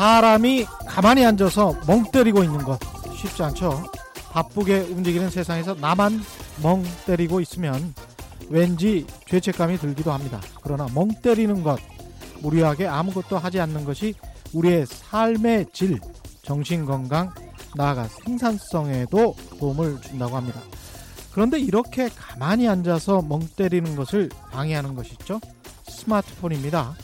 사람이 0.00 0.64
가만히 0.86 1.26
앉아서 1.26 1.74
멍 1.86 2.10
때리고 2.10 2.42
있는 2.42 2.64
것 2.64 2.80
쉽지 3.14 3.42
않죠. 3.42 3.84
바쁘게 4.32 4.88
움직이는 4.90 5.28
세상에서 5.28 5.74
나만 5.74 6.22
멍 6.62 6.82
때리고 7.04 7.42
있으면 7.42 7.94
왠지 8.48 9.06
죄책감이 9.26 9.76
들기도 9.76 10.10
합니다. 10.10 10.40
그러나 10.62 10.86
멍 10.94 11.08
때리는 11.08 11.62
것, 11.62 11.78
무리하게 12.40 12.86
아무것도 12.86 13.36
하지 13.36 13.60
않는 13.60 13.84
것이 13.84 14.14
우리의 14.52 14.86
삶의 14.86 15.66
질, 15.72 15.98
정신 16.42 16.84
건강, 16.84 17.32
나아가 17.76 18.04
생산성에도 18.08 19.34
도움을 19.58 20.00
준다고 20.00 20.36
합니다. 20.36 20.60
그런데 21.32 21.60
이렇게 21.60 22.08
가만히 22.08 22.68
앉아서 22.68 23.22
멍 23.22 23.40
때리는 23.56 23.94
것을 23.94 24.28
방해하는 24.50 24.94
것이죠. 24.96 25.40
스마트폰입니다. 25.88 26.94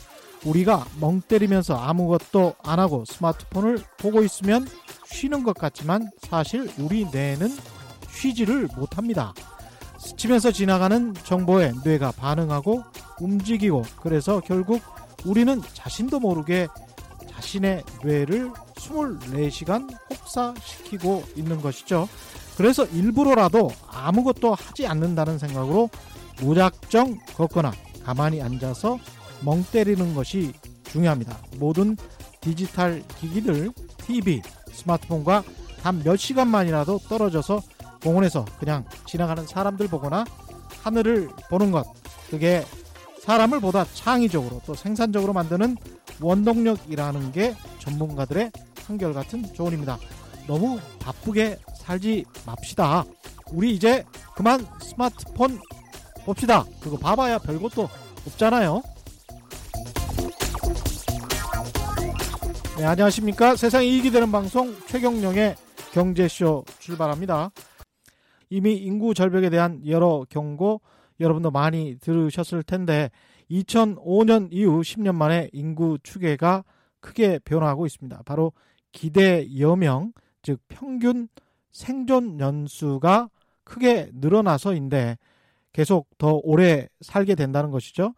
우리가 0.45 0.85
멍 0.99 1.21
때리면서 1.21 1.75
아무것도 1.75 2.55
안 2.63 2.79
하고 2.79 3.05
스마트폰을 3.05 3.79
보고 3.97 4.23
있으면 4.23 4.67
쉬는 5.05 5.43
것 5.43 5.57
같지만 5.57 6.09
사실 6.27 6.69
우리 6.77 7.05
뇌는 7.05 7.49
쉬지를 8.09 8.67
못합니다. 8.75 9.33
스치면서 9.99 10.51
지나가는 10.51 11.13
정보에 11.23 11.71
뇌가 11.83 12.11
반응하고 12.11 12.83
움직이고 13.19 13.83
그래서 14.01 14.41
결국 14.41 14.81
우리는 15.25 15.61
자신도 15.73 16.19
모르게 16.19 16.67
자신의 17.37 17.83
뇌를 18.03 18.51
24시간 18.75 19.87
혹사시키고 20.09 21.23
있는 21.35 21.61
것이죠. 21.61 22.09
그래서 22.57 22.85
일부러라도 22.85 23.69
아무것도 23.87 24.55
하지 24.55 24.87
않는다는 24.87 25.37
생각으로 25.37 25.89
무작정 26.41 27.19
걷거나 27.35 27.71
가만히 28.03 28.41
앉아서 28.41 28.97
멍 29.41 29.63
때리는 29.71 30.15
것이 30.15 30.53
중요합니다. 30.85 31.37
모든 31.59 31.95
디지털 32.41 33.03
기기들, 33.19 33.71
TV, 34.05 34.41
스마트폰과 34.71 35.43
단 35.83 36.01
몇 36.03 36.17
시간만이라도 36.17 36.99
떨어져서 37.07 37.61
공원에서 38.03 38.45
그냥 38.59 38.83
지나가는 39.05 39.45
사람들 39.45 39.87
보거나 39.89 40.25
하늘을 40.81 41.29
보는 41.49 41.71
것. 41.71 41.85
그게 42.31 42.65
사람을 43.21 43.59
보다 43.59 43.85
창의적으로 43.93 44.61
또 44.65 44.73
생산적으로 44.73 45.33
만드는 45.33 45.77
원동력이라는 46.21 47.31
게 47.31 47.55
전문가들의 47.79 48.51
한결같은 48.85 49.53
조언입니다. 49.53 49.97
너무 50.47 50.79
바쁘게 50.99 51.57
살지 51.75 52.25
맙시다. 52.45 53.03
우리 53.51 53.73
이제 53.73 54.03
그만 54.35 54.65
스마트폰 54.81 55.59
봅시다. 56.25 56.63
그거 56.81 56.97
봐봐야 56.97 57.37
별것도 57.37 57.87
없잖아요. 58.27 58.81
네, 62.77 62.85
안녕하십니까. 62.85 63.55
세상에 63.55 63.85
이익이 63.85 64.11
되는 64.11 64.31
방송 64.31 64.75
최경령의 64.87 65.55
경제쇼 65.93 66.63
출발합니다. 66.79 67.51
이미 68.49 68.75
인구 68.75 69.13
절벽에 69.13 69.49
대한 69.49 69.81
여러 69.87 70.25
경고 70.29 70.81
여러분도 71.19 71.51
많이 71.51 71.97
들으셨을 71.99 72.63
텐데 72.63 73.09
2005년 73.49 74.49
이후 74.51 74.81
10년 74.81 75.15
만에 75.15 75.49
인구 75.53 75.97
추계가 76.03 76.63
크게 76.99 77.39
변화하고 77.39 77.85
있습니다. 77.85 78.23
바로 78.25 78.53
기대 78.91 79.47
여명, 79.59 80.13
즉 80.41 80.59
평균 80.67 81.27
생존 81.71 82.39
연수가 82.39 83.29
크게 83.63 84.09
늘어나서인데 84.13 85.17
계속 85.73 86.09
더 86.17 86.39
오래 86.43 86.87
살게 87.01 87.35
된다는 87.35 87.71
것이죠. 87.71 88.13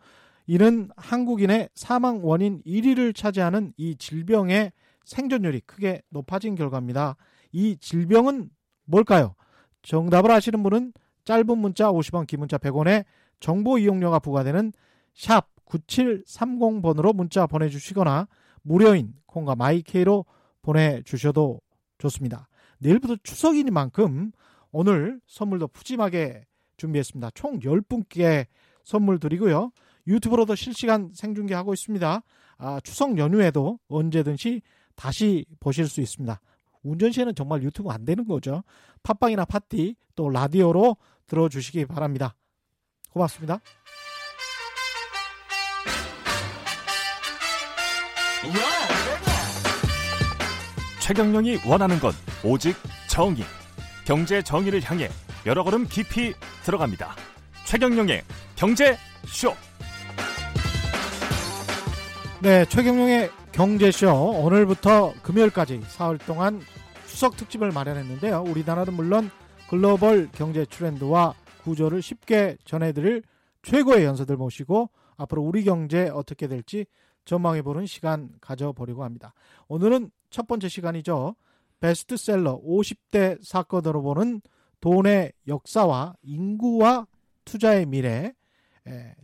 이는 0.47 0.89
한국인의 0.95 1.69
사망 1.75 2.25
원인 2.25 2.61
1위를 2.65 3.15
차지하는 3.15 3.73
이 3.77 3.95
질병의 3.97 4.71
생존율이 5.05 5.61
크게 5.61 6.01
높아진 6.09 6.55
결과입니다. 6.55 7.17
이 7.51 7.77
질병은 7.77 8.49
뭘까요? 8.85 9.35
정답을 9.81 10.31
아시는 10.31 10.63
분은 10.63 10.93
짧은 11.25 11.57
문자 11.57 11.91
50원, 11.91 12.25
긴 12.27 12.39
문자 12.39 12.57
100원에 12.57 13.05
정보 13.39 13.77
이용료가 13.77 14.19
부과되는 14.19 14.71
샵 15.19 15.49
9730번으로 15.65 17.13
문자 17.13 17.45
보내주시거나 17.45 18.29
무료인 18.61 19.13
콩과 19.25 19.55
my 19.55 19.83
K로 19.83 20.25
보내주셔도 20.61 21.59
좋습니다. 21.97 22.47
내일부터 22.77 23.17
추석이니만큼 23.21 24.31
오늘 24.71 25.19
선물도 25.27 25.67
푸짐하게 25.67 26.45
준비했습니다. 26.77 27.31
총 27.31 27.59
10분께 27.59 28.45
선물 28.85 29.19
드리고요. 29.19 29.71
유튜브로도 30.07 30.55
실시간 30.55 31.11
생중계하고 31.13 31.73
있습니다. 31.73 32.23
아, 32.57 32.79
추석 32.85 33.17
연휴에도 33.17 33.77
언제든지 33.89 34.61
다시 34.95 35.45
보실 35.59 35.89
수 35.89 35.99
있습니다. 35.99 36.39
운전 36.81 37.11
시에는 37.11 37.35
정말 37.35 37.61
유튜브 37.63 37.89
안 37.89 38.05
되는 38.05 38.25
거죠. 38.25 38.63
팟빵이나 39.03 39.43
팟티 39.43 39.97
또 40.15 40.29
라디오로 40.29 40.95
들어주시기 41.27 41.87
바랍니다. 41.87 42.35
고맙습니다. 43.11 43.59
최경영이 51.09 51.61
원하는 51.67 51.97
건 51.97 52.11
오직 52.45 52.75
정의. 53.09 53.43
경제 54.05 54.43
정의를 54.43 54.79
향해 54.83 55.09
여러 55.47 55.63
걸음 55.63 55.87
깊이 55.87 56.35
들어갑니다. 56.63 57.15
최경영의 57.65 58.21
경제 58.55 58.95
쇼. 59.25 59.51
네, 62.43 62.63
최경영의 62.65 63.31
경제쇼 63.51 64.39
오늘부터 64.43 65.15
금요일까지 65.23 65.81
사흘 65.87 66.19
동안 66.19 66.61
추석 67.07 67.37
특집을 67.37 67.71
마련했는데요. 67.71 68.43
우리나라는 68.43 68.93
물론 68.93 69.31
글로벌 69.67 70.29
경제 70.31 70.63
트렌드와 70.63 71.33
구조를 71.63 72.03
쉽게 72.03 72.55
전해드릴 72.65 73.23
최고의 73.63 74.05
연서들 74.05 74.37
모시고 74.37 74.91
앞으로 75.17 75.41
우리 75.41 75.63
경제 75.63 76.07
어떻게 76.13 76.45
될지 76.45 76.85
전망해보는 77.25 77.87
시간 77.87 78.29
가져보려고 78.41 79.03
합니다. 79.03 79.33
오늘은 79.67 80.11
첫 80.29 80.47
번째 80.47 80.67
시간이죠. 80.67 81.35
베스트셀러 81.79 82.61
50대 82.61 83.43
사건으로 83.43 84.01
보는 84.01 84.41
돈의 84.81 85.33
역사와 85.47 86.15
인구와 86.21 87.07
투자의 87.45 87.85
미래 87.85 88.33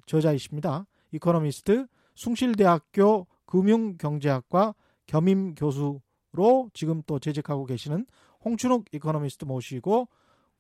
저자이십니다. 0.06 0.86
이코노미스트 1.12 1.88
숭실대학교 2.16 3.28
금융경제학과 3.46 4.74
겸임 5.06 5.54
교수로 5.56 6.70
지금 6.74 7.02
또 7.06 7.20
재직하고 7.20 7.66
계시는 7.66 8.06
홍춘욱 8.44 8.86
이코노미스트 8.92 9.46
모시고 9.46 10.08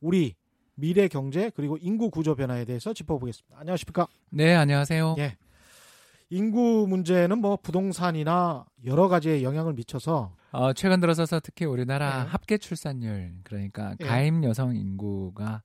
우리 0.01 0.35
미래 0.75 1.07
경제 1.07 1.49
그리고 1.55 1.77
인구 1.77 2.09
구조 2.09 2.35
변화에 2.35 2.65
대해서 2.65 2.93
짚어보겠습니다. 2.93 3.57
안녕하십니까? 3.57 4.07
네, 4.29 4.53
안녕하세요. 4.53 5.15
예. 5.19 5.37
인구 6.29 6.85
문제는 6.89 7.39
뭐 7.39 7.57
부동산이나 7.57 8.65
여러 8.85 9.07
가지에 9.07 9.43
영향을 9.43 9.73
미쳐서 9.73 10.35
어, 10.51 10.73
최근 10.73 10.99
들어서서 10.99 11.39
특히 11.41 11.65
우리나라 11.65 12.23
네. 12.23 12.29
합계 12.29 12.57
출산율 12.57 13.33
그러니까 13.43 13.95
예. 13.99 14.05
가임 14.05 14.43
여성 14.43 14.75
인구가 14.75 15.61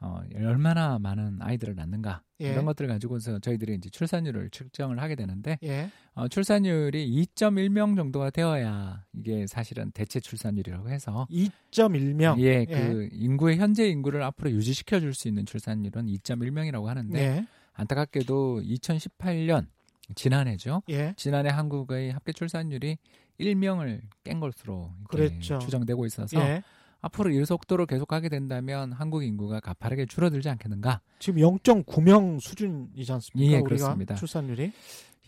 어, 0.00 0.20
얼마나 0.36 0.98
많은 1.00 1.38
아이들을 1.42 1.74
낳는가 1.74 2.22
예. 2.40 2.52
이런 2.52 2.64
것들을 2.66 2.88
가지고서 2.88 3.40
저희들이 3.40 3.74
이제 3.74 3.90
출산율을 3.90 4.50
측정을 4.50 5.00
하게 5.00 5.16
되는데 5.16 5.58
예. 5.64 5.90
어, 6.14 6.28
출산율이 6.28 7.26
2.1명 7.34 7.96
정도가 7.96 8.30
되어야 8.30 9.04
이게 9.12 9.46
사실은 9.48 9.90
대체 9.90 10.20
출산율이라고 10.20 10.88
해서 10.88 11.26
2.1명. 11.30 12.38
예, 12.40 12.64
그 12.64 13.08
인구의 13.12 13.58
현재 13.58 13.88
인구를 13.88 14.22
앞으로 14.22 14.52
유지시켜 14.52 15.00
줄 15.00 15.12
수 15.14 15.26
있는 15.26 15.44
출산율은 15.44 16.06
2.1명이라고 16.06 16.84
하는데 16.84 17.12
네. 17.12 17.46
안타깝게도 17.74 18.62
2018년 18.62 19.66
지난해죠. 20.14 20.82
예. 20.90 21.14
지난해 21.16 21.50
한국의 21.50 22.12
합계 22.12 22.32
출산율이 22.32 22.98
1명을 23.40 24.00
깬 24.24 24.40
것으로 24.40 24.90
그랬죠. 25.08 25.58
추정되고 25.58 26.06
있어서 26.06 26.38
예. 26.40 26.62
앞으로 27.00 27.30
이 27.30 27.44
속도로 27.44 27.86
계속하게 27.86 28.28
된다면 28.28 28.92
한국 28.92 29.22
인구가 29.22 29.60
가파르게 29.60 30.06
줄어들지 30.06 30.48
않겠는가? 30.48 31.00
지금 31.20 31.40
0.9명 31.40 32.40
수준이지 32.40 33.12
않습니까? 33.12 33.56
예, 33.56 33.60
그렇습니다. 33.62 34.14
출산율이. 34.16 34.72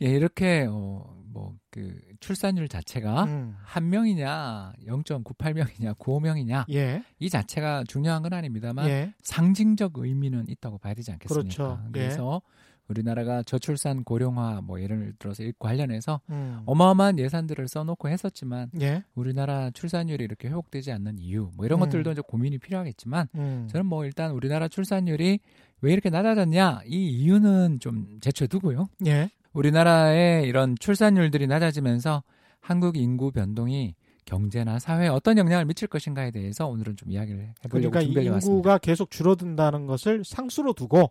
예, 0.02 0.06
이렇게 0.06 0.66
어, 0.68 1.14
뭐 1.26 1.54
그 1.70 2.00
출산율 2.18 2.68
자체가 2.68 3.24
음. 3.24 3.56
한 3.62 3.88
명이냐, 3.88 4.72
0.98명이냐, 4.86 5.96
95명이냐 5.96 6.64
예. 6.72 7.02
이 7.18 7.30
자체가 7.30 7.84
중요한 7.86 8.22
건 8.22 8.32
아닙니다만 8.32 8.88
예. 8.88 9.14
상징적 9.22 9.92
의미는 9.96 10.46
있다고 10.48 10.78
봐야 10.78 10.94
되지 10.94 11.12
않겠습니까? 11.12 11.54
그렇죠. 11.54 11.82
예. 11.86 11.90
그래서 11.92 12.42
우리나라가 12.90 13.42
저출산 13.44 14.02
고령화 14.02 14.62
뭐 14.62 14.82
예를 14.82 15.14
들어서 15.18 15.44
이 15.44 15.52
관련해서 15.58 16.20
음. 16.30 16.60
어마어마한 16.66 17.18
예산들을 17.20 17.68
써놓고 17.68 18.08
했었지만 18.08 18.70
예. 18.80 19.04
우리나라 19.14 19.70
출산율이 19.70 20.24
이렇게 20.24 20.48
회복되지 20.48 20.90
않는 20.92 21.18
이유 21.18 21.50
뭐 21.56 21.66
이런 21.66 21.78
음. 21.78 21.84
것들도 21.84 22.10
이제 22.10 22.20
고민이 22.26 22.58
필요하겠지만 22.58 23.28
음. 23.36 23.68
저는 23.70 23.86
뭐 23.86 24.04
일단 24.04 24.32
우리나라 24.32 24.66
출산율이 24.66 25.38
왜 25.82 25.92
이렇게 25.92 26.10
낮아졌냐 26.10 26.80
이 26.86 27.08
이유는 27.08 27.78
좀 27.78 28.18
제쳐두고요. 28.20 28.88
예. 29.06 29.30
우리나라의 29.52 30.46
이런 30.46 30.74
출산율들이 30.78 31.46
낮아지면서 31.46 32.22
한국 32.60 32.96
인구 32.96 33.30
변동이 33.30 33.94
경제나 34.24 34.78
사회에 34.78 35.08
어떤 35.08 35.38
영향을 35.38 35.64
미칠 35.64 35.88
것인가에 35.88 36.30
대해서 36.30 36.66
오늘은 36.66 36.96
좀 36.96 37.10
이야기를 37.10 37.54
해보려고 37.64 37.90
그러니까 37.90 38.00
준비해 38.00 38.28
왔습니다. 38.28 38.56
인구가 38.56 38.78
계속 38.78 39.10
줄어든다는 39.10 39.86
것을 39.86 40.22
상수로 40.24 40.72
두고 40.72 41.10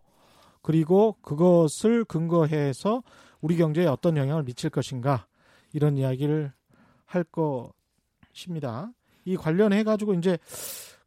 그리고 0.70 1.16
그것을 1.24 2.06
근거해서 2.06 3.02
우리 3.42 3.58
경제에 3.58 3.88
어떤 3.88 4.18
영향을 4.18 4.44
미칠 4.44 4.70
것인가 4.70 5.26
이런 5.74 5.98
이야기를 5.98 6.54
할 7.06 7.24
것입니다. 7.24 8.92
이 9.26 9.36
관련해 9.36 9.84
가지고 9.84 10.14
이제 10.14 10.38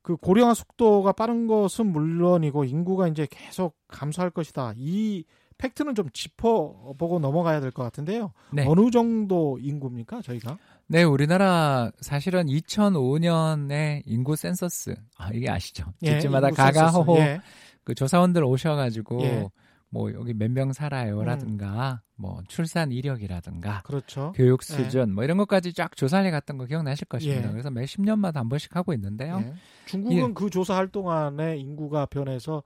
그 0.03 0.17
고령화 0.17 0.55
속도가 0.55 1.13
빠른 1.13 1.47
것은 1.47 1.87
물론이고 1.87 2.65
인구가 2.65 3.07
이제 3.07 3.29
계속 3.31 3.77
감소할 3.87 4.33
것이다. 4.33 4.73
이 4.75 5.23
팩트는 5.63 5.95
좀 5.95 6.09
짚어보고 6.13 7.19
넘어가야 7.21 7.61
될 7.61 7.71
것 7.71 7.83
같은데요. 7.85 8.33
네. 8.53 8.65
어느 8.67 8.91
정도 8.91 9.59
인구입니까 9.61 10.21
저희가? 10.23 10.59
네, 10.89 11.05
우리나라 11.05 11.91
사실은 12.01 12.47
2005년에 12.47 14.03
인구 14.07 14.37
센서스 14.37 14.95
아 15.17 15.31
이게 15.33 15.49
아시죠? 15.51 15.87
예, 16.03 16.13
집집마다. 16.13 16.51
가가호호 16.51 17.17
예. 17.19 17.41
그 17.85 17.95
조사원들 17.95 18.45
오셔가지고 18.45 19.23
예. 19.23 19.31
음. 19.43 19.49
뭐 19.91 20.13
여기 20.15 20.33
몇 20.33 20.51
명 20.51 20.73
살아요라든가 20.73 22.01
뭐 22.17 22.41
출산 22.49 22.91
이력이라든가 22.93 23.83
그렇죠. 23.85 24.33
교육 24.35 24.63
수준 24.63 25.15
뭐 25.15 25.23
이런 25.25 25.37
것까지 25.37 25.73
쫙 25.75 25.95
조사를 25.97 26.25
해갔던 26.27 26.57
거 26.59 26.65
기억나실 26.67 27.07
것입니다. 27.09 27.49
예. 27.49 27.53
그래서 27.53 27.71
매 27.71 27.85
10년마다 27.85 28.37
한 28.37 28.49
번씩 28.49 28.75
하고 28.75 28.93
있는데요. 28.95 29.43
예. 29.45 29.53
중국은 29.87 30.33
그 30.35 30.49
조사할 30.51 30.89
동안에 30.89 31.59
인구가 31.59 32.07
변해서 32.07 32.63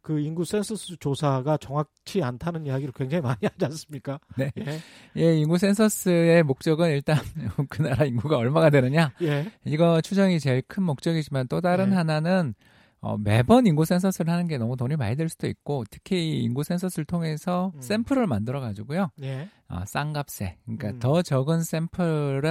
그 0.00 0.20
인구 0.20 0.44
센서스 0.44 0.96
조사가 0.98 1.58
정확치 1.58 2.22
않다는 2.22 2.66
이야기를 2.66 2.92
굉장히 2.92 3.22
많이 3.22 3.38
하지 3.44 3.64
않습니까? 3.64 4.18
네. 4.36 4.50
예. 4.58 4.80
예, 5.16 5.36
인구 5.36 5.58
센서스의 5.58 6.42
목적은 6.42 6.90
일단 6.90 7.16
그 7.68 7.82
나라 7.82 8.04
인구가 8.04 8.36
얼마가 8.36 8.70
되느냐 8.70 9.12
예. 9.22 9.50
이거 9.64 10.00
추정이 10.00 10.40
제일 10.40 10.62
큰 10.62 10.82
목적이지만 10.84 11.48
또 11.48 11.60
다른 11.60 11.90
네. 11.90 11.96
하나는 11.96 12.54
어, 13.00 13.16
매번 13.16 13.66
인구 13.66 13.84
센서스를 13.84 14.32
하는 14.32 14.48
게 14.48 14.58
너무 14.58 14.76
돈이 14.76 14.96
많이 14.96 15.14
들 15.16 15.28
수도 15.28 15.46
있고 15.46 15.84
특히 15.90 16.16
이 16.16 16.42
인구 16.42 16.64
센서스를 16.64 17.04
통해서 17.04 17.72
음. 17.76 17.80
샘플을 17.80 18.26
만들어 18.26 18.60
가지고요 18.60 19.10
예. 19.22 19.48
어, 19.68 19.84
싼 19.86 20.12
값에 20.12 20.56
그러니까 20.64 20.88
음. 20.88 20.98
더 20.98 21.22
적은 21.22 21.62
샘플을 21.62 22.44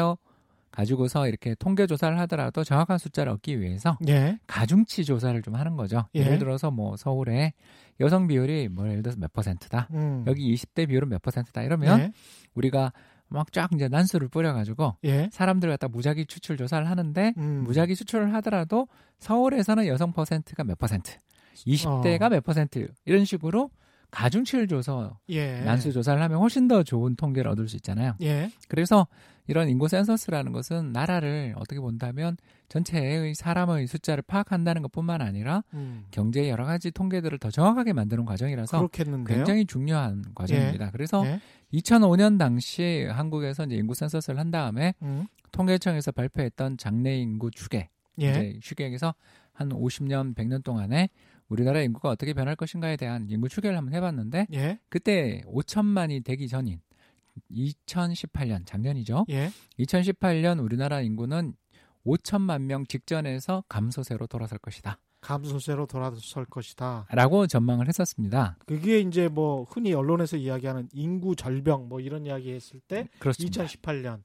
가지고서 0.77 1.27
이렇게 1.27 1.55
통계 1.55 1.87
조사를 1.87 2.19
하더라도 2.19 2.63
정확한 2.63 2.99
숫자를 2.99 3.31
얻기 3.31 3.59
위해서 3.59 3.97
예. 4.07 4.37
가중치 4.45 5.05
조사를 5.05 5.41
좀 5.41 5.55
하는 5.55 5.75
거죠. 5.75 6.05
예. 6.13 6.19
예를 6.19 6.37
들어서 6.37 6.69
뭐 6.69 6.95
서울에 6.95 7.53
여성 7.99 8.27
비율이 8.27 8.67
뭐 8.69 8.87
예를 8.87 9.01
들어서 9.01 9.17
몇 9.19 9.33
퍼센트다. 9.33 9.87
음. 9.93 10.23
여기 10.27 10.53
20대 10.53 10.87
비율은 10.87 11.09
몇 11.09 11.19
퍼센트다. 11.23 11.63
이러면 11.63 11.99
예. 11.99 12.11
우리가 12.53 12.93
막 13.27 13.51
쫙 13.51 13.71
이제 13.73 13.87
난수를 13.87 14.27
뿌려가지고 14.27 14.97
예. 15.05 15.29
사람들 15.31 15.67
갖다 15.69 15.87
무작위 15.87 16.27
추출 16.27 16.57
조사를 16.57 16.87
하는데 16.87 17.33
음. 17.37 17.63
무작위 17.63 17.95
추출을 17.95 18.35
하더라도 18.35 18.87
서울에서는 19.17 19.87
여성 19.87 20.13
퍼센트가 20.13 20.63
몇 20.63 20.77
퍼센트, 20.77 21.17
20대가 21.55 22.23
어. 22.23 22.29
몇 22.29 22.43
퍼센트 22.43 22.87
이런 23.05 23.25
식으로 23.25 23.71
가중치를 24.11 24.67
줘서 24.67 25.17
예. 25.29 25.61
난수 25.61 25.91
조사를 25.91 26.21
하면 26.21 26.37
훨씬 26.37 26.67
더 26.67 26.83
좋은 26.83 27.15
통계를 27.15 27.49
얻을 27.51 27.67
수 27.67 27.75
있잖아요. 27.77 28.13
예. 28.21 28.51
그래서 28.67 29.07
이런 29.47 29.69
인구 29.69 29.87
센서스라는 29.87 30.51
것은 30.51 30.91
나라를 30.91 31.53
어떻게 31.57 31.79
본다면 31.79 32.37
전체의 32.69 33.33
사람의 33.33 33.87
숫자를 33.87 34.21
파악한다는 34.23 34.81
것뿐만 34.83 35.21
아니라 35.21 35.63
음. 35.73 36.05
경제의 36.11 36.49
여러 36.49 36.65
가지 36.65 36.91
통계들을 36.91 37.39
더 37.39 37.49
정확하게 37.49 37.93
만드는 37.93 38.25
과정이라서 38.25 38.77
그렇겠는데요. 38.77 39.37
굉장히 39.37 39.65
중요한 39.65 40.23
과정입니다. 40.35 40.91
그래서 40.91 41.25
예. 41.25 41.39
2005년 41.73 42.37
당시 42.37 43.07
한국에서 43.09 43.65
이제 43.65 43.75
인구 43.75 43.93
센서스를 43.93 44.39
한 44.39 44.51
다음에 44.51 44.93
음. 45.01 45.25
통계청에서 45.51 46.11
발표했던 46.11 46.77
장래 46.77 47.15
인구 47.17 47.49
추계 47.51 47.89
예. 48.21 48.29
이제 48.29 48.59
추계에서 48.61 49.15
한 49.53 49.69
50년, 49.69 50.35
100년 50.35 50.63
동안에 50.63 51.09
우리나라 51.47 51.81
인구가 51.81 52.09
어떻게 52.09 52.33
변할 52.33 52.55
것인가에 52.55 52.97
대한 52.97 53.27
인구 53.29 53.47
추계를 53.49 53.77
한번 53.77 53.93
해봤는데 53.93 54.47
예. 54.53 54.79
그때 54.89 55.41
5천만이 55.45 56.23
되기 56.23 56.47
전인 56.47 56.79
2018년 57.51 58.65
작년이죠. 58.65 59.25
예. 59.29 59.51
2018년 59.79 60.63
우리나라 60.63 61.01
인구는 61.01 61.53
5천만 62.05 62.61
명 62.61 62.85
직전에서 62.85 63.63
감소세로 63.67 64.27
돌아설 64.27 64.59
것이다. 64.59 64.99
감소세로 65.21 65.87
돌아설 65.87 66.45
것이다. 66.45 67.07
라고 67.11 67.47
전망을 67.47 67.87
했었습니다. 67.87 68.57
그게 68.65 68.99
이제 68.99 69.27
뭐 69.27 69.63
흔히 69.63 69.93
언론에서 69.93 70.37
이야기하는 70.37 70.89
인구 70.93 71.35
절병 71.35 71.89
뭐 71.89 71.99
이런 71.99 72.25
이야기 72.25 72.53
했을 72.53 72.79
때 72.79 73.09
그렇습니다. 73.19 73.65
2018년 73.65 74.21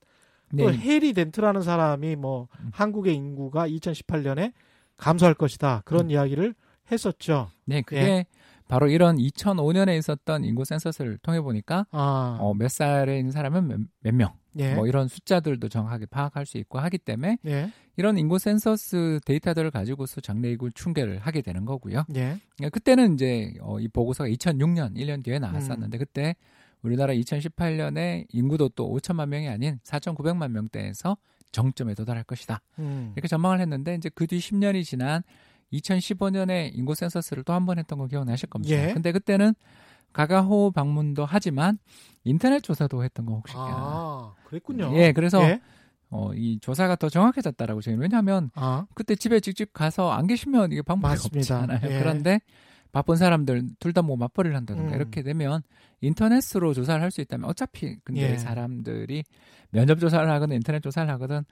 네, 0.53 0.65
또 0.65 0.73
해리 0.73 1.13
덴트라는 1.13 1.63
사람이 1.63 2.17
뭐 2.17 2.49
음. 2.61 2.71
한국의 2.73 3.15
인구가 3.15 3.67
2018년에 3.69 4.53
감소할 4.97 5.35
것이다 5.35 5.83
그런 5.85 6.07
음. 6.07 6.11
이야기를 6.11 6.55
했었죠. 6.91 7.51
네, 7.65 7.83
그게 7.83 8.01
예. 8.01 8.27
바로 8.69 8.89
이런 8.89 9.17
2005년에 9.17 9.99
있었던 9.99 10.45
인구 10.45 10.65
센서스를 10.65 11.19
통해 11.19 11.41
보니까 11.41 11.87
아, 11.91 12.39
어, 12.41 12.55
몇 12.55 12.71
살에 12.71 13.19
있는 13.19 13.31
사람은 13.33 13.69
몇, 13.69 13.81
몇 14.01 14.15
명, 14.15 14.33
예, 14.59 14.75
뭐 14.75 14.87
이런 14.87 15.09
숫자들도 15.09 15.69
정확하게 15.69 16.07
파악할 16.07 16.47
수 16.47 16.59
있고 16.59 16.79
하기 16.79 16.99
때문에 16.99 17.39
예, 17.47 17.71
이런 17.97 18.17
인구 18.19 18.39
센서스 18.39 19.21
데이터들을 19.27 19.71
가지고서 19.71 20.21
장래 20.21 20.51
인구 20.51 20.71
추계를 20.71 21.19
하게 21.19 21.43
되는 21.43 21.65
거고요. 21.65 22.05
예, 22.15 22.39
그러니까 22.57 22.71
그때는 22.73 23.15
이제 23.15 23.55
어, 23.61 23.79
이 23.81 23.89
보고서가 23.89 24.29
2006년 24.31 24.97
1년 24.97 25.23
뒤에 25.23 25.39
나왔었는데 25.39 25.99
그때 25.99 26.35
우리나라 26.83 27.13
2018년에 27.15 28.27
인구도 28.31 28.69
또 28.71 28.93
5천만 28.97 29.29
명이 29.29 29.49
아닌 29.49 29.79
4,900만 29.85 30.51
명대에서 30.51 31.17
정점에 31.53 31.95
도달할 31.95 32.25
것이다. 32.25 32.61
음, 32.79 33.13
이렇게 33.15 33.29
전망을 33.29 33.61
했는데 33.61 33.95
이제 33.95 34.09
그 34.09 34.27
뒤 34.27 34.39
10년이 34.39 34.85
지난 34.85 35.23
2015년에 35.73 36.71
인구 36.75 36.95
센서스를 36.95 37.45
또 37.45 37.53
한 37.53 37.67
번 37.67 37.79
했던 37.79 37.99
거 37.99 38.07
기억나실 38.07 38.49
겁니다. 38.49 38.75
예. 38.89 38.93
근데 38.93 39.13
그때는 39.13 39.55
가가호 40.13 40.73
방문도 40.73 41.25
하지만 41.25 41.79
인터넷 42.25 42.61
조사도 42.63 43.03
했던 43.05 43.25
거 43.27 43.35
혹시 43.35 43.55
아, 43.57 44.33
그랬군요. 44.45 44.93
예, 44.97 45.13
그래서 45.13 45.43
예? 45.43 45.61
어, 46.11 46.33
이 46.35 46.59
조사가 46.61 46.97
더 46.97 47.09
정확해졌다라고 47.09 47.81
저희는 47.81 48.03
왜냐하면 48.03 48.51
아, 48.55 48.85
그때 48.95 49.15
집에 49.15 49.41
직접 49.41 49.73
가서 49.73 50.11
안 50.11 50.27
계시면 50.27 50.73
이게 50.73 50.83
방법이 50.83 51.13
맞습니다. 51.13 51.39
없잖아요. 51.61 51.81
예. 51.95 51.99
그런데 51.99 52.41
바쁜 52.93 53.17
사람들 53.17 53.63
둘 53.79 53.95
다 53.95 54.03
뭐 54.03 54.17
맞벌이를 54.17 54.55
한다든가 54.55 54.91
음. 54.93 54.95
이렇게 54.97 55.23
되면 55.23 55.63
인터넷으로 56.03 56.75
조사를 56.75 57.01
할 57.01 57.11
수 57.11 57.23
있다면 57.23 57.49
어차피 57.49 57.97
근데 58.05 58.33
예. 58.33 58.37
사람들이 58.37 59.25
면접 59.71 59.99
조사를 59.99 60.29
하거나 60.31 60.55
인터넷 60.55 60.81
조사를 60.83 61.11
하거든 61.13 61.45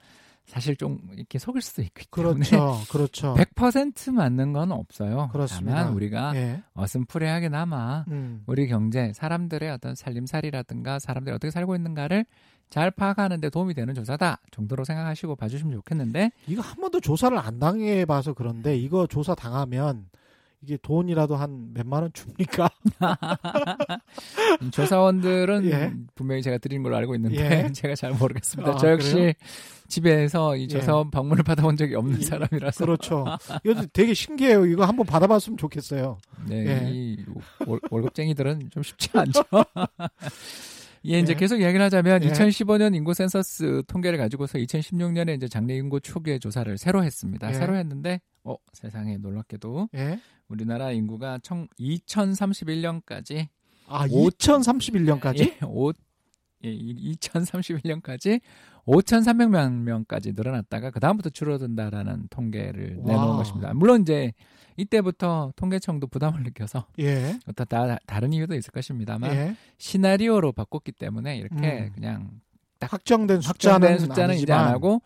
사실 0.45 0.75
좀 0.75 0.99
이렇게 1.13 1.39
속일 1.39 1.61
수도 1.61 1.81
있기 1.81 2.07
때문에 2.07 2.49
그렇죠, 2.49 2.81
그렇죠. 2.91 3.35
100% 3.55 4.11
맞는 4.11 4.53
건 4.53 4.71
없어요. 4.71 5.29
그렇습니다. 5.31 5.75
다만 5.77 5.93
우리가 5.93 6.35
예, 6.35 6.61
어슴푸레하게나마 6.73 8.05
음, 8.09 8.43
우리 8.47 8.67
경제, 8.67 9.13
사람들의 9.13 9.69
어떤 9.71 9.95
살림살이라든가 9.95 10.99
사람들이 10.99 11.33
어떻게 11.35 11.51
살고 11.51 11.75
있는가를 11.75 12.25
잘 12.69 12.89
파악하는 12.89 13.41
데 13.41 13.49
도움이 13.49 13.73
되는 13.73 13.93
조사다 13.93 14.39
정도로 14.51 14.83
생각하시고 14.85 15.35
봐주시면 15.35 15.73
좋겠는데 15.73 16.31
이거 16.47 16.61
한 16.61 16.79
번도 16.79 17.01
조사를 17.01 17.37
안 17.37 17.59
당해봐서 17.59 18.33
그런데 18.33 18.77
이거 18.77 19.07
조사 19.07 19.35
당하면 19.35 20.07
이게 20.63 20.77
돈이라도 20.81 21.35
한 21.35 21.73
몇만 21.73 22.03
원 22.03 22.13
줍니까? 22.13 22.69
음, 24.61 24.71
조사원들은 24.71 25.65
예. 25.65 25.91
분명히 26.13 26.41
제가 26.43 26.59
드리는 26.59 26.83
걸로 26.83 26.95
알고 26.97 27.15
있는데 27.15 27.65
예. 27.65 27.71
제가 27.73 27.95
잘 27.95 28.11
모르겠습니다. 28.13 28.71
아, 28.73 28.77
저 28.77 28.91
역시 28.91 29.13
그래요? 29.13 29.33
집에서 29.87 30.55
이 30.55 30.63
예. 30.63 30.67
조사원 30.67 31.09
방문을 31.09 31.43
받아본 31.43 31.77
적이 31.77 31.95
없는 31.95 32.19
이- 32.19 32.23
사람이라서 32.23 32.85
그렇죠. 32.85 33.25
이거 33.65 33.85
되게 33.91 34.13
신기해요. 34.13 34.65
이거 34.67 34.85
한번 34.85 35.05
받아봤으면 35.07 35.57
좋겠어요. 35.57 36.17
네, 36.47 36.65
예. 36.85 36.89
이 36.91 37.17
월, 37.65 37.79
월급쟁이들은 37.89 38.69
좀 38.69 38.83
쉽지 38.83 39.09
않죠. 39.13 39.43
예, 41.05 41.19
이제 41.19 41.33
예. 41.33 41.35
계속 41.35 41.59
이야기를 41.59 41.83
하자면 41.85 42.23
예. 42.23 42.29
2015년 42.29 42.95
인구 42.95 43.15
센서스 43.15 43.81
통계를 43.87 44.19
가지고서 44.19 44.59
2016년에 44.59 45.35
이제 45.35 45.47
장래 45.47 45.75
인구 45.75 45.99
추계 45.99 46.37
조사를 46.37 46.77
새로 46.77 47.03
했습니다. 47.03 47.49
예. 47.49 47.53
새로 47.53 47.75
했는데 47.75 48.21
어, 48.43 48.55
세상에 48.73 49.17
놀랍게도 49.17 49.89
예. 49.95 50.19
우리나라 50.51 50.91
인구가 50.91 51.39
청 51.41 51.67
2031년까지 51.79 53.47
아, 53.87 54.05
오- 54.09 54.29
2031년까지? 54.29 55.39
예, 55.39 55.57
5 55.63 55.93
예, 56.63 56.77
2031년까지 56.77 58.41
5,300만 58.85 59.71
명까지 59.83 60.33
늘어났다가 60.33 60.91
그 60.91 60.99
다음부터 60.99 61.29
줄어든다라는 61.29 62.27
통계를 62.29 62.97
와. 62.99 63.11
내놓은 63.11 63.37
것입니다. 63.37 63.73
물론 63.73 64.01
이제 64.01 64.33
이때부터 64.77 65.53
통계청도 65.55 66.07
부담을 66.07 66.43
느껴서 66.43 66.85
예. 66.99 67.37
어떤 67.47 67.67
다, 67.67 67.97
다른 68.05 68.33
이유도 68.33 68.55
있을 68.55 68.71
것입니다만 68.71 69.33
예. 69.33 69.55
시나리오로 69.77 70.51
바꿨기 70.51 70.93
때문에 70.93 71.37
이렇게 71.37 71.55
음. 71.55 71.91
그냥 71.93 72.41
확정된 72.79 73.41
숫자는 73.41 73.87
확정된 73.87 73.99
숫자는 73.99 74.35
이제 74.35 74.51
안 74.53 74.67
하고 74.69 75.01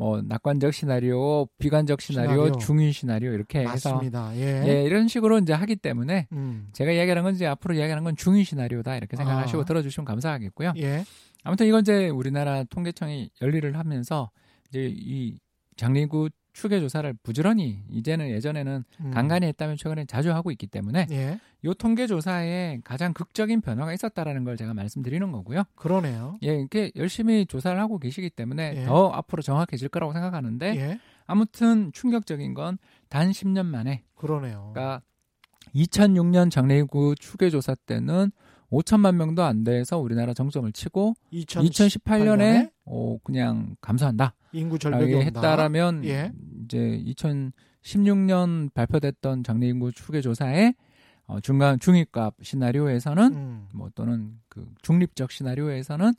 뭐 0.00 0.22
낙관적 0.22 0.72
시나리오, 0.72 1.44
비관적 1.58 2.00
시나리오, 2.00 2.46
시나리오. 2.46 2.56
중위 2.56 2.90
시나리오 2.90 3.32
이렇게 3.32 3.58
해서 3.58 3.92
맞습니다. 3.92 4.34
예. 4.34 4.64
예, 4.66 4.82
이런 4.84 5.08
식으로 5.08 5.38
이제 5.40 5.52
하기 5.52 5.76
때문에 5.76 6.26
음. 6.32 6.68
제가 6.72 6.90
이야기하는 6.90 7.22
건 7.22 7.34
이제 7.34 7.44
앞으로 7.46 7.74
이야기하는 7.74 8.02
건 8.04 8.16
중위 8.16 8.44
시나리오다 8.44 8.96
이렇게 8.96 9.18
생각하시고 9.18 9.60
아. 9.60 9.64
들어주시면 9.66 10.06
감사하겠고요. 10.06 10.72
예. 10.78 11.04
아무튼 11.44 11.66
이건 11.66 11.82
이제 11.82 12.08
우리나라 12.08 12.64
통계청이 12.64 13.28
열일을 13.42 13.76
하면서 13.76 14.30
이제 14.70 14.90
이 14.90 15.38
장리구 15.76 16.30
추계 16.52 16.80
조사를 16.80 17.12
부지런히 17.22 17.82
이제는 17.90 18.30
예전에는 18.30 18.84
음. 19.00 19.10
간간히 19.12 19.46
했다면 19.46 19.76
최근에 19.76 20.04
자주 20.06 20.32
하고 20.32 20.50
있기 20.50 20.66
때문에 20.66 21.06
예. 21.10 21.38
요 21.64 21.74
통계 21.74 22.06
조사에 22.06 22.80
가장 22.84 23.12
극적인 23.12 23.60
변화가 23.60 23.92
있었다라는 23.92 24.44
걸 24.44 24.56
제가 24.56 24.74
말씀드리는 24.74 25.30
거고요. 25.32 25.64
그러네요. 25.74 26.38
예, 26.42 26.54
이렇게 26.54 26.90
열심히 26.96 27.46
조사를 27.46 27.78
하고 27.78 27.98
계시기 27.98 28.30
때문에 28.30 28.74
예. 28.76 28.84
더 28.84 29.10
앞으로 29.10 29.42
정확해질 29.42 29.88
거라고 29.88 30.12
생각하는데 30.12 30.76
예. 30.76 31.00
아무튼 31.26 31.92
충격적인 31.92 32.54
건 32.54 32.78
단 33.10 33.30
10년 33.32 33.66
만에 33.66 34.04
그러네요. 34.14 34.70
그러니까 34.72 35.02
2006년 35.74 36.50
장례구 36.50 37.16
추계 37.18 37.50
조사 37.50 37.74
때는 37.74 38.30
5천만 38.70 39.16
명도 39.16 39.42
안 39.42 39.64
돼서 39.64 39.98
우리나라 39.98 40.32
정점을 40.32 40.70
치고 40.72 41.14
2018년에 41.32 42.69
어, 42.84 43.18
그냥 43.22 43.76
감소한다. 43.80 44.34
인구 44.52 44.78
절벽이. 44.78 45.14
했다라면 45.26 46.04
예. 46.04 46.32
이제 46.64 47.02
2016년 47.06 48.72
발표됐던 48.74 49.44
장래 49.44 49.68
인구 49.68 49.92
추계 49.92 50.20
조사에 50.20 50.74
어, 51.26 51.40
중간 51.40 51.78
중위값 51.78 52.34
시나리오에서는 52.42 53.32
음. 53.32 53.68
뭐 53.72 53.90
또는 53.94 54.38
그 54.48 54.66
중립적 54.82 55.30
시나리오에서는 55.30 56.12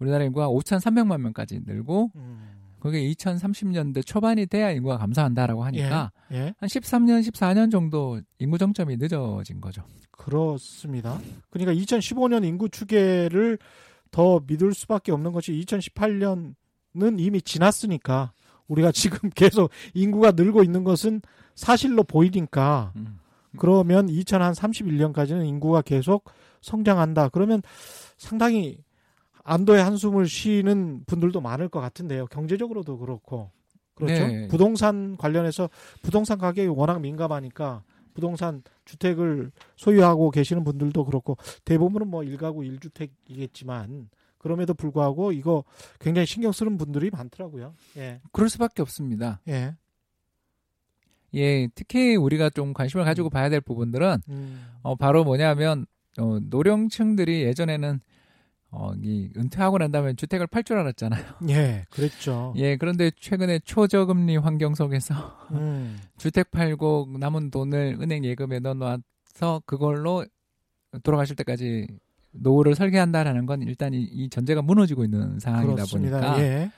우리나라 0.00 0.24
인구가 0.24 0.48
5,300만 0.48 1.20
명까지 1.20 1.60
늘고 1.64 2.10
음. 2.16 2.64
그게 2.80 3.00
2030년대 3.12 4.04
초반이 4.04 4.46
돼야 4.46 4.70
인구가 4.70 4.98
감소한다라고 4.98 5.64
하니까 5.64 6.12
예. 6.32 6.52
한 6.58 6.68
13년, 6.68 7.26
14년 7.26 7.70
정도 7.70 8.20
인구 8.38 8.58
정점이 8.58 8.96
늦어진 8.98 9.60
거죠. 9.60 9.84
그렇습니다. 10.10 11.18
그러니까 11.48 11.72
2015년 11.80 12.44
인구 12.44 12.68
추계를 12.68 13.58
더 14.14 14.40
믿을 14.46 14.74
수밖에 14.74 15.10
없는 15.10 15.32
것이 15.32 15.50
2018년은 15.66 17.18
이미 17.18 17.42
지났으니까 17.42 18.32
우리가 18.68 18.92
지금 18.92 19.28
계속 19.34 19.70
인구가 19.92 20.30
늘고 20.30 20.62
있는 20.62 20.84
것은 20.84 21.20
사실로 21.56 22.04
보이니까 22.04 22.92
음. 22.94 23.18
그러면 23.56 24.06
2031년까지는 24.06 25.44
인구가 25.44 25.82
계속 25.82 26.30
성장한다. 26.60 27.30
그러면 27.30 27.60
상당히 28.16 28.78
안도의 29.42 29.82
한숨을 29.82 30.28
쉬는 30.28 31.02
분들도 31.06 31.40
많을 31.40 31.68
것 31.68 31.80
같은데요. 31.80 32.26
경제적으로도 32.26 32.98
그렇고. 32.98 33.50
그렇죠. 33.96 34.28
네. 34.28 34.46
부동산 34.46 35.16
관련해서 35.16 35.68
부동산 36.02 36.38
가격이 36.38 36.68
워낙 36.68 37.00
민감하니까 37.00 37.82
부동산 38.14 38.62
주택을 38.84 39.50
소유하고 39.76 40.30
계시는 40.30 40.64
분들도 40.64 41.04
그렇고 41.04 41.36
대부분은 41.64 42.08
뭐 42.08 42.22
일가구 42.22 42.64
일주택이겠지만 42.64 44.08
그럼에도 44.38 44.74
불구하고 44.74 45.32
이거 45.32 45.64
굉장히 45.98 46.26
신경 46.26 46.52
쓰는 46.52 46.76
분들이 46.78 47.10
많더라고요. 47.10 47.74
예. 47.96 48.20
그럴 48.32 48.48
수밖에 48.48 48.82
없습니다. 48.82 49.40
예. 49.48 49.74
예, 51.34 51.68
특히 51.74 52.14
우리가 52.14 52.50
좀 52.50 52.72
관심을 52.72 53.04
가지고 53.04 53.28
봐야 53.28 53.48
될 53.48 53.60
부분들은 53.60 54.18
음. 54.28 54.66
어, 54.82 54.94
바로 54.94 55.24
뭐냐면, 55.24 55.86
어, 56.18 56.38
노령층들이 56.40 57.42
예전에는, 57.42 58.00
어, 58.76 58.92
이, 59.00 59.30
은퇴하고 59.36 59.78
난 59.78 59.92
다음에 59.92 60.14
주택을 60.14 60.48
팔 60.48 60.64
줄 60.64 60.76
알았잖아요. 60.78 61.22
예, 61.50 61.84
그랬죠. 61.90 62.52
예, 62.56 62.76
그런데 62.76 63.10
최근에 63.18 63.60
초저금리 63.60 64.36
환경 64.38 64.74
속에서 64.74 65.14
음. 65.52 65.98
주택 66.18 66.50
팔고 66.50 67.08
남은 67.20 67.50
돈을 67.50 67.98
은행 68.00 68.24
예금에 68.24 68.58
넣어놔서 68.58 69.62
그걸로 69.66 70.24
돌아가실 71.02 71.36
때까지 71.36 71.86
노후를 72.32 72.74
설계한다라는 72.74 73.46
건 73.46 73.62
일단 73.62 73.94
이, 73.94 74.02
이 74.02 74.28
전제가 74.28 74.60
무너지고 74.62 75.04
있는 75.04 75.38
상황이다 75.38 75.74
그렇습니다. 75.74 76.20
보니까 76.20 76.42
예. 76.42 76.70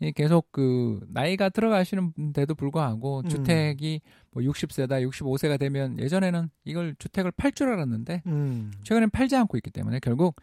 이 0.00 0.10
계속 0.10 0.50
그 0.50 0.98
나이가 1.08 1.48
들어가시는데도 1.50 2.56
불구하고 2.56 3.20
음. 3.20 3.28
주택이 3.28 4.00
뭐 4.32 4.42
60세다, 4.42 5.08
65세가 5.08 5.58
되면 5.58 5.98
예전에는 6.00 6.50
이걸 6.64 6.96
주택을 6.98 7.30
팔 7.30 7.52
줄 7.52 7.68
알았는데 7.68 8.22
음. 8.26 8.72
최근엔 8.82 9.10
팔지 9.10 9.36
않고 9.36 9.56
있기 9.58 9.70
때문에 9.70 10.00
결국 10.00 10.34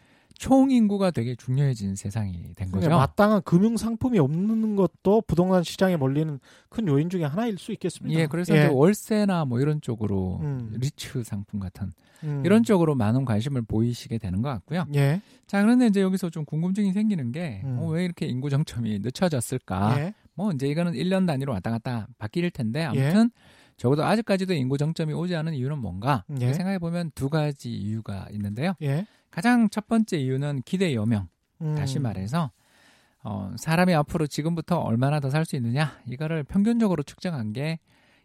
총 0.41 0.71
인구가 0.71 1.11
되게 1.11 1.35
중요해진 1.35 1.95
세상이 1.95 2.55
된 2.55 2.71
거죠. 2.71 2.87
그러니까 2.87 2.97
마땅한 2.97 3.43
금융 3.43 3.77
상품이 3.77 4.17
없는 4.17 4.75
것도 4.75 5.21
부동산 5.27 5.61
시장에 5.61 5.97
몰리는 5.97 6.39
큰 6.67 6.87
요인 6.87 7.11
중에 7.11 7.25
하나일 7.25 7.59
수 7.59 7.71
있겠습니다. 7.73 8.19
예, 8.19 8.25
그래서 8.25 8.55
예. 8.55 8.65
월세나 8.65 9.45
뭐 9.45 9.59
이런 9.59 9.81
쪽으로 9.81 10.39
음. 10.41 10.73
리츠 10.79 11.23
상품 11.25 11.59
같은 11.59 11.91
음. 12.23 12.41
이런 12.43 12.63
쪽으로 12.63 12.95
많은 12.95 13.23
관심을 13.23 13.61
보이시게 13.61 14.17
되는 14.17 14.41
것 14.41 14.49
같고요. 14.49 14.87
예. 14.95 15.21
자, 15.45 15.61
그런데 15.61 15.85
이제 15.85 16.01
여기서 16.01 16.31
좀 16.31 16.43
궁금증이 16.45 16.91
생기는 16.91 17.31
게, 17.31 17.61
음. 17.63 17.77
어, 17.77 17.89
왜 17.89 18.03
이렇게 18.03 18.25
인구 18.25 18.49
정점이 18.49 18.97
늦춰졌을까? 18.97 19.99
예. 19.99 20.13
뭐 20.33 20.51
이제 20.51 20.65
이거는 20.65 20.93
1년 20.93 21.27
단위로 21.27 21.53
왔다 21.53 21.69
갔다 21.69 22.07
바뀔 22.17 22.49
텐데, 22.49 22.83
아무튼 22.83 23.29
적어도 23.81 24.03
아직까지도 24.05 24.53
인구 24.53 24.77
정점이 24.77 25.11
오지 25.11 25.35
않은 25.35 25.55
이유는 25.55 25.79
뭔가? 25.79 26.23
예. 26.39 26.53
생각해 26.53 26.77
보면 26.77 27.09
두 27.15 27.29
가지 27.31 27.71
이유가 27.73 28.27
있는데요. 28.31 28.75
예. 28.83 29.07
가장 29.31 29.69
첫 29.71 29.87
번째 29.87 30.17
이유는 30.19 30.61
기대 30.65 30.93
여명. 30.93 31.29
음. 31.61 31.73
다시 31.73 31.97
말해서 31.97 32.51
어, 33.23 33.51
사람이 33.57 33.91
앞으로 33.95 34.27
지금부터 34.27 34.77
얼마나 34.79 35.19
더 35.19 35.29
살 35.31 35.45
수 35.45 35.55
있느냐 35.55 35.99
이거를 36.07 36.43
평균적으로 36.43 37.01
측정한 37.01 37.53
게 37.53 37.79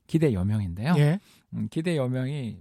기대 0.06 0.34
여명인데요. 0.34 0.94
예. 0.98 1.18
음, 1.54 1.68
기대 1.70 1.96
여명이 1.96 2.58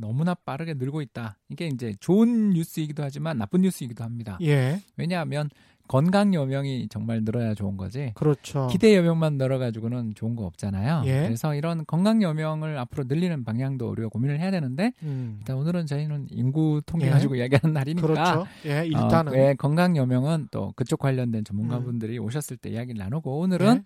너무나 0.00 0.34
빠르게 0.34 0.74
늘고 0.74 1.00
있다. 1.00 1.38
이게 1.48 1.66
이제 1.68 1.94
좋은 1.98 2.50
뉴스이기도 2.50 3.02
하지만 3.02 3.38
나쁜 3.38 3.62
뉴스이기도 3.62 4.04
합니다. 4.04 4.36
예. 4.42 4.82
왜냐하면 4.98 5.48
건강 5.86 6.32
여명이 6.32 6.88
정말 6.88 7.24
늘어야 7.24 7.54
좋은 7.54 7.76
거지. 7.76 8.12
그렇죠. 8.14 8.68
기대 8.68 8.96
여명만 8.96 9.34
늘어가지고는 9.36 10.14
좋은 10.14 10.34
거 10.34 10.44
없잖아요. 10.46 11.02
예. 11.04 11.22
그래서 11.24 11.54
이런 11.54 11.84
건강 11.86 12.22
여명을 12.22 12.78
앞으로 12.78 13.04
늘리는 13.06 13.44
방향도 13.44 13.90
우리가 13.90 14.08
고민을 14.08 14.40
해야 14.40 14.50
되는데 14.50 14.92
음. 15.02 15.36
일단 15.38 15.56
오늘은 15.56 15.86
저희는 15.86 16.28
인구 16.30 16.80
통계 16.86 17.06
예. 17.06 17.10
가지고 17.10 17.34
이야기하는 17.36 17.74
날이니까 17.74 18.06
그렇죠. 18.06 18.46
예, 18.64 18.78
어, 18.78 18.84
일단은 18.84 19.32
왜 19.32 19.54
건강 19.54 19.96
여명은 19.96 20.48
또 20.50 20.72
그쪽 20.74 21.00
관련된 21.00 21.40
음. 21.40 21.44
전문가분들이 21.44 22.18
오셨을 22.18 22.56
때 22.56 22.70
이야기를 22.70 22.98
나누고 22.98 23.38
오늘은 23.40 23.84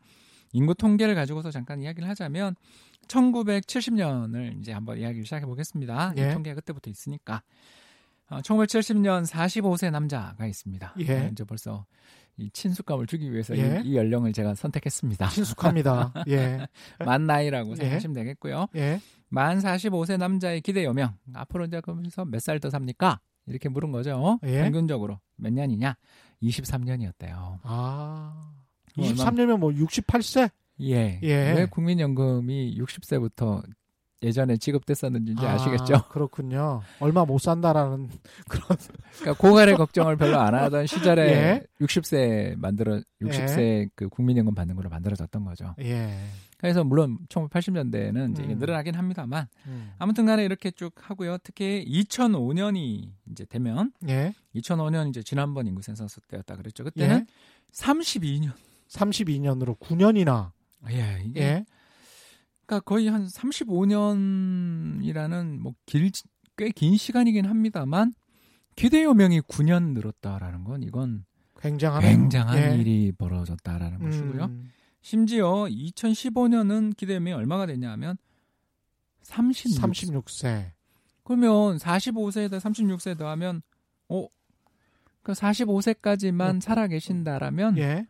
인구 0.52 0.74
통계를 0.74 1.14
가지고서 1.14 1.50
잠깐 1.50 1.82
이야기를 1.82 2.08
하자면 2.08 2.54
1970년을 3.08 4.60
이제 4.60 4.72
한번 4.72 4.98
이야기를 4.98 5.24
시작해 5.24 5.46
보겠습니다. 5.46 6.14
예. 6.18 6.30
이 6.30 6.32
통계가 6.32 6.54
그때부터 6.56 6.90
있으니까 6.90 7.42
어, 8.30 8.40
1970년 8.40 9.26
45세 9.26 9.90
남자가 9.90 10.46
있습니다. 10.46 10.94
예. 11.00 11.20
어, 11.20 11.28
이제 11.32 11.44
벌써 11.44 11.86
이 12.36 12.50
친숙감을 12.50 13.06
주기 13.06 13.32
위해서 13.32 13.56
예. 13.56 13.80
이, 13.84 13.90
이 13.90 13.96
연령을 13.96 14.32
제가 14.32 14.54
선택했습니다. 14.54 15.28
친숙합니다. 15.28 16.12
예. 16.28 16.66
만 17.04 17.26
나이라고 17.26 17.72
예. 17.72 17.76
생각하시면 17.76 18.14
되겠고요. 18.14 18.68
예. 18.76 19.00
만 19.28 19.58
45세 19.58 20.18
남자의 20.18 20.60
기대 20.60 20.84
여명 20.84 21.14
앞으로 21.34 21.64
이제 21.66 21.80
그러면서 21.80 22.24
몇 22.24 22.38
살 22.40 22.60
더 22.60 22.70
삽니까? 22.70 23.20
이렇게 23.46 23.68
물은 23.68 23.92
거죠. 23.92 24.38
예. 24.44 24.62
평균적으로 24.62 25.20
몇 25.36 25.52
년이냐? 25.52 25.96
23년이었대요. 26.42 27.58
아. 27.62 28.52
뭐 28.96 29.06
23년이면 29.06 29.58
뭐 29.58 29.70
68세? 29.70 30.50
예. 30.82 31.18
예. 31.22 31.34
왜 31.54 31.66
국민연금이 31.66 32.76
60세부터 32.78 33.62
예전에 34.22 34.56
지급됐었는지 34.56 35.34
아, 35.38 35.54
아시겠죠? 35.54 36.04
그렇군요. 36.10 36.82
얼마 36.98 37.24
못 37.24 37.38
산다라는 37.38 38.08
그런 38.48 38.78
그러니까 39.18 39.40
고갈의 39.40 39.76
걱정을 39.76 40.16
별로 40.16 40.38
안 40.40 40.54
하던 40.54 40.86
시절에 40.86 41.22
예. 41.32 41.62
60세 41.80 42.58
만들어 42.58 43.00
60세 43.22 43.90
그 43.94 44.08
국민연금 44.08 44.54
받는 44.54 44.74
걸로 44.74 44.88
만들어졌던 44.88 45.44
거죠. 45.44 45.74
예. 45.80 46.18
그래서 46.56 46.82
물론 46.82 47.18
1980년대에는 47.28 48.32
이제 48.32 48.42
음. 48.42 48.58
늘어나긴 48.58 48.96
합니다만 48.96 49.46
음. 49.66 49.92
아무튼 49.98 50.26
간에 50.26 50.44
이렇게 50.44 50.72
쭉 50.72 50.92
하고요. 50.96 51.38
특히 51.44 51.84
2005년이 51.88 53.08
이제 53.30 53.44
되면 53.44 53.92
예. 54.08 54.34
2005년 54.56 55.08
이제 55.10 55.22
지난번 55.22 55.68
인구 55.68 55.82
센서스 55.82 56.20
때였다 56.22 56.56
그랬죠. 56.56 56.82
그때는 56.82 57.20
예. 57.20 57.72
32년. 57.72 58.52
32년으로 58.88 59.78
9년이나 59.78 60.50
예, 60.90 61.22
이게 61.24 61.40
예. 61.40 61.64
그러니까 62.68 62.80
거의 62.84 63.08
한 63.08 63.26
35년이라는 63.26 65.58
뭐 65.60 65.74
길 65.86 66.10
꽤 66.10 66.24
긴 66.74 66.96
시간이긴 66.96 67.46
합니다만 67.46 68.12
기대 68.74 69.04
요명이 69.04 69.42
9년 69.42 69.92
늘었다라는 69.92 70.64
건 70.64 70.82
이건 70.82 71.24
굉장하네요. 71.60 72.10
굉장한 72.10 72.58
예. 72.58 72.74
일이 72.76 73.12
벌어졌다라는 73.16 74.00
것이고요. 74.00 74.44
음, 74.46 74.68
심지어 75.00 75.66
2015년은 75.70 76.96
기대 76.96 77.14
요명이 77.14 77.34
얼마가 77.34 77.66
됐냐면 77.66 78.16
36. 79.22 79.80
36세. 79.80 80.72
그러면 81.22 81.76
45세에다 81.78 82.58
36세 82.58 83.16
더하면 83.16 83.62
어? 84.08 84.26
그 85.22 85.30
45세까지만 85.32 86.54
음. 86.56 86.60
살아 86.60 86.88
계신다라면 86.88 87.78
예. 87.78 88.04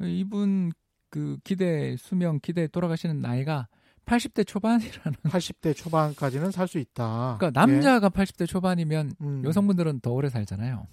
이분 0.00 0.70
그 1.14 1.38
기대 1.44 1.94
수명 1.96 2.40
기대 2.42 2.66
돌아가시는 2.66 3.20
나이가 3.20 3.68
80대 4.04 4.44
초반이라는 4.44 5.12
80대 5.22 5.76
초반까지는 5.76 6.50
살 6.50 6.66
수 6.66 6.78
있다. 6.80 7.36
그러니까 7.38 7.60
남자가 7.60 8.08
80대 8.10 8.48
초반이면 8.48 9.12
예. 9.12 9.24
음, 9.24 9.42
여성분들은 9.44 10.00
더 10.00 10.10
오래 10.10 10.28
살잖아요. 10.28 10.88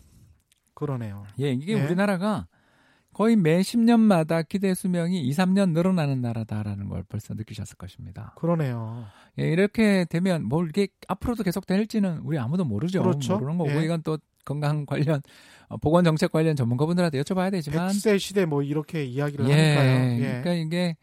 그러네요. 0.76 1.26
예, 1.40 1.52
이게 1.54 1.74
예. 1.74 1.84
우리나라가 1.84 2.48
거의 3.14 3.36
매 3.36 3.62
10년마다 3.62 4.48
기대 4.48 4.76
수명이 4.76 5.22
2, 5.28 5.32
3년 5.32 5.72
늘어나는 5.72 6.22
나라다라는 6.22 6.88
걸 6.88 7.04
벌써 7.10 7.34
느끼셨을 7.34 7.76
것입니다. 7.78 8.36
그러네요. 8.38 9.06
예, 9.40 9.50
이렇게 9.50 10.06
되면 10.08 10.44
뭘 10.46 10.70
이게 10.70 10.88
앞으로도 11.08 11.42
계속 11.44 11.66
될지는 11.66 12.20
우리 12.20 12.38
아무도 12.38 12.64
모르죠. 12.64 13.02
그렇죠. 13.02 13.40
모르는 13.40 13.58
거고 13.58 13.72
예. 13.72 13.84
이건 13.84 14.04
또 14.04 14.20
건강 14.46 14.86
관련 14.86 15.22
어, 15.68 15.78
보건 15.78 16.04
정책 16.04 16.32
관련 16.32 16.56
전문가분들한테 16.56 17.22
여쭤봐야 17.22 17.52
되지만 17.52 17.90
100세 17.90 18.20
시대 18.20 18.46
뭐 18.46 18.62
이렇게 18.62 19.04
이야기를 19.06 19.48
예, 19.50 19.76
하니까요. 19.76 20.14
예. 20.16 20.42
그러니까 20.42 20.54
이게 20.54 20.98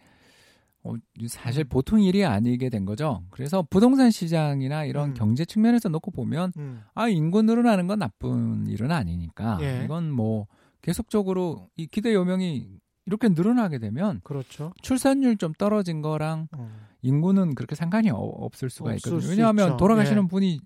어, 0.84 0.94
사실 1.28 1.64
보통 1.64 2.00
일이 2.00 2.24
아니게 2.24 2.68
된 2.70 2.84
거죠. 2.84 3.22
그래서 3.30 3.62
부동산 3.68 4.10
시장이나 4.10 4.84
이런 4.84 5.10
음. 5.10 5.14
경제 5.14 5.44
측면에서 5.44 5.88
놓고 5.88 6.10
보면 6.12 6.52
음, 6.56 6.82
아 6.94 7.08
인구 7.08 7.42
늘어나는 7.42 7.86
건 7.86 7.98
나쁜 7.98 8.66
일은 8.68 8.90
아니니까 8.92 9.58
예. 9.62 9.82
이건 9.84 10.10
뭐 10.12 10.46
계속적으로 10.82 11.68
이 11.76 11.86
기대 11.86 12.14
요명이 12.14 12.78
이렇게 13.06 13.28
늘어나게 13.28 13.78
되면 13.78 14.20
그렇죠. 14.22 14.72
출산율 14.82 15.36
좀 15.38 15.52
떨어진 15.54 16.02
거랑 16.02 16.48
음, 16.58 16.68
인구는 17.02 17.54
그렇게 17.54 17.74
상관이 17.74 18.10
어- 18.10 18.16
없을 18.16 18.70
수가 18.70 18.94
있거든요. 18.96 19.20
수 19.20 19.30
왜냐하면. 19.30 19.76
돌아가시는 19.76 20.24
예. 20.24 20.28
분이 20.28 20.60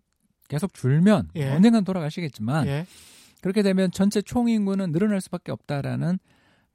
계속 0.53 0.75
줄면 0.75 1.31
예. 1.37 1.49
언젠간 1.49 1.83
돌아가시겠지만 1.83 2.67
예. 2.67 2.87
그렇게 3.41 3.63
되면 3.63 3.91
전체 3.91 4.21
총 4.21 4.51
인구는 4.51 4.93
늘어날 4.93 5.23
수밖에 5.23 5.51
없다라는 5.51 6.19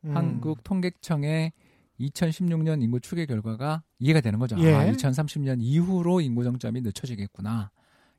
음, 0.05 0.17
한국 0.17 0.63
통계청의 0.63 1.53
2016년 1.99 2.81
인구 2.81 2.99
추계 2.99 3.27
결과가 3.27 3.83
이해가 3.99 4.21
되는 4.21 4.39
거죠. 4.39 4.55
예. 4.59 4.73
아, 4.73 4.91
2030년 4.91 5.57
이후로 5.61 6.21
인구 6.21 6.43
정점이 6.43 6.81
늦춰지겠구나. 6.81 7.69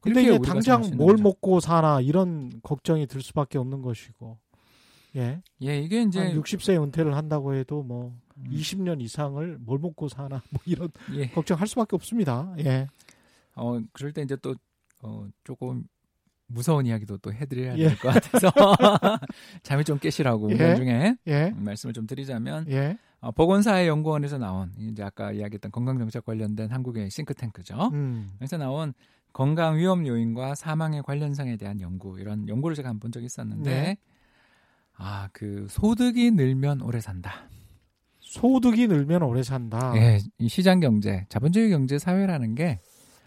근데 0.00 0.22
이게 0.22 0.38
당장 0.38 0.82
뭘 0.94 1.14
거죠. 1.16 1.22
먹고 1.24 1.58
사나 1.58 2.00
이런 2.00 2.52
걱정이 2.62 3.08
들 3.08 3.20
수밖에 3.20 3.58
없는 3.58 3.82
것이고. 3.82 4.38
예. 5.16 5.42
예, 5.62 5.80
이게 5.80 6.02
이제 6.02 6.20
한 6.20 6.40
60세 6.40 6.80
은퇴를 6.80 7.16
한다고 7.16 7.54
해도 7.54 7.82
뭐 7.82 8.14
음, 8.36 8.44
20년 8.52 9.02
이상을 9.02 9.58
뭘 9.58 9.80
먹고 9.80 10.08
사나 10.08 10.40
뭐 10.50 10.60
이런 10.66 10.90
예. 11.14 11.28
걱정할 11.30 11.66
수밖에 11.66 11.96
없습니다. 11.96 12.54
예. 12.60 12.86
어, 13.56 13.80
그럴 13.92 14.12
때 14.12 14.22
이제 14.22 14.36
또, 14.36 14.54
어, 15.02 15.26
조금 15.44 15.84
무서운 16.46 16.86
이야기도 16.86 17.18
또 17.18 17.32
해드려야 17.32 17.76
예. 17.76 17.88
될것 17.88 18.14
같아서 18.14 18.50
잠이 19.62 19.84
좀 19.84 19.98
깨시라고 19.98 20.50
예. 20.58 20.70
우리 20.70 20.76
중에 20.76 21.16
예. 21.26 21.52
말씀을 21.56 21.92
좀 21.92 22.06
드리자면 22.06 22.66
예. 22.70 22.98
어, 23.20 23.30
보건사회연구원에서 23.32 24.38
나온 24.38 24.72
이제 24.78 25.02
아까 25.02 25.32
이야기했던 25.32 25.70
건강정책 25.72 26.24
관련된 26.24 26.70
한국의 26.70 27.10
싱크탱크죠. 27.10 27.90
음. 27.92 28.32
그래서 28.38 28.56
나온 28.56 28.94
건강 29.32 29.76
위험 29.76 30.06
요인과 30.06 30.54
사망의 30.54 31.02
관련성에 31.02 31.56
대한 31.56 31.80
연구 31.80 32.18
이런 32.18 32.48
연구를 32.48 32.74
제가 32.74 32.88
한번 32.88 33.12
적이 33.12 33.26
있었는데 33.26 33.70
네. 33.70 33.96
아그 34.94 35.66
소득이 35.68 36.30
늘면 36.32 36.80
오래 36.80 37.00
산다. 37.00 37.48
소득이 38.20 38.88
늘면 38.88 39.22
오래 39.22 39.42
산다. 39.42 39.92
예, 39.96 40.18
이 40.38 40.48
시장 40.48 40.80
경제, 40.80 41.24
자본주의 41.28 41.70
경제 41.70 41.98
사회라는 41.98 42.54
게 42.54 42.78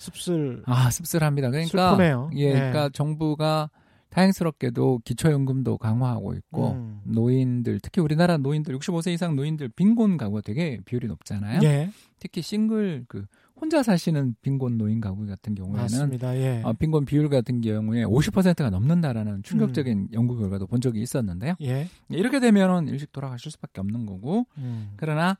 씁쓸 0.02 0.64
아, 0.66 0.90
씁쓸합니다. 0.90 1.52
그러니까 1.52 1.92
슬프네요. 1.92 2.32
예, 2.36 2.46
예. 2.46 2.54
그러니까 2.54 2.90
정부가 2.90 3.70
다행스럽게도 4.10 5.02
기초연금도 5.06 5.78
강화하고 5.78 6.34
있고 6.34 6.72
음. 6.72 7.00
노인들 7.06 7.80
특히 7.82 8.02
우리나라 8.02 8.38
노인들 8.38 8.78
65세 8.78 9.14
이상 9.14 9.36
노인들 9.36 9.70
빈곤 9.70 10.18
가구가 10.18 10.42
되게 10.42 10.80
비율이 10.86 11.08
높잖아요. 11.08 11.62
예. 11.64 11.92
특히 12.20 12.42
싱글 12.42 13.06
그 13.08 13.26
혼자 13.56 13.84
사시는 13.84 14.36
빈곤 14.42 14.80
노인 14.80 15.00
가구 15.00 15.26
같은 15.28 15.54
경우에는 15.54 15.82
맞습니다. 15.82 16.36
예. 16.36 16.62
어, 16.66 16.74
빈곤 16.74 17.06
비율 17.06 17.30
같은 17.30 17.62
경우에 17.62 18.04
50%가 18.04 18.72
넘는다라는 18.72 19.44
충격적인 19.44 19.98
음. 19.98 20.08
연구 20.14 20.36
결과도 20.36 20.66
본 20.66 20.82
적이 20.82 21.02
있었는데요. 21.04 21.54
예. 21.62 21.88
이렇게 22.10 22.40
되면은 22.40 22.88
일찍 22.88 23.12
돌아가실 23.12 23.52
수밖에 23.52 23.80
없는 23.82 24.08
거고 24.08 24.48
음. 24.58 24.94
그러나 24.98 25.38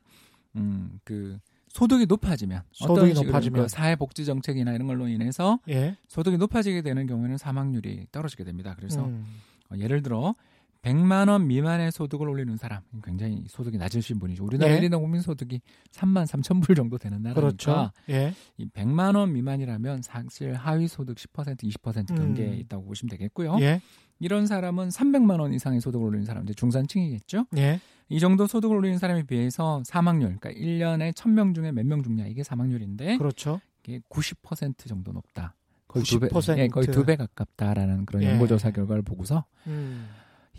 음그 0.56 1.40
소득이 1.72 2.06
높아지면 2.06 2.62
소득이 2.72 3.12
어떤 3.12 3.26
높아지면. 3.26 3.62
그 3.62 3.68
사회복지 3.68 4.24
정책이나 4.24 4.72
이런 4.72 4.86
걸로 4.86 5.08
인해서 5.08 5.58
예. 5.68 5.96
소득이 6.06 6.36
높아지게 6.36 6.82
되는 6.82 7.06
경우에는 7.06 7.38
사망률이 7.38 8.08
떨어지게 8.12 8.44
됩니다. 8.44 8.74
그래서 8.76 9.04
음. 9.04 9.24
어, 9.70 9.76
예를 9.78 10.02
들어 10.02 10.34
100만 10.82 11.28
원 11.28 11.46
미만의 11.46 11.92
소득을 11.92 12.28
올리는 12.28 12.54
사람 12.56 12.82
굉장히 13.04 13.44
소득이 13.48 13.78
낮으신 13.78 14.18
분이죠. 14.18 14.44
우리나라 14.44 14.74
예. 14.74 14.80
1인당 14.80 15.00
국민 15.00 15.22
소득이 15.22 15.60
3만 15.92 16.26
3천 16.26 16.62
불 16.62 16.74
정도 16.74 16.98
되는 16.98 17.22
나라니까 17.22 17.40
그렇죠. 17.40 17.90
예. 18.10 18.34
이 18.58 18.66
100만 18.68 19.16
원 19.16 19.32
미만이라면 19.32 20.02
사실 20.02 20.54
하위 20.54 20.88
소득 20.88 21.16
10% 21.16 21.56
20% 21.56 22.16
경계에 22.16 22.48
음. 22.48 22.54
있다고 22.54 22.84
보시면 22.84 23.10
되겠고요. 23.10 23.58
예. 23.60 23.80
이런 24.18 24.46
사람은 24.46 24.88
300만 24.88 25.40
원 25.40 25.54
이상의 25.54 25.80
소득을 25.80 26.06
올리는 26.06 26.26
사람 26.26 26.42
이제 26.44 26.52
중산층이겠죠. 26.52 27.46
예. 27.56 27.80
이 28.12 28.20
정도 28.20 28.46
소득을 28.46 28.76
올리는 28.76 28.98
사람에 28.98 29.22
비해서 29.24 29.82
사망률 29.86 30.36
그러니까 30.38 30.50
1년에 30.60 31.12
1000명 31.14 31.54
중에 31.54 31.72
몇 31.72 31.84
명 31.86 32.02
죽냐 32.02 32.26
이게 32.26 32.42
사망률인데 32.42 33.16
그렇죠. 33.18 33.60
이게 33.84 34.00
90% 34.10 34.86
정도 34.86 35.12
높다. 35.12 35.54
거의 35.88 36.04
90%. 36.04 36.06
두 36.06 36.20
배, 36.54 36.62
예, 36.62 36.68
거의 36.68 36.86
두 36.86 37.04
배 37.04 37.16
가깝다라는 37.16 38.06
그런 38.06 38.22
예. 38.22 38.30
연구조사 38.30 38.70
결과를 38.70 39.02
보고서 39.02 39.44
음. 39.66 40.08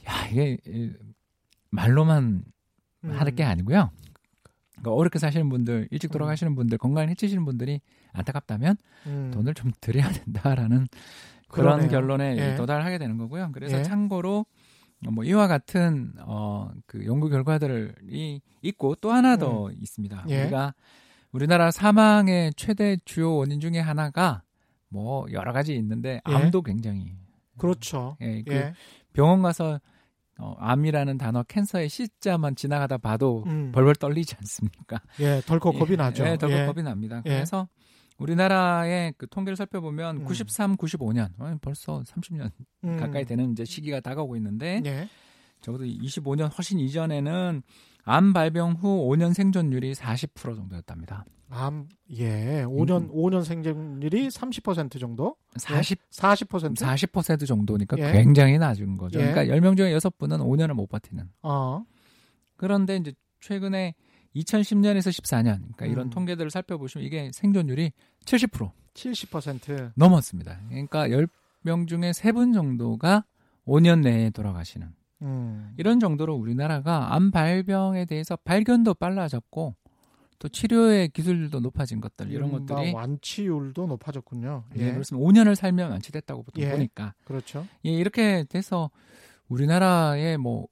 야 0.07 0.27
이게 0.29 0.57
이, 0.67 0.91
말로만 1.69 2.43
음. 3.05 3.09
하는 3.11 3.35
게 3.35 3.43
아니고요. 3.43 3.91
그러니까 4.71 4.91
어렵게 4.91 5.19
사시는 5.19 5.49
분들, 5.49 5.87
일찍 5.91 6.11
돌아가시는 6.11 6.55
분들, 6.55 6.77
건강을 6.77 7.09
해치시는 7.09 7.45
분들이 7.45 7.79
안타깝다면 8.11 8.75
음. 9.07 9.31
돈을 9.33 9.53
좀 9.53 9.71
드려야 9.79 10.09
된다라는 10.11 10.87
그런 11.47 11.77
그러네요. 11.77 11.89
결론에 11.89 12.37
예. 12.37 12.55
도달하게 12.55 12.97
되는 12.97 13.17
거고요. 13.17 13.51
그래서 13.53 13.79
예. 13.79 13.83
참고로 13.83 14.45
뭐 15.11 15.23
이와 15.23 15.47
같은 15.47 16.13
어 16.19 16.71
그 16.85 17.05
연구 17.05 17.29
결과들이 17.29 18.41
있고 18.61 18.95
또 18.95 19.11
하나 19.11 19.37
더 19.37 19.71
있습니다. 19.71 20.25
예. 20.29 20.43
우리가 20.43 20.73
우리나라 21.31 21.71
사망의 21.71 22.53
최대 22.55 22.97
주요 23.05 23.35
원인 23.35 23.59
중에 23.59 23.79
하나가 23.79 24.43
뭐 24.89 25.25
여러 25.31 25.51
가지 25.53 25.75
있는데 25.75 26.21
예. 26.29 26.33
암도 26.33 26.61
굉장히 26.61 27.15
그렇죠. 27.57 28.17
예, 28.21 28.43
그 28.43 28.53
예. 28.53 28.73
병원 29.13 29.41
가서 29.41 29.79
어, 30.39 30.55
암이라는 30.59 31.17
단어 31.17 31.43
캔서의 31.43 31.89
C자만 31.89 32.55
지나가다 32.55 32.97
봐도 32.97 33.43
음. 33.47 33.71
벌벌 33.71 33.95
떨리지 33.95 34.35
않습니까? 34.39 35.01
예. 35.19 35.41
덜컥 35.45 35.77
겁이 35.77 35.95
나죠. 35.95 36.25
예, 36.25 36.37
덜컥 36.37 36.59
예. 36.59 36.65
겁이 36.65 36.83
납니다. 36.83 37.21
예. 37.25 37.29
그래서 37.29 37.67
우리나라의 38.17 39.13
그 39.17 39.27
통계를 39.27 39.55
살펴보면 39.55 40.17
음. 40.17 40.23
93, 40.25 40.77
95년 40.77 41.29
어, 41.39 41.57
벌써 41.61 42.01
30년 42.03 42.51
음. 42.83 42.97
가까이 42.97 43.25
되는 43.25 43.51
이제 43.51 43.65
시기가 43.65 43.99
다가오고 43.99 44.35
있는데 44.37 44.81
예. 44.85 45.09
적어도 45.61 45.85
25년 45.85 46.55
훨씬 46.55 46.79
이전에는 46.79 47.63
암 48.05 48.33
발병 48.33 48.73
후 48.73 49.09
5년 49.09 49.33
생존율이 49.33 49.93
40% 49.93 50.55
정도였답니다. 50.55 51.25
암, 51.49 51.87
예. 52.17 52.63
5년, 52.65 53.03
음. 53.03 53.11
5년 53.13 53.43
생존율이 53.43 54.27
30% 54.27 54.99
정도? 54.99 55.35
40 55.55 55.99
40%? 56.09 56.75
40% 56.75 57.47
정도니까 57.47 57.97
예. 57.99 58.11
굉장히 58.11 58.57
낮은 58.57 58.97
거죠. 58.97 59.21
예. 59.21 59.31
그러니까 59.31 59.55
10명 59.55 59.77
중에 59.77 59.93
6분은 59.93 60.39
5년을 60.39 60.73
못 60.73 60.87
버티는. 60.87 61.29
어. 61.43 61.83
그런데 62.57 62.95
이제 62.95 63.13
최근에 63.39 63.93
2010년에서 64.35 65.09
14년 65.09 65.59
그러니까 65.59 65.85
이런 65.85 66.07
음. 66.07 66.09
통계들을 66.09 66.49
살펴보시면 66.51 67.05
이게 67.05 67.31
생존율이 67.33 67.91
70% 68.25 68.71
70%. 68.93 69.91
넘었습니다. 69.95 70.59
그러니까 70.69 71.07
10명 71.07 71.87
중에 71.87 72.11
3분 72.11 72.53
정도가 72.53 73.25
5년 73.65 74.01
내에 74.01 74.29
돌아가시는 74.29 74.93
음. 75.23 75.73
이런 75.77 75.99
정도로 75.99 76.35
우리나라가 76.35 77.15
암 77.15 77.31
발병에 77.31 78.05
대해서 78.05 78.35
발견도 78.35 78.95
빨라졌고 78.95 79.75
또 80.39 80.49
치료의 80.49 81.09
기술도 81.09 81.61
높아진 81.61 82.01
것들 82.01 82.29
이런 82.29 82.49
이른바 82.49 82.75
것들이 82.75 82.93
완치율도 82.93 83.87
높아졌군요. 83.87 84.65
예, 84.77 84.87
예. 84.87 84.91
그렇습니다. 84.91 85.25
5년을 85.25 85.55
살면 85.55 85.91
완치됐다고 85.91 86.43
보통 86.43 86.63
예. 86.63 86.69
보니까 86.69 87.13
그렇죠. 87.23 87.65
예, 87.85 87.91
이렇게 87.91 88.43
돼서 88.49 88.91
우리나라의 89.47 90.37
뭐 90.37 90.67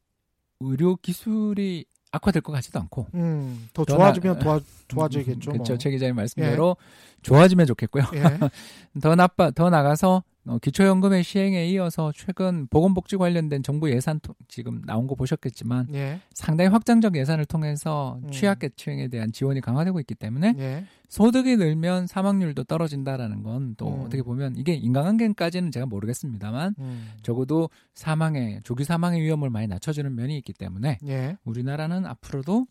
의료 0.59 0.97
기술이 0.97 1.85
악화될 2.11 2.41
것 2.41 2.51
같지도 2.51 2.79
않고 2.79 3.07
음. 3.13 3.69
더더 3.73 3.95
좋아지면 3.95 4.37
나- 4.39 4.43
도와, 4.43 4.59
좋아지겠죠. 4.87 5.51
그렇죠. 5.51 5.73
뭐. 5.73 5.77
최 5.77 5.89
기자님 5.89 6.15
말씀대로 6.15 6.75
좋아지면 7.21 7.65
좋겠고요. 7.67 8.03
예. 8.15 8.21
더 9.01 9.15
나빠 9.15 9.51
더 9.51 9.69
나가서 9.69 10.23
어, 10.47 10.57
기초연금의 10.57 11.23
시행에 11.23 11.67
이어서 11.67 12.11
최근 12.15 12.65
보건복지 12.67 13.15
관련된 13.17 13.61
정부 13.61 13.91
예산 13.91 14.19
토, 14.19 14.33
지금 14.47 14.81
나온 14.85 15.05
거 15.05 15.13
보셨겠지만 15.13 15.93
예. 15.93 16.19
상당히 16.33 16.69
확장적 16.71 17.15
예산을 17.15 17.45
통해서 17.45 18.19
음. 18.23 18.31
취약계층에 18.31 19.07
대한 19.09 19.31
지원이 19.31 19.61
강화되고 19.61 19.99
있기 19.99 20.15
때문에 20.15 20.55
예. 20.57 20.85
소득이 21.09 21.57
늘면 21.57 22.07
사망률도 22.07 22.63
떨어진다라는 22.63 23.43
건또 23.43 23.87
음. 23.87 24.01
어떻게 24.01 24.23
보면 24.23 24.55
이게 24.55 24.73
인간관계까지는 24.73 25.69
제가 25.71 25.85
모르겠습니다만 25.85 26.73
음. 26.79 27.11
적어도 27.21 27.69
사망의 27.93 28.61
조기 28.63 28.83
사망의 28.83 29.21
위험을 29.21 29.51
많이 29.51 29.67
낮춰주는 29.67 30.15
면이 30.15 30.37
있기 30.39 30.53
때문에 30.53 30.97
예. 31.05 31.37
우리나라는 31.45 32.07
앞으로도 32.07 32.65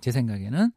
제 0.00 0.12
생각에는 0.12 0.70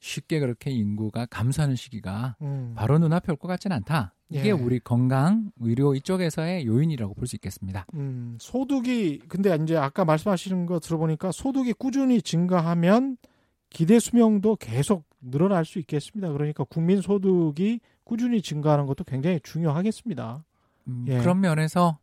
쉽게 0.00 0.40
그렇게 0.40 0.72
인구가 0.72 1.26
감소하는 1.26 1.76
시기가 1.76 2.34
음. 2.42 2.72
바로 2.76 2.98
눈앞에 2.98 3.30
올 3.30 3.36
것 3.36 3.46
같지는 3.46 3.76
않다. 3.76 4.14
이게 4.32 4.48
예. 4.48 4.50
우리 4.50 4.78
건강, 4.80 5.50
의료 5.60 5.94
이쪽에서의 5.94 6.66
요인이라고 6.66 7.14
볼 7.14 7.26
수 7.26 7.36
있겠습니다. 7.36 7.86
음, 7.94 8.36
소득이 8.40 9.20
근데 9.28 9.56
이제 9.62 9.76
아까 9.76 10.04
말씀하시는 10.04 10.66
거 10.66 10.80
들어보니까 10.80 11.32
소득이 11.32 11.72
꾸준히 11.74 12.20
증가하면 12.22 13.16
기대 13.70 13.98
수명도 13.98 14.56
계속 14.56 15.04
늘어날 15.20 15.64
수 15.64 15.78
있겠습니다. 15.78 16.32
그러니까 16.32 16.64
국민 16.64 17.00
소득이 17.00 17.80
꾸준히 18.04 18.42
증가하는 18.42 18.86
것도 18.86 19.04
굉장히 19.04 19.40
중요하겠습니다. 19.42 20.44
음, 20.88 21.04
예. 21.08 21.18
그런 21.18 21.40
면에서 21.40 21.98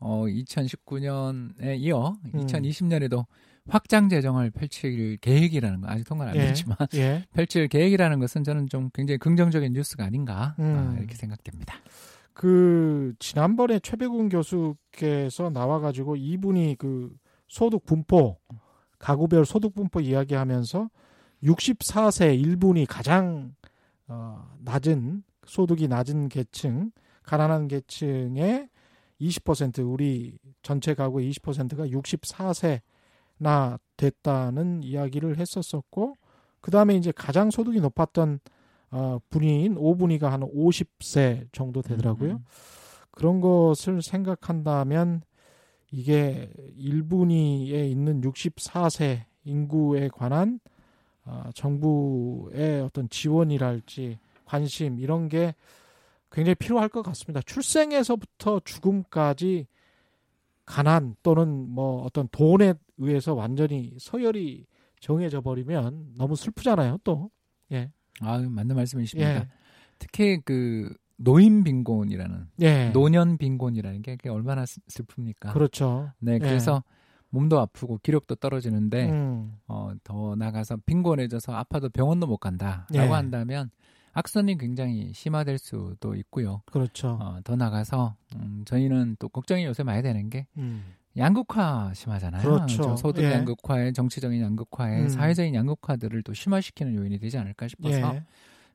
어, 0.00 0.24
2019년에 0.26 1.78
이어 1.78 2.16
음. 2.34 2.40
2020년에도 2.46 3.24
확장 3.68 4.08
재정을 4.08 4.50
펼칠 4.50 5.16
계획이라는 5.18 5.80
거 5.80 5.88
아직 5.88 6.04
통과는 6.04 6.32
안 6.32 6.38
예. 6.38 6.46
됐지만 6.48 6.76
예. 6.94 7.24
펼칠 7.32 7.68
계획이라는 7.68 8.18
것은 8.18 8.44
저는 8.44 8.68
좀 8.68 8.90
굉장히 8.92 9.18
긍정적인 9.18 9.72
뉴스가 9.72 10.04
아닌가 10.04 10.54
음. 10.58 10.94
아, 10.94 10.98
이렇게 10.98 11.14
생각됩니다. 11.14 11.76
그 12.32 13.14
지난번에 13.18 13.78
최백운 13.78 14.28
교수께서 14.28 15.50
나와가지고 15.50 16.16
이분이 16.16 16.76
그 16.78 17.14
소득 17.48 17.86
분포 17.86 18.38
가구별 18.98 19.46
소득 19.46 19.74
분포 19.74 20.00
이야기하면서 20.00 20.90
64세 21.42 22.42
1분이 22.42 22.86
가장 22.88 23.54
어, 24.08 24.50
낮은 24.60 25.22
소득이 25.46 25.88
낮은 25.88 26.28
계층 26.28 26.90
가난한 27.22 27.68
계층의 27.68 28.68
20% 29.20 29.90
우리 29.90 30.38
전체 30.62 30.94
가구의 30.94 31.30
20%가 31.30 31.86
64세 31.86 32.80
나 33.44 33.78
됐다는 33.98 34.82
이야기를 34.82 35.38
했었었고 35.38 36.14
그 36.62 36.70
다음에 36.70 36.96
이제 36.96 37.12
가장 37.12 37.50
소득이 37.50 37.78
높았던 37.80 38.40
어, 38.90 39.18
분인 39.28 39.74
5분위가 39.74 40.30
한 40.30 40.40
50세 40.40 41.48
정도 41.52 41.82
되더라고요. 41.82 42.32
음. 42.32 42.44
그런 43.10 43.40
것을 43.40 44.00
생각한다면 44.02 45.22
이게 45.90 46.50
1분위에 46.78 47.90
있는 47.90 48.22
64세 48.22 49.24
인구에 49.44 50.08
관한 50.08 50.58
어, 51.26 51.50
정부의 51.54 52.80
어떤 52.80 53.10
지원이랄지 53.10 54.18
관심 54.46 54.98
이런 54.98 55.28
게 55.28 55.54
굉장히 56.32 56.54
필요할 56.54 56.88
것 56.88 57.02
같습니다. 57.02 57.42
출생에서부터 57.44 58.60
죽음까지 58.64 59.66
가난 60.66 61.14
또는 61.22 61.68
뭐 61.68 62.02
어떤 62.04 62.28
돈에 62.30 62.74
의해서 62.98 63.34
완전히 63.34 63.94
서열이 63.98 64.66
정해져 65.00 65.40
버리면 65.40 66.14
너무 66.16 66.36
슬프잖아요. 66.36 66.98
또 67.04 67.30
아, 68.20 68.38
맞는 68.38 68.76
말씀이십니다. 68.76 69.34
예. 69.36 69.48
특히 69.98 70.40
그 70.44 70.94
노인 71.16 71.64
빈곤이라는 71.64 72.46
예, 72.62 72.90
노년 72.90 73.36
빈곤이라는 73.38 74.02
게 74.02 74.16
얼마나 74.28 74.64
슬- 74.66 74.82
슬픕니까? 74.88 75.52
그렇죠. 75.52 76.12
네, 76.18 76.38
그래서 76.38 76.82
몸도 77.30 77.58
아프고 77.58 77.98
기력도 78.02 78.36
떨어지는데 78.36 79.10
음, 79.10 79.56
어, 79.66 79.90
더 80.04 80.36
나가서 80.36 80.78
빈곤해져서 80.86 81.52
아파도 81.52 81.88
병원도 81.88 82.26
못 82.28 82.36
간다라고 82.38 82.94
예. 82.94 82.98
한다면 83.00 83.70
악선이 84.14 84.58
굉장히 84.58 85.12
심화될 85.12 85.58
수도 85.58 86.14
있고요. 86.14 86.62
그렇죠. 86.66 87.18
어, 87.20 87.40
더 87.44 87.56
나가서 87.56 88.14
음, 88.36 88.62
저희는 88.64 89.16
또 89.18 89.28
걱정이 89.28 89.64
요새 89.64 89.82
많이 89.82 90.02
되는 90.02 90.30
게 90.30 90.46
음, 90.56 90.84
양극화 91.16 91.92
심하잖아요. 91.94 92.42
그렇죠. 92.42 92.82
저 92.82 92.96
소득 92.96 93.22
예. 93.22 93.32
양극화에 93.32 93.92
정치적인 93.92 94.40
양극화에 94.40 95.02
음. 95.02 95.08
사회적인 95.08 95.54
양극화들을 95.54 96.22
또 96.22 96.32
심화시키는 96.32 96.94
요인이 96.94 97.18
되지 97.18 97.38
않을까 97.38 97.68
싶어서 97.68 98.14
예, 98.14 98.22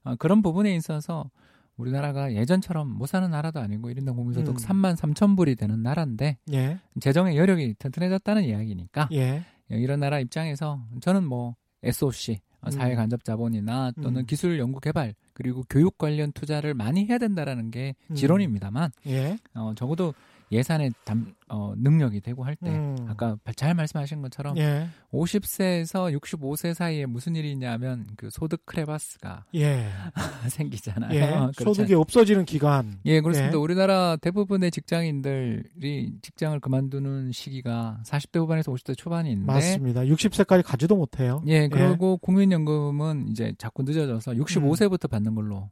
어, 0.03 0.15
그런 0.15 0.41
부분에 0.41 0.75
있어서 0.75 1.29
우리나라가 1.77 2.33
예전처럼 2.33 2.89
못 2.89 3.07
사는 3.07 3.29
나라도 3.31 3.61
아니고 3.61 3.89
1인당 3.89 4.15
국민소득 4.15 4.49
음. 4.49 4.55
3만 4.55 4.97
3천 4.97 5.37
불이 5.37 5.55
되는 5.55 5.81
나라인데 5.81 6.37
예, 6.51 6.79
재정의 6.99 7.37
여력이 7.37 7.75
튼튼해졌다는 7.79 8.43
이야기니까 8.43 9.07
예, 9.13 9.43
이런 9.69 10.01
나라 10.01 10.19
입장에서 10.19 10.81
저는 10.99 11.23
뭐 11.23 11.55
SOC 11.83 12.39
음. 12.65 12.71
사회 12.71 12.95
간접 12.95 13.23
자본이나 13.23 13.91
또는 14.01 14.21
음. 14.21 14.25
기술 14.25 14.59
연구 14.59 14.79
개발 14.79 15.15
그리고 15.33 15.63
교육 15.69 15.97
관련 15.97 16.31
투자를 16.31 16.73
많이 16.73 17.05
해야 17.05 17.17
된다라는 17.17 17.71
게 17.71 17.95
음. 18.07 18.15
지론입니다만 18.15 18.91
예. 19.07 19.37
어, 19.53 19.73
적어도 19.75 20.13
예산의 20.51 20.91
담, 21.05 21.33
어, 21.47 21.73
능력이 21.77 22.21
되고 22.21 22.43
할때 22.43 22.69
음. 22.71 22.95
아까 23.07 23.37
잘 23.55 23.73
말씀하신 23.75 24.21
것처럼 24.23 24.57
예, 24.57 24.87
50세에서 25.13 26.17
65세 26.19 26.73
사이에 26.73 27.05
무슨 27.05 27.35
일이 27.35 27.51
있냐면 27.51 28.07
그 28.17 28.29
소득 28.31 28.65
크레바스가 28.65 29.45
예, 29.55 29.89
생기잖아요. 30.49 31.13
예. 31.13 31.51
소득이 31.63 31.93
없어지는 31.93 32.45
기간. 32.45 32.99
예, 33.05 33.21
그렇습니다. 33.21 33.53
예. 33.53 33.57
우리나라 33.57 34.15
대부분의 34.17 34.71
직장인들이 34.71 36.13
직장을 36.21 36.59
그만두는 36.59 37.31
시기가 37.31 37.99
40대 38.05 38.39
후반에서 38.39 38.71
50대 38.71 38.97
초반인데 38.97 39.45
맞습니다. 39.45 40.01
60세까지 40.01 40.63
가지도 40.63 40.95
못해요. 40.95 41.43
예, 41.47 41.67
그리고 41.67 42.17
국민연금은 42.17 43.27
이제 43.29 43.53
자꾸 43.57 43.83
늦어져서 43.83 44.31
65세부터 44.33 45.09
받는 45.09 45.35
걸로 45.35 45.69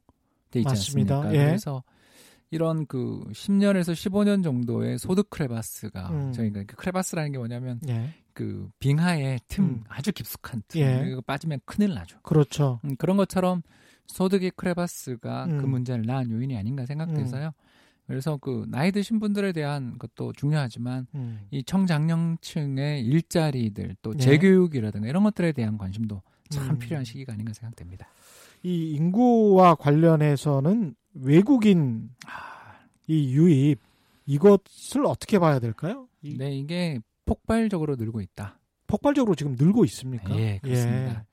돼 0.50 0.60
있지 0.60 0.68
음. 0.68 0.70
맞습니다. 0.70 1.16
않습니까? 1.16 1.40
예. 1.42 1.46
그래서 1.46 1.82
이런 2.50 2.86
그 2.86 3.24
10년에서 3.30 3.92
15년 3.92 4.42
정도의 4.42 4.98
소득 4.98 5.30
크레바스가 5.30 6.10
음. 6.10 6.32
저희가 6.32 6.64
그 6.66 6.76
크레바스라는 6.76 7.32
게 7.32 7.38
뭐냐면 7.38 7.80
예, 7.88 8.14
그 8.32 8.68
빙하의 8.78 9.40
틈 9.48 9.64
음. 9.64 9.84
아주 9.88 10.12
깊숙한 10.12 10.62
틈 10.68 10.80
예. 10.80 11.04
이거 11.10 11.20
빠지면 11.20 11.60
큰일 11.64 11.94
나죠. 11.94 12.18
그렇죠. 12.22 12.80
음, 12.84 12.96
그런 12.96 13.16
것처럼 13.16 13.62
소득의 14.06 14.52
크레바스가 14.56 15.46
그 15.46 15.52
음. 15.52 15.70
문제를 15.70 16.04
낳은 16.06 16.30
요인이 16.30 16.56
아닌가 16.56 16.86
생각돼서요. 16.86 17.52
그래서 18.06 18.38
그 18.38 18.64
나이 18.68 18.90
드신 18.90 19.20
분들에 19.20 19.52
대한 19.52 19.98
것도 19.98 20.32
중요하지만 20.32 21.06
음. 21.14 21.40
이 21.50 21.62
청장년층의 21.62 23.04
일자리들 23.04 23.96
또 24.00 24.14
네. 24.14 24.18
재교육이라든가 24.18 25.06
이런 25.06 25.24
것들에 25.24 25.52
대한 25.52 25.76
관심도 25.76 26.22
참 26.48 26.70
음. 26.70 26.78
필요한 26.78 27.04
시기가 27.04 27.34
아닌가 27.34 27.52
생각됩니다. 27.52 28.08
이 28.62 28.92
인구와 28.92 29.74
관련해서는 29.74 30.94
외국인 31.22 32.10
아, 32.26 32.78
이 33.06 33.34
유입 33.34 33.80
이것을 34.26 35.06
어떻게 35.06 35.38
봐야 35.38 35.58
될까요? 35.58 36.08
이 36.22 36.36
네, 36.36 36.56
이게 36.56 37.00
폭발적으로 37.24 37.96
늘고 37.96 38.20
있다. 38.20 38.58
폭발적으로 38.86 39.34
지금 39.34 39.56
늘고 39.58 39.84
있습니까? 39.86 40.36
예, 40.38 40.58
그렇습니다. 40.62 41.24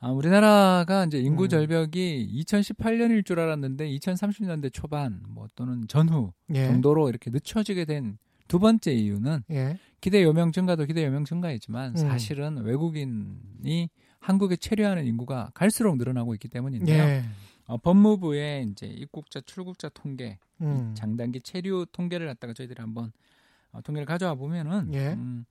아, 0.00 0.10
우리나라가 0.10 1.04
이제 1.04 1.18
인구 1.18 1.44
음. 1.44 1.48
절벽이 1.48 2.42
2018년일 2.42 3.24
줄 3.24 3.38
알았는데 3.38 3.88
2030년대 3.88 4.72
초반 4.72 5.22
뭐 5.28 5.46
또는 5.54 5.86
전후 5.86 6.32
예. 6.54 6.66
정도로 6.66 7.08
이렇게 7.08 7.30
늦춰지게 7.30 7.84
된 7.84 8.18
두 8.52 8.58
번째 8.58 8.92
이유는 8.92 9.44
예. 9.50 9.78
기대 10.02 10.22
요명 10.22 10.52
증가도 10.52 10.84
기대 10.84 11.06
요명 11.06 11.24
증가이지만 11.24 11.92
음. 11.92 11.96
사실은 11.96 12.58
외국인이 12.58 13.88
한국에 14.20 14.56
체류하는 14.56 15.06
인구가 15.06 15.50
갈수록 15.54 15.96
늘어나고 15.96 16.34
있기 16.34 16.48
때문인데요. 16.48 17.22
예. 17.68 17.72
어, 17.72 17.76
법무부의 17.78 18.66
이제 18.70 18.86
입국자 18.86 19.40
출국자 19.40 19.88
통계 19.90 20.38
음. 20.60 20.94
장단기 20.96 21.40
체류 21.40 21.86
통계를 21.92 22.26
갖다가 22.26 22.52
저희들이 22.52 22.80
한번 22.80 23.12
어, 23.72 23.80
통계를 23.82 24.06
가져와 24.06 24.34
보면은 24.34 24.92
예. 24.94 25.12
음, 25.12 25.44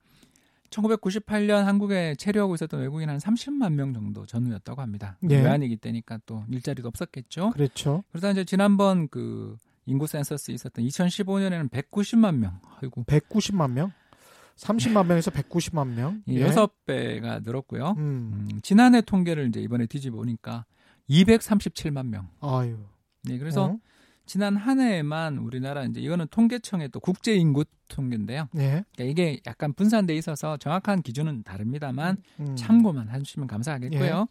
1998년 0.70 1.64
한국에 1.64 2.14
체류하고 2.16 2.54
있었던 2.54 2.80
외국인 2.80 3.08
한 3.08 3.18
30만 3.18 3.74
명 3.74 3.92
정도 3.92 4.26
전후였다고 4.26 4.80
합니다. 4.80 5.18
예. 5.30 5.36
외환위기 5.36 5.76
때니까 5.76 6.18
또 6.26 6.44
일자리도 6.48 6.88
없었겠죠. 6.88 7.50
그렇죠. 7.50 8.04
그러다 8.10 8.30
이제 8.30 8.44
지난번 8.44 9.08
그 9.08 9.56
인구 9.86 10.06
센서스 10.06 10.50
있었던 10.52 10.84
2015년에는 10.84 11.70
190만 11.70 12.36
명. 12.36 12.60
아이고. 12.80 13.04
190만 13.04 13.72
명, 13.72 13.92
30만 14.56 15.06
명에서 15.06 15.30
190만 15.30 15.88
명. 15.88 16.22
이 16.26 16.38
예. 16.38 16.46
6배가 16.46 17.42
늘었고요. 17.42 17.94
음. 17.98 18.48
음, 18.52 18.60
지난해 18.62 19.00
통계를 19.00 19.48
이제 19.48 19.60
이번에 19.60 19.86
뒤집어 19.86 20.16
보니까 20.18 20.64
237만 21.08 22.06
명. 22.06 22.28
아유. 22.40 22.78
네, 23.24 23.38
그래서 23.38 23.64
어? 23.64 23.78
지난 24.26 24.56
한 24.56 24.80
해에만 24.80 25.38
우리나라 25.38 25.84
이제 25.84 26.00
이거는 26.00 26.26
통계청의 26.30 26.90
또 26.90 27.00
국제 27.00 27.34
인구 27.34 27.64
통계인데요. 27.88 28.48
예. 28.56 28.84
그러니까 28.94 29.04
이게 29.04 29.40
약간 29.46 29.72
분산돼 29.72 30.14
있어서 30.16 30.56
정확한 30.56 31.02
기준은 31.02 31.42
다릅니다만 31.42 32.16
음. 32.40 32.56
참고만 32.56 33.10
해주시면 33.10 33.46
감사하겠고요. 33.48 34.26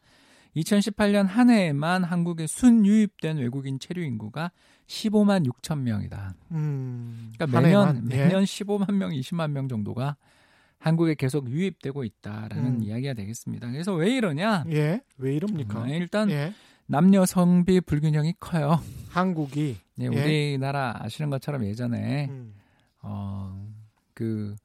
2018년 0.56 1.28
한 1.28 1.50
해에만 1.50 2.04
한국에 2.04 2.48
순 2.48 2.86
유입된 2.86 3.38
외국인 3.38 3.80
체류 3.80 4.04
인구가 4.04 4.52
15만 4.88 5.48
6천 5.48 5.80
명이다. 5.80 6.34
음, 6.52 7.32
그러니까 7.36 7.58
한 7.58 7.64
매년 7.64 7.88
해만, 7.88 8.12
예. 8.12 8.18
매년 8.26 8.44
15만 8.44 8.94
명, 8.94 9.12
20만 9.12 9.52
명 9.52 9.68
정도가 9.70 10.18
한국에 10.82 11.14
계속 11.14 11.50
유입되고 11.50 12.04
있다라는 12.04 12.66
음. 12.66 12.84
이야기가 12.84 13.14
되겠습니다. 13.14 13.70
그래서 13.72 13.94
왜 13.94 14.16
이러냐? 14.16 14.66
예, 14.72 15.00
왜 15.18 15.36
이럽니까? 15.36 15.84
음, 15.84 15.90
일단 15.90 16.30
예, 16.32 16.54
남녀 16.88 17.26
성비 17.26 17.80
불균형이 17.80 18.34
커요. 18.40 18.82
한국이 19.10 19.78
예, 20.00 20.04
예. 20.04 20.08
우리나라 20.08 20.98
아시는 21.00 21.30
것처럼 21.30 21.66
예전에 21.66 22.28
음, 22.30 22.56
어, 23.04 23.64
그 24.16 24.56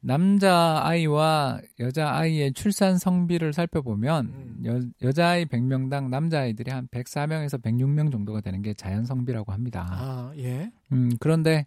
남자 0.00 0.80
아이와 0.84 1.60
여자 1.80 2.14
아이의 2.14 2.54
출산 2.54 2.96
성비를 2.96 3.52
살펴보면 3.52 4.26
음. 4.26 4.62
여, 4.64 5.06
여자 5.06 5.28
아이 5.28 5.44
100명당 5.44 6.08
남자 6.08 6.40
아이들이 6.40 6.70
한 6.70 6.88
104명에서 6.88 7.60
106명 7.60 8.10
정도가 8.10 8.40
되는 8.40 8.62
게 8.62 8.72
자연 8.72 9.04
성비라고 9.04 9.52
합니다. 9.52 9.86
아, 9.90 10.32
예, 10.38 10.70
음, 10.92 11.10
그런데 11.20 11.66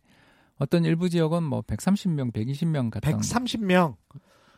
어떤 0.60 0.86
일부 0.86 1.10
지역은 1.10 1.42
뭐 1.44 1.62
130명, 1.62 2.32
120명 2.34 2.90
같은 2.92 3.12
130명 3.18 3.96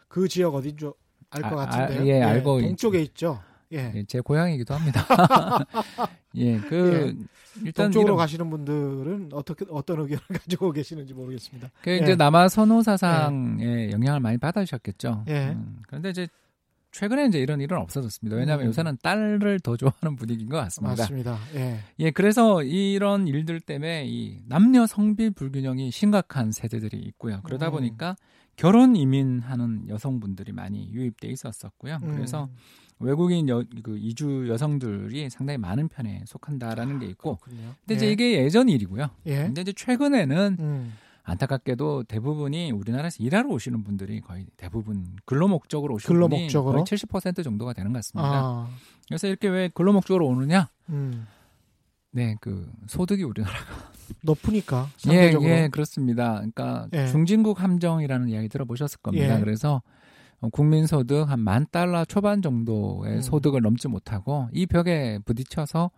그 0.08 0.28
지역 0.28 0.56
어딘 0.56 0.76
줄알것 0.76 0.96
아, 1.32 1.56
같은데요. 1.56 2.02
아, 2.02 2.06
예, 2.08 2.22
알고 2.24 2.62
동쪽에 2.62 3.00
있죠. 3.04 3.42
예, 3.74 3.90
예, 3.96 4.04
제 4.06 4.20
고향이기도 4.20 4.74
합니다. 4.74 5.06
예, 6.36 6.58
그 6.58 7.16
일단 7.64 7.86
동쪽으로 7.86 8.10
이런- 8.10 8.18
가시는 8.18 8.50
분들은 8.50 9.30
어떻게 9.32 9.64
어떤 9.70 10.00
의견을 10.02 10.22
가지고 10.42 10.72
계시는지 10.74 11.14
모르겠습니다. 11.14 11.70
그 11.82 11.92
예. 11.92 11.98
이제 11.98 12.16
남아 12.16 12.50
선호 12.50 12.82
사상의 12.82 13.92
영향을 13.92 14.20
많이 14.20 14.38
받으셨겠죠. 14.38 15.24
예. 15.30 15.50
음, 15.50 15.80
그런데 15.88 16.10
이제 16.10 16.28
최근에 16.92 17.28
이제 17.28 17.40
이런 17.40 17.62
일은 17.62 17.78
없어졌습니다. 17.78 18.36
왜냐하면 18.38 18.66
음. 18.66 18.70
요새는 18.70 18.98
딸을 19.02 19.62
더 19.62 19.78
좋아하는 19.78 20.16
분위기인 20.18 20.50
것 20.50 20.58
같습니다. 20.58 20.96
맞습니다. 21.04 21.40
예, 21.56 21.80
예, 22.00 22.12
그래서 22.12 22.64
이런 22.64 23.28
일들 23.28 23.62
때문에 23.62 24.06
이 24.08 24.40
남녀 24.48 24.86
성비 24.86 25.30
불균형이 25.30 25.92
심각한 25.92 26.52
세대들이 26.52 26.98
있고요. 26.98 27.42
그러다 27.44 27.68
음. 27.68 27.72
보니까 27.72 28.16
결혼 28.58 28.96
이민하는 28.96 29.88
여성분들이 29.88 30.52
많이 30.52 30.92
유입돼 30.92 31.30
있었었고요. 31.30 32.00
음, 32.04 32.16
그래서 32.16 32.50
외국인 33.00 33.50
여, 33.50 33.64
그 33.82 33.98
이주 33.98 34.48
여성들이 34.50 35.30
상당히 35.30 35.58
많은 35.58 35.88
편에 35.88 36.24
속한다라는 36.28 37.00
게 37.00 37.08
있고, 37.08 37.38
그렇군요. 37.38 37.74
근데 37.80 37.96
이제 37.96 38.08
예. 38.08 38.12
이게 38.12 38.44
예전 38.44 38.70
일이고요. 38.70 39.10
예, 39.28 39.44
근데 39.44 39.62
이제 39.62 39.74
최근에는 39.74 40.58
음, 40.60 40.94
안타깝게도 41.32 42.04
대부분이 42.04 42.72
우리나라에서 42.72 43.24
일하러 43.24 43.50
오시는 43.50 43.84
분들이 43.84 44.22
거의 44.22 44.46
대부분 44.58 45.06
근로 45.26 45.48
목적으로 45.48 45.96
오시는 45.96 46.14
근로 46.16 46.28
분이 46.28 46.44
목적으로? 46.44 46.74
거의 46.74 46.84
70% 46.86 47.44
정도가 47.44 47.74
되는 47.74 47.92
것 47.92 47.98
같습니다. 48.00 48.30
아, 48.34 48.70
그래서 49.08 49.28
이렇게 49.28 49.48
왜 49.48 49.70
근로 49.74 49.94
목적으로 49.94 50.28
오느냐? 50.28 50.70
음, 50.90 51.28
네, 52.12 52.36
그 52.42 52.70
소득이 52.88 53.24
우리나라가 53.24 53.92
높으니까 54.24 54.90
예, 55.08 55.10
상대적으로. 55.10 55.50
예, 55.50 55.70
그렇습니다. 55.72 56.34
그러니까 56.36 56.88
예. 56.94 57.08
중진국 57.08 57.62
함정이라는 57.62 58.30
이야기 58.30 58.50
들어보셨을 58.50 59.00
겁니다. 59.02 59.36
예. 59.36 59.40
그래서 59.40 59.82
어, 60.42 60.50
국민 60.50 60.88
소득 60.88 61.30
한 61.30 61.40
만 61.40 61.68
달러 61.72 62.04
초반 62.04 62.42
정도의 62.42 63.18
음. 63.18 63.22
소득을 63.22 63.62
넘지 63.62 63.88
못하고 63.88 64.50
이 64.52 64.66
벽에 64.66 65.20
부딪혀서 65.24 65.92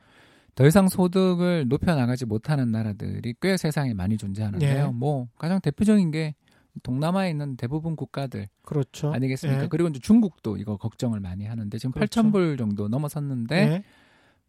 더 0.56 0.68
이상 0.68 0.88
소득을 0.88 1.68
높여 1.68 1.96
나가지 1.96 2.26
못하는 2.26 2.72
나라들이 2.72 3.34
꽤 3.42 3.58
세상에 3.58 3.94
많이 3.94 4.18
존재하는데요. 4.18 4.86
예. 4.88 4.92
뭐 4.92 5.28
가장 5.38 5.60
대표적인 5.60 6.12
게 6.12 6.36
동남아에 6.84 7.30
있는 7.30 7.56
대부분 7.56 7.96
국가들 7.96 8.48
그렇죠. 8.64 9.12
아니겠습니까? 9.12 9.64
예. 9.64 9.68
그리고 9.68 9.90
이제 9.90 10.00
중국도 10.00 10.58
이거 10.58 10.78
걱정을 10.78 11.20
많이 11.20 11.46
하는데 11.46 11.78
지금 11.78 11.92
그렇죠. 11.92 12.22
8,000불 12.22 12.58
정도 12.58 12.88
넘어섰는데 12.88 13.56
예. 13.56 13.84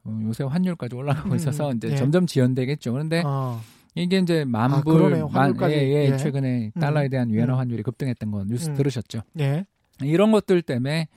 어, 0.04 0.20
요새 0.24 0.44
환율까지 0.44 0.94
올라가고 0.94 1.30
음, 1.30 1.36
있어서 1.36 1.72
이제 1.72 1.90
예. 1.90 1.96
점점 1.96 2.26
지연되겠죠. 2.26 2.92
그런데 2.92 3.22
아, 3.24 3.60
이게 3.94 4.18
이제 4.18 4.44
만불, 4.44 4.94
그러네요. 4.94 5.28
만. 5.28 5.54
예, 5.70 5.74
예, 5.74 6.10
예. 6.12 6.16
최근에 6.16 6.72
음. 6.76 6.80
달러에 6.80 7.08
대한 7.08 7.30
위안화 7.30 7.54
음. 7.54 7.58
환율이 7.58 7.82
급등했던 7.82 8.30
거 8.30 8.44
뉴스 8.44 8.70
음. 8.70 8.74
들으셨죠? 8.74 9.22
예. 9.40 9.64
이런 10.02 10.32
것들 10.32 10.62
때문에 10.62 11.08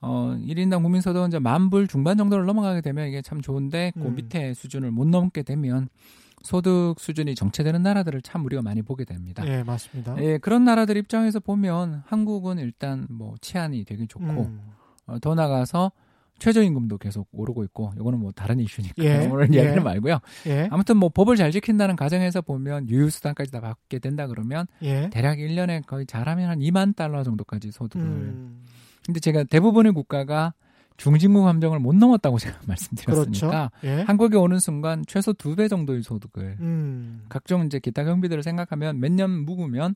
어 0.00 0.36
1인당 0.38 0.82
국민소득은 0.82 1.28
이제 1.28 1.38
만불 1.38 1.88
중반 1.88 2.16
정도를 2.16 2.44
넘어가게 2.46 2.80
되면 2.80 3.08
이게 3.08 3.22
참 3.22 3.40
좋은데 3.40 3.92
그 3.94 4.00
음. 4.00 4.14
밑에 4.14 4.54
수준을 4.54 4.90
못 4.90 5.06
넘게 5.06 5.42
되면 5.42 5.88
소득 6.42 6.94
수준이 6.98 7.34
정체되는 7.34 7.82
나라들을 7.82 8.22
참 8.22 8.44
우리가 8.44 8.62
많이 8.62 8.82
보게 8.82 9.04
됩니다. 9.04 9.44
예, 9.46 9.62
맞습니다. 9.62 10.16
예, 10.22 10.38
그런 10.38 10.64
나라들 10.64 10.96
입장에서 10.96 11.40
보면 11.40 12.02
한국은 12.06 12.58
일단 12.58 13.06
뭐 13.10 13.34
치안이 13.40 13.84
되게 13.84 14.06
좋고 14.06 14.24
음. 14.24 14.60
어, 15.06 15.18
더 15.18 15.34
나가서 15.34 15.90
최저임금도 16.38 16.98
계속 16.98 17.28
오르고 17.32 17.64
있고 17.64 17.92
이거는 17.98 18.20
뭐 18.20 18.30
다른 18.30 18.60
이슈니까 18.60 19.02
예, 19.02 19.26
오늘 19.32 19.52
예. 19.54 19.58
이야기는 19.58 19.82
말고요. 19.82 20.20
예. 20.46 20.68
아무튼 20.70 20.98
뭐 20.98 21.08
법을 21.08 21.36
잘 21.36 21.50
지킨다는 21.50 21.96
가정에서 21.96 22.42
보면 22.42 22.88
유휴수당까지 22.90 23.50
다 23.50 23.60
받게 23.60 23.98
된다 23.98 24.26
그러면 24.26 24.66
예. 24.82 25.08
대략 25.10 25.38
1년에 25.38 25.86
거의 25.86 26.06
잘하면 26.06 26.50
한 26.50 26.58
2만 26.60 26.94
달러 26.94 27.22
정도까지 27.24 27.72
소득을. 27.72 28.06
음. 28.06 28.62
근데 29.06 29.20
제가 29.20 29.44
대부분의 29.44 29.92
국가가 29.92 30.52
중진국 30.96 31.46
함정을 31.46 31.78
못 31.78 31.94
넘었다고 31.94 32.38
제가 32.38 32.58
그렇죠. 32.60 32.68
말씀드렸으니까 32.68 33.70
예. 33.84 34.02
한국에 34.02 34.36
오는 34.36 34.58
순간 34.58 35.04
최소 35.06 35.32
두 35.32 35.54
배 35.54 35.68
정도의 35.68 36.02
소득을 36.02 36.56
음. 36.60 37.24
각종 37.28 37.64
이제 37.66 37.78
기타 37.78 38.04
경비들을 38.04 38.42
생각하면 38.42 38.98
몇 39.00 39.12
년 39.12 39.30
묵으면 39.44 39.94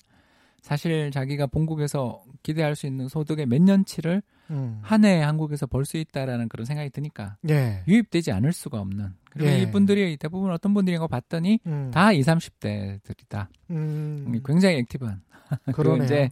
사실 0.60 1.10
자기가 1.10 1.46
본국에서 1.46 2.22
기대할 2.42 2.76
수 2.76 2.86
있는 2.86 3.08
소득의 3.08 3.46
몇 3.46 3.62
년치를 3.62 4.22
음. 4.50 4.78
한 4.82 5.04
해에 5.06 5.22
한국에서 5.22 5.66
벌 5.66 5.86
수 5.86 5.96
있다라는 5.96 6.48
그런 6.50 6.66
생각이 6.66 6.90
드니까 6.90 7.36
예. 7.48 7.82
유입되지 7.88 8.30
않을 8.32 8.52
수가 8.52 8.78
없는. 8.80 9.14
그리고 9.30 9.48
예. 9.50 9.60
이분들이 9.62 10.18
대부분 10.18 10.50
어떤 10.50 10.74
분들인 10.74 10.98
거 11.00 11.06
봤더니 11.06 11.60
음. 11.66 11.90
다 11.94 12.12
20, 12.12 12.26
30대들이다. 12.60 13.46
음. 13.70 14.38
굉장히 14.44 14.76
액티브한. 14.76 15.22
그리고. 15.74 15.96
이제 16.04 16.28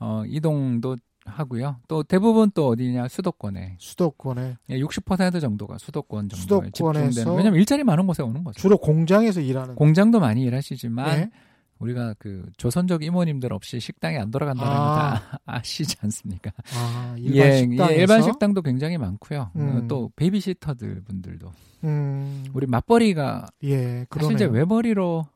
어, 0.00 0.24
이동도 0.26 0.96
하고요. 1.28 1.76
또 1.88 2.02
대부분 2.02 2.50
또 2.54 2.68
어디냐 2.68 3.08
수도권에 3.08 3.76
수도권에 3.78 4.56
예, 4.70 4.78
60% 4.80 5.40
정도가 5.40 5.78
수도권 5.78 6.28
정도에 6.28 6.40
수도권에서 6.40 7.10
집중되는. 7.10 7.36
왜냐면 7.38 7.58
일자리 7.60 7.84
많은 7.84 8.06
곳에 8.06 8.22
오는 8.22 8.42
거죠. 8.44 8.60
주로 8.60 8.78
공장에서 8.78 9.40
일하는 9.40 9.74
공장도 9.74 10.20
많이 10.20 10.42
일하시지만 10.42 11.18
예. 11.18 11.30
우리가 11.78 12.14
그 12.18 12.44
조선족 12.56 13.04
이모님들 13.04 13.52
없이 13.52 13.78
식당이 13.78 14.18
안 14.18 14.30
돌아간다는 14.30 14.72
거다 14.72 15.40
아시지 15.46 15.96
않습니까? 16.00 16.50
아, 16.74 17.14
일반 17.18 17.36
예, 17.36 17.56
식당에서 17.58 17.92
예, 17.92 17.96
일반 17.98 18.22
식당도 18.22 18.62
굉장히 18.62 18.98
많고요. 18.98 19.50
음. 19.56 19.76
어, 19.76 19.86
또 19.86 20.10
베이비시터들 20.16 21.02
분들도 21.04 21.52
음. 21.84 22.44
우리 22.52 22.66
맞벌이가 22.66 23.46
예, 23.64 23.76
사실 23.76 24.32
이제 24.34 24.46
그러네요. 24.46 24.50
외벌이로 24.50 25.26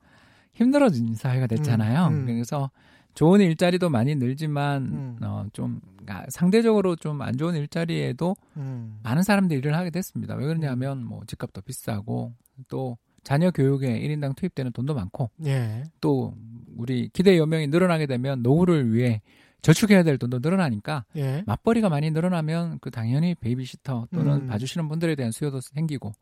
힘들어진 0.55 1.15
사회가 1.15 1.47
됐잖아요. 1.47 2.09
음, 2.09 2.13
음. 2.13 2.27
그래서 2.27 2.71
좋은 3.15 3.41
일자리도 3.41 3.89
많이 3.91 4.15
늘지만 4.15 4.83
음. 4.87 5.19
어, 5.23 5.47
좀 5.53 5.81
아, 6.07 6.25
상대적으로 6.31 6.97
좀 6.97 7.21
안 7.23 7.37
좋은 7.37 7.55
일자리에도 7.55 8.35
음. 8.57 8.99
많은 9.03 9.23
사람들이 9.23 9.59
일을 9.59 9.75
하게 9.77 9.91
됐습니다. 9.91 10.35
왜 10.35 10.47
그러냐면 10.47 11.05
뭐 11.05 11.21
집값도 11.27 11.61
비싸고 11.63 12.33
또 12.69 12.97
자녀 13.23 13.51
교육에 13.51 14.01
1인당 14.01 14.35
투입되는 14.35 14.73
돈도 14.73 14.95
많고 14.95 15.31
예. 15.45 15.85
또 16.01 16.35
우리 16.77 17.09
기대 17.13 17.39
여명이 17.39 17.69
늘어나게 17.69 18.07
되면 18.07 18.43
노후를 18.43 18.93
위해 18.93 19.21
저축해야 19.61 20.03
될 20.03 20.19
돈도 20.19 20.41
늘어나니까 20.41 21.05
예. 21.17 21.45
맞벌이가 21.47 21.89
많이 21.89 22.11
늘어나면 22.11 22.79
그 22.81 22.91
당연히 22.91 23.37
베이비시터 23.37 24.09
또는 24.13 24.33
음. 24.43 24.47
봐주시는 24.49 24.89
분들에 24.89 25.15
대한 25.15 25.31
수요도 25.31 25.61
생기고 25.61 26.13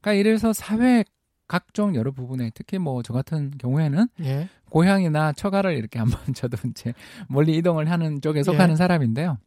그러니까 0.00 0.12
이래서 0.14 0.52
사회 0.54 1.04
각종 1.46 1.94
여러 1.94 2.12
부분에 2.12 2.50
특히 2.54 2.78
뭐 2.78 3.02
저 3.02 3.12
같은 3.12 3.50
경우에는 3.58 4.06
예. 4.20 4.48
고향이나 4.70 5.32
처가를 5.32 5.76
이렇게 5.76 5.98
한번 6.00 6.34
저도 6.34 6.56
이제 6.68 6.92
멀리 7.28 7.56
이동을 7.56 7.90
하는 7.90 8.20
쪽에 8.20 8.42
속하는 8.42 8.72
예. 8.72 8.76
사람인데요. 8.76 9.38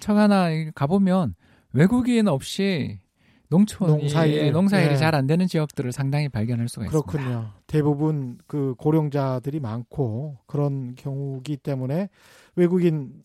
처가나 0.00 0.48
가보면 0.74 1.34
외국인 1.72 2.28
없이 2.28 2.98
농촌이 3.48 3.90
농사일. 3.92 4.52
농사일이 4.52 4.92
예. 4.92 4.96
잘안 4.96 5.26
되는 5.26 5.46
지역들을 5.46 5.92
상당히 5.92 6.28
발견할 6.28 6.68
수가 6.68 6.86
있습니다. 6.86 7.10
그렇군요. 7.12 7.50
대부분 7.66 8.38
그 8.46 8.74
고령자들이 8.76 9.60
많고 9.60 10.38
그런 10.46 10.94
경우기 10.96 11.58
때문에 11.58 12.08
외국인 12.56 13.22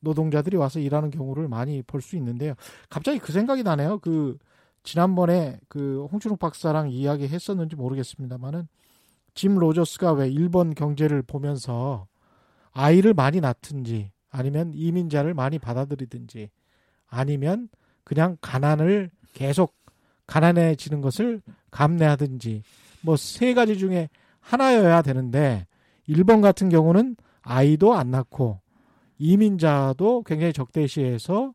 노동자들이 0.00 0.56
와서 0.56 0.78
일하는 0.80 1.10
경우를 1.10 1.48
많이 1.48 1.80
볼 1.82 2.02
수 2.02 2.16
있는데요. 2.16 2.54
갑자기 2.90 3.18
그 3.18 3.32
생각이 3.32 3.62
나네요. 3.62 4.00
그 4.00 4.36
지난번에 4.82 5.58
그 5.68 6.06
홍춘욱 6.10 6.38
박사랑 6.38 6.90
이야기했었는지 6.90 7.76
모르겠습니다만은 7.76 8.66
짐 9.34 9.56
로저스가 9.56 10.12
왜 10.12 10.28
일본 10.28 10.74
경제를 10.74 11.22
보면서 11.22 12.06
아이를 12.72 13.14
많이 13.14 13.40
낳든지 13.40 14.10
아니면 14.30 14.72
이민자를 14.74 15.34
많이 15.34 15.58
받아들이든지 15.58 16.50
아니면 17.08 17.68
그냥 18.04 18.36
가난을 18.40 19.10
계속 19.32 19.74
가난해지는 20.26 21.00
것을 21.00 21.42
감내하든지 21.70 22.62
뭐 23.02 23.16
세 23.16 23.54
가지 23.54 23.76
중에 23.78 24.08
하나여야 24.40 25.02
되는데 25.02 25.66
일본 26.06 26.40
같은 26.40 26.68
경우는 26.68 27.16
아이도 27.42 27.94
안 27.94 28.10
낳고 28.10 28.60
이민자도 29.18 30.24
굉장히 30.24 30.52
적대시해서 30.52 31.52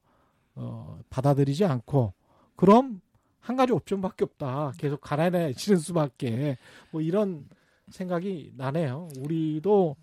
어, 0.55 0.99
받아들이지 1.09 1.65
않고 1.65 2.13
그럼 2.55 3.01
한 3.39 3.55
가지 3.55 3.71
옵션밖에 3.71 4.25
없다. 4.25 4.73
계속 4.77 4.99
가난해지는 5.01 5.79
수밖에 5.79 6.57
뭐 6.91 7.01
이런 7.01 7.45
생각이 7.89 8.53
나네요. 8.55 9.09
우리도 9.19 9.95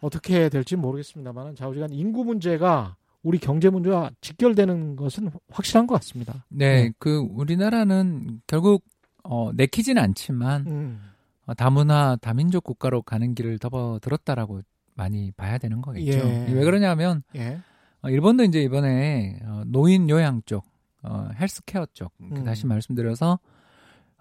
어떻게 0.00 0.48
될지 0.48 0.76
모르겠습니다만 0.76 1.54
좌우지간 1.54 1.92
인구 1.92 2.24
문제가 2.24 2.96
우리 3.22 3.38
경제 3.38 3.70
문제와 3.70 4.10
직결되는 4.20 4.96
것은 4.96 5.30
확실한 5.48 5.86
것 5.86 5.94
같습니다. 5.94 6.44
네, 6.48 6.92
그 6.98 7.26
우리나라는 7.30 8.42
결국 8.46 8.84
어, 9.22 9.50
내키진 9.54 9.96
않지만 9.96 10.66
음. 10.66 11.00
어, 11.46 11.54
다문화 11.54 12.16
다민족 12.20 12.64
국가로 12.64 13.02
가는 13.02 13.34
길을 13.34 13.58
접어들었다라고 13.58 14.60
많이 14.94 15.32
봐야 15.32 15.58
되는 15.58 15.80
거겠죠. 15.80 16.18
예. 16.18 16.46
왜 16.50 16.64
그러냐면 16.64 17.22
예. 17.34 17.58
어, 18.02 18.10
일본도 18.10 18.44
이제 18.44 18.62
이번에 18.62 19.40
어, 19.44 19.62
노인 19.66 20.10
요양 20.10 20.42
쪽, 20.44 20.64
어, 21.02 21.28
헬스케어 21.40 21.86
쪽 21.94 22.12
음. 22.20 22.44
다시 22.44 22.66
말씀드려서 22.66 23.38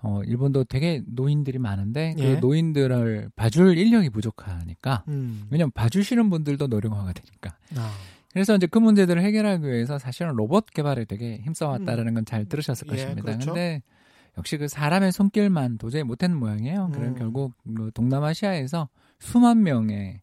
어, 0.06 0.22
일본도 0.24 0.66
되게 0.66 1.02
노인들이 1.08 1.58
많은데 1.60 2.14
예. 2.18 2.36
그 2.36 2.40
노인들을 2.42 3.32
봐줄 3.36 3.78
인력이 3.78 4.10
부족하니까 4.10 5.04
음. 5.08 5.46
왜냐면 5.50 5.72
봐주시는 5.72 6.30
분들도 6.30 6.68
노령화가 6.68 7.14
되니까. 7.14 7.58
아. 7.78 7.92
그래서 8.34 8.56
이제 8.56 8.68
그 8.68 8.80
문제들을 8.80 9.22
해결하기 9.22 9.66
위해서 9.66 9.98
사실은 10.00 10.36
로봇 10.36 10.66
개발에 10.66 11.06
되게 11.06 11.38
힘써왔다라는 11.44 12.14
건 12.16 12.26
잘 12.26 12.46
들으셨을 12.46 12.88
예, 12.88 12.92
것입니다. 12.92 13.22
그렇죠. 13.24 13.46
근데 13.54 13.82
역시 14.38 14.58
그 14.58 14.68
사람의 14.68 15.12
손길만 15.12 15.78
도저히 15.78 16.04
못했는 16.04 16.38
모양이에요. 16.38 16.90
그럼 16.94 17.10
음. 17.10 17.16
결국 17.16 17.54
그 17.64 17.92
동남아시아에서 17.94 18.90
수만 19.20 19.64
명의 19.64 20.22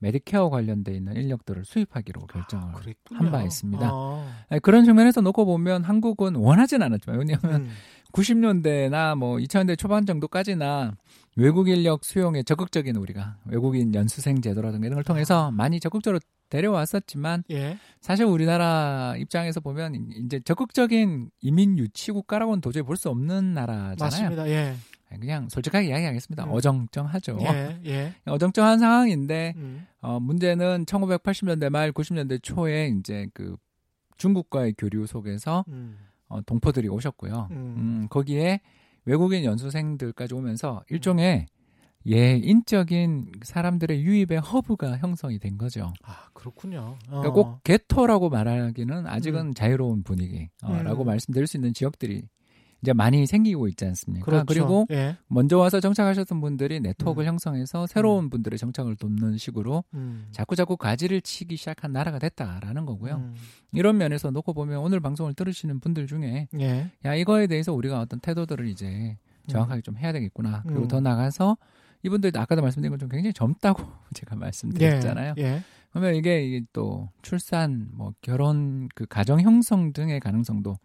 메디케어 0.00 0.48
관련돼 0.48 0.92
있는 0.94 1.16
인력들을 1.16 1.64
수입하기로 1.64 2.28
결정을 2.28 2.72
그랬군요. 2.74 3.18
한바 3.18 3.42
있습니다. 3.42 3.88
아. 3.90 4.26
아니, 4.48 4.60
그런 4.60 4.84
측면에서 4.84 5.20
놓고 5.20 5.44
보면 5.44 5.82
한국은 5.82 6.36
원하진 6.36 6.82
않았지만 6.82 7.18
왜냐하면 7.18 7.62
음. 7.62 7.70
90년대나 8.12 9.16
뭐 9.16 9.36
2000년대 9.36 9.78
초반 9.78 10.06
정도까지나 10.06 10.96
외국 11.36 11.68
인력 11.68 12.04
수용에 12.04 12.42
적극적인 12.42 12.96
우리가 12.96 13.36
외국인 13.46 13.94
연수생 13.94 14.40
제도라든가 14.40 14.86
이런 14.86 14.96
걸 14.96 15.04
통해서 15.04 15.50
많이 15.50 15.78
적극적으로 15.78 16.18
데려왔었지만 16.48 17.44
예. 17.50 17.78
사실 18.00 18.24
우리나라 18.24 19.14
입장에서 19.18 19.60
보면 19.60 19.94
이제 20.24 20.40
적극적인 20.40 21.30
이민 21.40 21.78
유치 21.78 22.10
국가라고는 22.10 22.60
도저히 22.62 22.82
볼 22.82 22.96
수 22.96 23.10
없는 23.10 23.52
나라잖아요. 23.54 23.96
맞습니다. 23.98 24.48
예. 24.48 24.74
그냥 25.20 25.48
솔직하게 25.48 25.88
이야기하겠습니다. 25.88 26.44
음. 26.44 26.50
어정쩡하죠. 26.50 27.38
예. 27.42 27.80
예. 27.86 28.14
어정쩡한 28.26 28.78
상황인데 28.78 29.54
음. 29.56 29.86
어, 30.00 30.18
문제는 30.20 30.84
1980년대 30.86 31.70
말 31.70 31.92
90년대 31.92 32.42
초에 32.42 32.88
이제 32.98 33.28
그 33.34 33.56
중국과의 34.16 34.74
교류 34.76 35.06
속에서 35.06 35.64
음. 35.68 35.96
어, 36.28 36.40
동포들이 36.42 36.88
오셨고요. 36.88 37.48
음. 37.50 37.56
음, 37.56 38.06
거기에 38.10 38.60
외국인 39.04 39.44
연수생들까지 39.44 40.34
오면서 40.34 40.82
일종의 40.90 41.46
예인적인 42.06 43.32
사람들의 43.42 44.02
유입의 44.02 44.40
허브가 44.40 44.96
형성이 44.98 45.38
된 45.38 45.58
거죠. 45.58 45.92
아, 46.04 46.28
그렇군요. 46.32 46.96
그러니까 47.06 47.28
어. 47.28 47.32
꼭 47.32 47.62
게토라고 47.64 48.30
말하기는 48.30 49.06
아직은 49.06 49.54
자유로운 49.54 50.04
분위기라고 50.04 51.02
음. 51.02 51.06
말씀드릴 51.06 51.46
수 51.46 51.56
있는 51.56 51.72
지역들이 51.72 52.22
이제 52.82 52.92
많이 52.92 53.26
생기고 53.26 53.66
있지 53.68 53.84
않습니까? 53.86 54.24
그렇죠. 54.24 54.44
그리고 54.46 54.86
예. 54.90 55.16
먼저 55.26 55.58
와서 55.58 55.80
정착하셨던 55.80 56.40
분들이 56.40 56.78
네트워크를 56.80 57.26
음. 57.26 57.32
형성해서 57.32 57.86
새로운 57.86 58.30
분들의 58.30 58.58
정착을 58.58 58.96
돕는 58.96 59.36
식으로 59.36 59.84
음. 59.94 60.28
자꾸 60.30 60.54
자꾸 60.54 60.76
가지를 60.76 61.20
치기 61.20 61.56
시작한 61.56 61.92
나라가 61.92 62.18
됐다라는 62.18 62.86
거고요. 62.86 63.16
음. 63.16 63.34
이런 63.72 63.98
면에서 63.98 64.30
놓고 64.30 64.54
보면 64.54 64.78
오늘 64.78 65.00
방송을 65.00 65.34
들으시는 65.34 65.80
분들 65.80 66.06
중에 66.06 66.48
예. 66.60 66.90
야 67.04 67.14
이거에 67.14 67.48
대해서 67.48 67.72
우리가 67.72 68.00
어떤 68.00 68.20
태도들을 68.20 68.68
이제 68.68 69.16
정확하게 69.48 69.82
좀 69.82 69.96
해야 69.96 70.12
되겠구나. 70.12 70.62
그리고 70.64 70.82
음. 70.82 70.88
더 70.88 71.00
나가서 71.00 71.56
이분들 72.04 72.30
아까도 72.36 72.62
말씀드린 72.62 72.92
것좀 72.92 73.08
굉장히 73.08 73.32
젊다고 73.32 73.82
제가 74.14 74.36
말씀드렸잖아요. 74.36 75.34
예. 75.38 75.62
예. 75.88 76.00
그러면 76.00 76.14
이게, 76.14 76.62
또 76.72 77.10
출산, 77.22 77.88
뭐 77.92 78.12
결혼, 78.20 78.88
그 78.94 79.06
가정 79.06 79.40
형성 79.40 79.92
등의 79.92 80.20
가능성도 80.20 80.76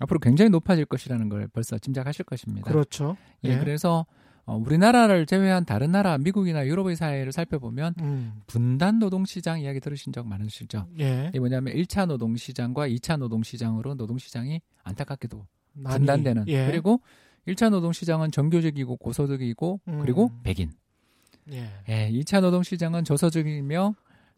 앞으로 0.00 0.20
굉장히 0.20 0.50
높아질 0.50 0.86
것이라는 0.86 1.28
걸 1.28 1.48
벌써 1.48 1.78
짐작하실 1.78 2.24
것입니다. 2.24 2.70
그렇죠. 2.70 3.16
예, 3.44 3.58
그래서 3.58 4.06
어, 4.44 4.56
우리나라를 4.56 5.26
제외한 5.26 5.64
다른 5.64 5.92
나라, 5.92 6.18
미국이나 6.18 6.66
유럽의 6.66 6.96
사회를 6.96 7.30
살펴보면 7.30 7.94
음. 8.00 8.32
분단 8.48 8.98
노동 8.98 9.24
시장 9.24 9.60
이야기 9.60 9.78
들으신 9.78 10.12
적 10.12 10.26
많으시죠? 10.26 10.88
예. 10.98 11.28
이게 11.28 11.38
뭐냐면 11.38 11.74
1차 11.74 12.06
노동 12.06 12.36
시장과 12.36 12.88
2차 12.88 13.18
노동 13.18 13.42
시장으로 13.42 13.94
노동 13.94 14.18
시장이 14.18 14.60
안타깝게도 14.82 15.46
많이, 15.74 15.98
분단되는 15.98 16.48
예. 16.48 16.66
그리고 16.66 17.00
1차 17.46 17.70
노동 17.70 17.92
시장은 17.92 18.32
정규직이고 18.32 18.96
고소득이고 18.96 19.80
음. 19.86 19.98
그리고 20.00 20.30
백인. 20.42 20.72
예. 21.52 21.68
예, 21.88 22.10
2차 22.10 22.40
노동 22.40 22.62
시장은 22.62 23.04
저소득이며 23.04 23.94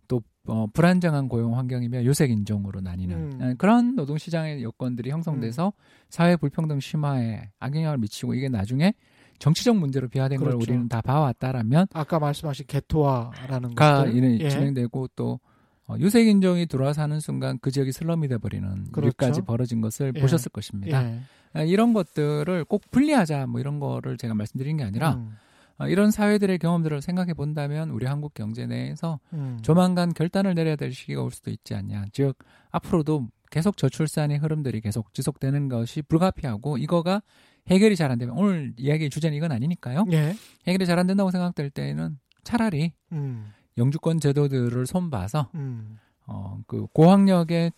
또 0.09 0.23
어, 0.47 0.67
불안정한 0.73 1.29
고용 1.29 1.57
환경이며 1.57 2.05
요색 2.05 2.31
인종으로 2.31 2.81
나뉘는 2.81 3.17
음. 3.17 3.39
예, 3.41 3.55
그런 3.57 3.97
노동 3.97 4.19
시장의 4.19 4.63
여건들이 4.63 5.11
형성돼서 5.11 5.73
사회 6.11 6.37
불평등 6.37 6.81
심화에 6.81 7.51
악영향을 7.61 7.99
미치고 7.99 8.35
이게 8.35 8.49
나중에 8.49 8.95
정치적 9.39 9.77
문제로 9.77 10.09
비화된 10.09 10.39
걸 10.39 10.49
그렇죠. 10.51 10.63
우리는 10.63 10.89
다 10.89 11.01
봐왔다라면 11.01 11.89
아까 11.93 12.19
말씀하신 12.19 12.67
개토화라는 12.67 13.75
가 13.75 14.05
것들. 14.05 14.17
이는 14.17 14.41
예. 14.41 14.49
진행되고 14.49 15.09
또 15.17 15.41
어, 15.87 15.97
유색 15.99 16.27
인종이 16.27 16.67
들어와서 16.67 17.03
하는 17.03 17.21
순간 17.21 17.59
그 17.61 17.71
지역이 17.71 17.93
슬럼이 17.93 18.29
돼 18.29 18.39
버리는 18.39 18.85
그렇죠. 18.93 19.09
일까지 19.09 19.43
벌어진 19.43 19.81
것을 19.81 20.13
예. 20.15 20.21
보셨을 20.21 20.51
것입니다. 20.51 21.05
예. 21.05 21.21
아, 21.53 21.63
이런 21.63 21.93
것들을 21.93 22.65
꼭 22.65 22.83
분리하자 22.91 23.47
뭐 23.47 23.61
이런 23.61 23.81
거를 23.81 24.17
제가 24.17 24.35
말씀드린 24.35 24.77
게 24.77 24.85
아니라 24.85 25.15
음. 25.15 25.37
어, 25.79 25.89
이런 25.89 26.11
사회들의 26.11 26.59
경험들을 26.59 27.03
생각해 27.03 27.35
본다면 27.35 27.91
우리 27.91 28.07
한국 28.07 28.35
경제 28.35 28.67
내에서 28.67 29.19
음. 29.33 29.59
조만간 29.63 30.13
결단을 30.15 30.55
내려야 30.55 30.77
될 30.77 30.93
시기가 30.93 31.23
올 31.23 31.31
수도 31.31 31.51
있지 31.51 31.75
않냐. 31.75 32.07
즉 32.13 32.37
앞으로도 32.71 33.29
계속 33.51 33.77
저출산의 33.77 34.39
흐름들이 34.39 34.81
계속 34.81 35.13
지속되는 35.15 35.69
것이 35.69 36.03
불가피하고 36.03 36.79
이거가 36.79 37.23
해결이 37.69 37.97
잘 37.97 38.11
안 38.11 38.19
되면 38.19 38.37
오늘 38.37 38.73
이야기의 38.77 39.11
주제는 39.11 39.37
이건 39.37 39.53
아니니까요. 39.53 40.05
예. 40.13 40.35
해결이 40.67 40.87
잘 40.87 40.99
안 40.99 41.07
된다고 41.07 41.31
생각될 41.31 41.71
때에는 41.71 42.19
차라리 42.45 42.93
음. 43.13 43.53
영주권 43.79 44.21
제도들을 44.21 44.87
손봐서 44.87 45.51
음. 45.55 45.99
어, 46.27 46.61
그 46.67 46.87
고학력의 46.93 47.73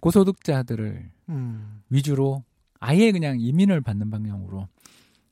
고소득자들을 0.00 1.10
음. 1.28 1.82
위주로 1.88 2.42
아예 2.80 3.12
그냥 3.12 3.38
이민을 3.40 3.80
받는 3.80 4.10
방향으로 4.10 4.66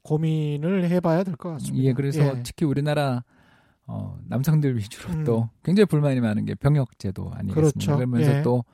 고민을 0.02 0.88
해봐야 0.90 1.24
될 1.24 1.36
것 1.36 1.50
같습니다. 1.52 1.84
예, 1.84 1.92
그래서 1.92 2.20
예. 2.22 2.42
특히 2.42 2.66
우리나라 2.66 3.24
어, 3.86 4.18
남성들 4.28 4.76
위주로 4.76 5.12
음. 5.14 5.24
또 5.24 5.48
굉장히 5.64 5.86
불만이 5.86 6.20
많은 6.20 6.44
게 6.44 6.54
병역 6.54 6.98
제도 6.98 7.30
아니겠습니까? 7.34 7.54
그렇죠. 7.54 7.96
그러면서 7.96 8.38
예. 8.38 8.42
또 8.42 8.64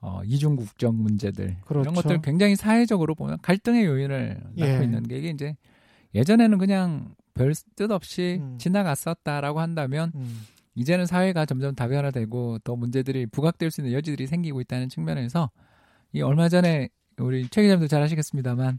어, 0.00 0.20
이중 0.24 0.56
국적 0.56 0.94
문제들 0.94 1.56
그렇죠. 1.64 1.82
이런 1.82 1.94
것들 1.94 2.20
굉장히 2.22 2.56
사회적으로 2.56 3.14
보면 3.14 3.38
갈등의 3.42 3.84
요인을 3.84 4.40
낳고 4.56 4.60
예. 4.66 4.82
있는 4.84 5.02
게 5.02 5.18
이게 5.18 5.30
이제 5.30 5.56
예전에는 6.14 6.58
그냥 6.58 7.14
별 7.34 7.52
뜻 7.74 7.90
없이 7.90 8.38
음. 8.40 8.56
지나갔었다라고 8.58 9.60
한다면 9.60 10.12
음. 10.14 10.42
이제는 10.76 11.06
사회가 11.06 11.46
점점 11.46 11.74
다변화되고 11.74 12.58
또 12.64 12.76
문제들이 12.76 13.26
부각될 13.26 13.70
수 13.70 13.80
있는 13.80 13.92
여지들이 13.92 14.26
생기고 14.26 14.60
있다는 14.60 14.88
측면에서 14.88 15.50
이 16.12 16.22
얼마 16.22 16.48
전에 16.48 16.88
우리 17.18 17.48
최 17.48 17.62
기자님도 17.62 17.88
잘 17.88 18.02
아시겠습니다만 18.02 18.78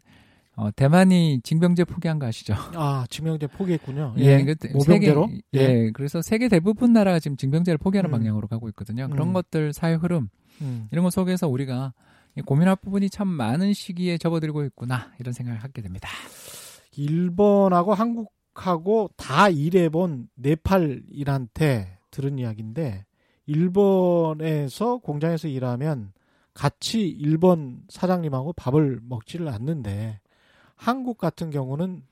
어, 0.58 0.72
대만이 0.72 1.42
징병제 1.44 1.84
포기한 1.86 2.18
거 2.18 2.28
아시죠? 2.28 2.54
아, 2.76 3.06
지명제 3.10 3.48
포기했군요. 3.48 4.16
예, 4.18 4.44
그 4.44 4.56
모병제로? 4.74 5.28
세계, 5.28 5.42
예, 5.54 5.92
그래서 5.92 6.22
세계 6.22 6.48
대부분 6.48 6.94
나라가 6.94 7.20
지금 7.20 7.36
징병제를 7.36 7.78
포기하는 7.78 8.10
음. 8.10 8.12
방향으로 8.12 8.48
가고 8.48 8.70
있거든요. 8.70 9.10
그런 9.10 9.30
음. 9.30 9.34
것들 9.34 9.74
사회 9.74 9.96
흐름 9.96 10.30
음. 10.62 10.88
이런 10.92 11.04
것 11.04 11.12
속에서 11.12 11.48
우리가 11.48 11.94
이 12.38 12.42
고민할 12.42 12.78
부분이 12.78 13.10
참 13.10 13.28
많은 13.28 13.74
시기에 13.74 14.18
접어들고 14.18 14.64
있구나 14.66 15.12
이런 15.20 15.34
생각을 15.34 15.64
하게 15.64 15.82
됩니다. 15.82 16.10
일본하고 16.98 17.94
한국하고 17.94 19.10
다 19.18 19.50
일해본 19.50 20.30
네팔이란테 20.36 21.98
들은 22.12 22.40
이야기인데 22.40 23.06
일본에서 23.46 24.98
공장에서 24.98 25.48
일하면 25.48 26.14
같이 26.54 27.08
일본 27.08 27.84
사장님하고 27.90 28.54
밥을 28.54 29.02
먹지를 29.04 29.50
않는데 29.50 30.20
한국 30.76 31.18
같은 31.18 31.50
경우는 31.50 32.04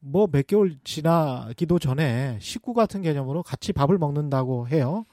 뭐 0.00 0.26
몇 0.30 0.46
개월 0.46 0.76
지나기도 0.84 1.78
전에 1.78 2.38
식구 2.40 2.74
같은 2.74 3.02
개념으로 3.02 3.42
같이 3.42 3.72
밥을 3.72 3.98
먹는다고 3.98 4.68
해요. 4.68 5.04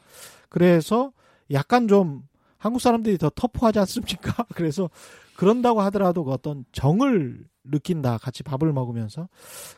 그래서 0.50 1.12
약간 1.52 1.88
좀 1.88 2.28
한국 2.58 2.80
사람들이 2.80 3.18
더 3.18 3.30
터프하지 3.30 3.80
않습니까? 3.80 4.46
그래서 4.56 4.90
그런다고 5.36 5.82
하더라도 5.82 6.24
그 6.24 6.32
어떤 6.32 6.66
정을 6.72 7.46
느낀다. 7.64 8.18
같이 8.18 8.44
밥을 8.44 8.72
먹으면서 8.74 9.28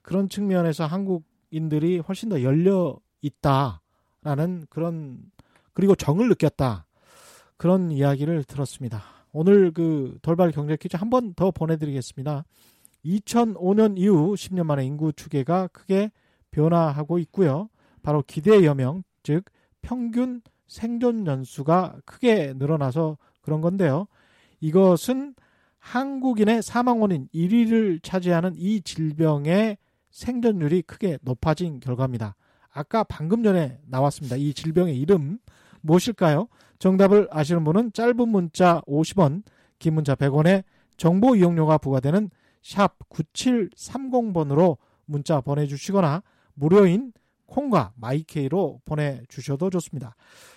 그런 0.04 0.30
측면에서 0.30 0.86
한국인들이 0.86 2.00
훨씬 2.00 2.30
더 2.30 2.44
열려 2.44 2.98
있다라는 3.22 4.68
그런 4.70 5.20
그리고 5.74 5.96
정을 5.96 6.28
느꼈다. 6.30 6.86
그런 7.56 7.92
이야기를 7.92 8.44
들었습니다. 8.44 9.17
오늘 9.38 9.72
그 9.72 10.18
돌발 10.24 10.52
경제 10.52 10.76
퀴즈 10.76 10.98
한 10.98 11.10
번 11.12 11.34
더 11.36 11.52
보내드리겠습니다. 11.52 12.44
2005년 13.06 13.98
이후 14.00 14.34
10년 14.34 14.64
만에 14.66 14.84
인구 14.84 15.14
추계가 15.14 15.68
크게 15.68 16.12
변화하고 16.50 17.20
있고요. 17.20 17.70
바로 18.02 18.24
기대 18.26 18.64
여명, 18.66 19.04
즉 19.22 19.46
평균 19.82 20.42
생존 20.68 21.28
연수가 21.28 21.98
크게 22.06 22.54
늘어나서 22.58 23.18
그런 23.42 23.62
건데요. 23.62 24.08
이것은 24.60 25.36
한국인의 25.78 26.64
사망 26.64 27.02
원인 27.02 27.28
1위를 27.34 28.02
차지하는 28.02 28.54
이 28.58 28.82
질병의 28.82 29.78
생존율이 30.10 30.82
크게 30.82 31.20
높아진 31.22 31.80
결과입니다. 31.80 32.36
아까 32.74 33.04
방금 33.04 33.44
전에 33.44 33.80
나왔습니다. 33.86 34.36
이 34.36 34.54
질병의 34.56 34.98
이름 35.00 35.38
무엇일까요? 35.82 36.48
정답을 36.80 37.28
아시는 37.32 37.64
분은 37.64 37.94
짧은 37.94 38.30
문자 38.30 38.82
50원, 38.82 39.44
긴 39.80 39.94
문자 39.94 40.16
100원에 40.16 40.64
정보 40.98 41.36
이용료가 41.36 41.78
부과되는 41.78 42.30
샵 42.62 42.98
9730번으로 43.10 44.78
문자 45.06 45.42
보내주시거나 45.42 46.24
무료인 46.54 47.14
콩과 47.46 47.94
마이케이로 47.96 48.82
보내주셔도 48.84 49.70
좋습니다. 49.70 50.16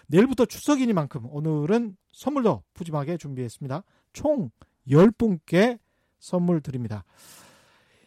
내일부터 0.09 0.45
추석이니만큼 0.45 1.27
오늘은 1.31 1.97
선물도 2.13 2.65
푸짐하게 2.75 3.17
준비했습니다. 3.17 3.85
총 4.13 4.51
10분께 4.89 5.79
선물 6.19 6.61
드립니다. 6.61 7.05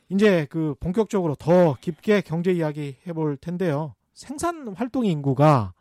이제 0.09 0.45
그 0.49 0.76
본격적으로 0.80 1.36
더 1.36 1.76
깊게 1.80 2.22
경제 2.22 2.51
이야기 2.51 2.97
해볼 3.07 3.38
텐데요. 3.38 3.95
생산 4.14 4.68
활동 4.76 5.05
인구가 5.05 5.74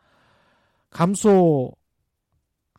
감소 0.89 1.73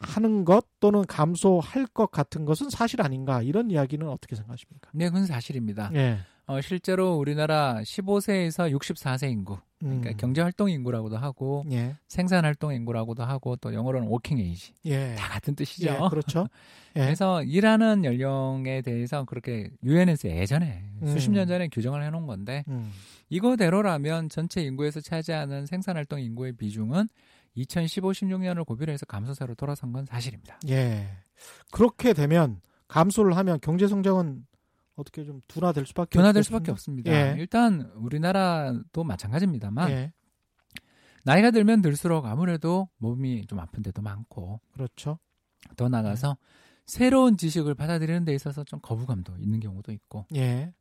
하는 0.04 0.44
것 0.44 0.66
또는 0.80 1.04
감소할 1.06 1.86
것 1.86 2.10
같은 2.10 2.44
것은 2.44 2.70
사실 2.70 3.02
아닌가 3.02 3.42
이런 3.42 3.70
이야기는 3.70 4.08
어떻게 4.08 4.36
생각하십니까? 4.36 4.90
네, 4.92 5.06
그건 5.06 5.26
사실입니다. 5.26 5.90
예. 5.94 6.18
어, 6.46 6.60
실제로 6.60 7.16
우리나라 7.16 7.80
15세에서 7.82 8.70
64세 8.78 9.30
인구, 9.30 9.58
그러니까 9.78 10.10
음. 10.10 10.16
경제 10.18 10.42
활동 10.42 10.70
인구라고도 10.70 11.16
하고 11.16 11.64
예. 11.70 11.96
생산 12.06 12.44
활동 12.44 12.74
인구라고도 12.74 13.22
하고 13.22 13.56
또 13.56 13.72
영어로는 13.72 14.08
working 14.08 14.38
age 14.38 14.72
예. 14.86 15.14
다 15.14 15.28
같은 15.28 15.54
뜻이죠. 15.54 15.90
예, 15.90 16.08
그렇죠. 16.10 16.46
예. 16.96 17.00
그래서 17.00 17.42
일하는 17.42 18.04
연령에 18.04 18.82
대해서 18.82 19.24
그렇게 19.24 19.70
유엔에서 19.82 20.28
예전에 20.28 20.84
음. 21.02 21.08
수십 21.08 21.30
년 21.30 21.48
전에 21.48 21.68
규정을 21.68 22.02
해놓은 22.04 22.26
건데 22.26 22.64
음. 22.68 22.92
이거대로라면 23.30 24.28
전체 24.28 24.62
인구에서 24.62 25.00
차지하는 25.00 25.66
생산 25.66 25.96
활동 25.96 26.20
인구의 26.20 26.52
비중은 26.52 27.08
2015, 27.54 28.10
16년을 28.12 28.66
고비로 28.66 28.92
해서 28.92 29.06
감소세로 29.06 29.54
돌아선 29.54 29.92
건 29.92 30.06
사실입니다. 30.06 30.58
예. 30.68 31.08
그렇게 31.70 32.12
되면 32.12 32.60
감소를 32.88 33.36
하면 33.36 33.58
경제 33.60 33.86
성장은 33.88 34.46
어떻게 34.96 35.24
좀 35.24 35.40
둔화될 35.48 35.86
수밖에 35.86 36.10
둔화될 36.18 36.40
없겠습니까? 36.40 36.42
수밖에 36.42 36.70
없습니다. 36.70 37.12
예. 37.12 37.34
일단 37.38 37.92
우리나라도 37.96 39.04
마찬가지입니다만 39.04 39.90
예. 39.90 40.12
나이가 41.24 41.50
들면 41.50 41.80
들수록 41.80 42.26
아무래도 42.26 42.88
몸이 42.98 43.46
좀 43.46 43.58
아픈 43.58 43.82
데도 43.82 44.02
많고 44.02 44.60
그렇죠. 44.72 45.18
더 45.76 45.88
나가서 45.88 46.36
새로운 46.86 47.36
지식을 47.36 47.74
받아들이는 47.74 48.24
데 48.24 48.34
있어서 48.34 48.62
좀 48.64 48.78
거부감도 48.80 49.38
있는 49.38 49.58
경우도 49.60 49.90
있고 49.92 50.26
예. 50.34 50.72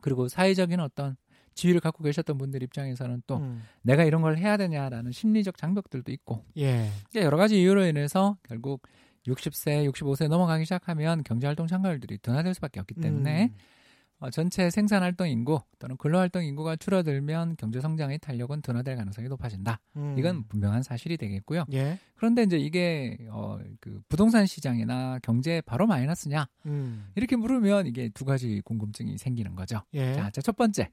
그리고 0.00 0.28
사회적인 0.28 0.80
어떤 0.80 1.16
지위를 1.54 1.80
갖고 1.80 2.02
계셨던 2.04 2.38
분들 2.38 2.62
입장에서는 2.62 3.22
또 3.26 3.38
음. 3.38 3.62
내가 3.82 4.04
이런 4.04 4.22
걸 4.22 4.38
해야 4.38 4.56
되냐라는 4.56 5.12
심리적 5.12 5.56
장벽들도 5.56 6.10
있고 6.12 6.44
예. 6.58 6.90
여러 7.14 7.36
가지 7.36 7.60
이유로 7.60 7.84
인해서 7.86 8.36
결국 8.42 8.82
60세, 9.26 9.90
65세 9.92 10.28
넘어가기 10.28 10.64
시작하면 10.64 11.22
경제활동 11.22 11.66
참가율들이 11.66 12.18
둔화될 12.18 12.54
수밖에 12.54 12.80
없기 12.80 12.94
때문에 12.94 13.44
음. 13.44 13.56
어, 14.22 14.30
전체 14.30 14.70
생산 14.70 15.02
활동 15.02 15.28
인구 15.28 15.60
또는 15.80 15.96
근로 15.96 16.18
활동 16.18 16.44
인구가 16.44 16.76
줄어들면 16.76 17.56
경제 17.58 17.80
성장의 17.80 18.20
탄력은 18.20 18.62
둔화될 18.62 18.94
가능성이 18.94 19.26
높아진다. 19.28 19.80
음. 19.96 20.14
이건 20.16 20.44
분명한 20.46 20.84
사실이 20.84 21.16
되겠고요. 21.16 21.64
예. 21.72 21.98
그런데 22.14 22.44
이제 22.44 22.56
이게 22.56 23.18
어, 23.30 23.58
그 23.80 24.00
부동산 24.08 24.46
시장이나 24.46 25.18
경제에 25.24 25.60
바로 25.60 25.88
마이너스냐 25.88 26.46
음. 26.66 27.10
이렇게 27.16 27.34
물으면 27.34 27.88
이게 27.88 28.10
두 28.10 28.24
가지 28.24 28.62
궁금증이 28.64 29.18
생기는 29.18 29.56
거죠. 29.56 29.80
예. 29.94 30.14
자, 30.14 30.30
자, 30.30 30.40
첫 30.40 30.56
번째. 30.56 30.88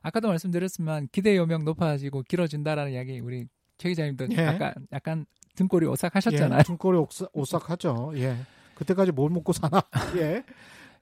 아까도 0.00 0.28
말씀드렸지만 0.28 1.08
기대 1.12 1.36
요명 1.36 1.66
높아지고 1.66 2.22
길어진다라는 2.22 2.92
이야기 2.92 3.20
우리 3.20 3.46
최 3.76 3.90
기자님도 3.90 4.28
예. 4.32 4.46
아까 4.46 4.72
약간 4.90 5.26
등골이 5.56 5.86
오싹하셨잖아요. 5.86 6.60
예. 6.60 6.62
등골이 6.62 6.96
오싹, 6.96 7.28
오싹하죠. 7.34 8.12
예. 8.14 8.36
그때까지 8.74 9.12
뭘 9.12 9.30
먹고 9.30 9.52
사나? 9.52 9.82
예. 10.16 10.42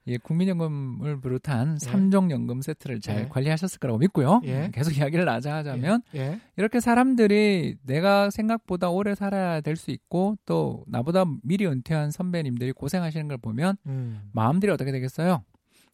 예, 0.07 0.17
국민연금을 0.17 1.21
비롯한 1.21 1.77
예. 1.81 1.85
삼종 1.85 2.31
연금 2.31 2.61
세트를 2.61 2.99
잘 3.01 3.21
예. 3.21 3.27
관리하셨을 3.27 3.79
거라고 3.79 3.99
믿고요. 3.99 4.41
예. 4.45 4.69
계속 4.73 4.97
이야기를 4.97 5.25
나자하자면 5.25 6.01
예. 6.15 6.39
이렇게 6.57 6.79
사람들이 6.79 7.77
내가 7.83 8.29
생각보다 8.29 8.89
오래 8.89 9.13
살아야 9.15 9.61
될 9.61 9.75
수 9.75 9.91
있고 9.91 10.35
또 10.45 10.83
나보다 10.87 11.25
미리 11.43 11.65
은퇴한 11.67 12.11
선배님들이 12.11 12.71
고생하시는 12.73 13.27
걸 13.27 13.37
보면 13.37 13.77
음. 13.85 14.29
마음들이 14.33 14.71
어떻게 14.71 14.91
되겠어요? 14.91 15.43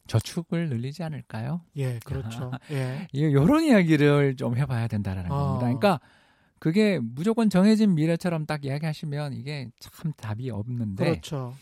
저축을 0.07 0.69
늘리지 0.69 1.03
않을까요? 1.03 1.61
예. 1.77 1.99
그렇죠. 2.05 2.51
예. 2.71 3.07
이 3.11 3.23
요런 3.23 3.63
이야기를 3.63 4.35
좀 4.37 4.55
해봐야 4.55 4.87
된다라는 4.87 5.31
아. 5.31 5.35
겁니다. 5.35 5.59
그러니까 5.65 5.99
그게 6.59 6.99
무조건 7.01 7.49
정해진 7.49 7.95
미래처럼 7.95 8.45
딱 8.45 8.65
이야기하시면 8.65 9.33
이게 9.33 9.69
참 9.79 10.13
답이 10.15 10.49
없는데 10.49 11.03
그렇죠. 11.03 11.53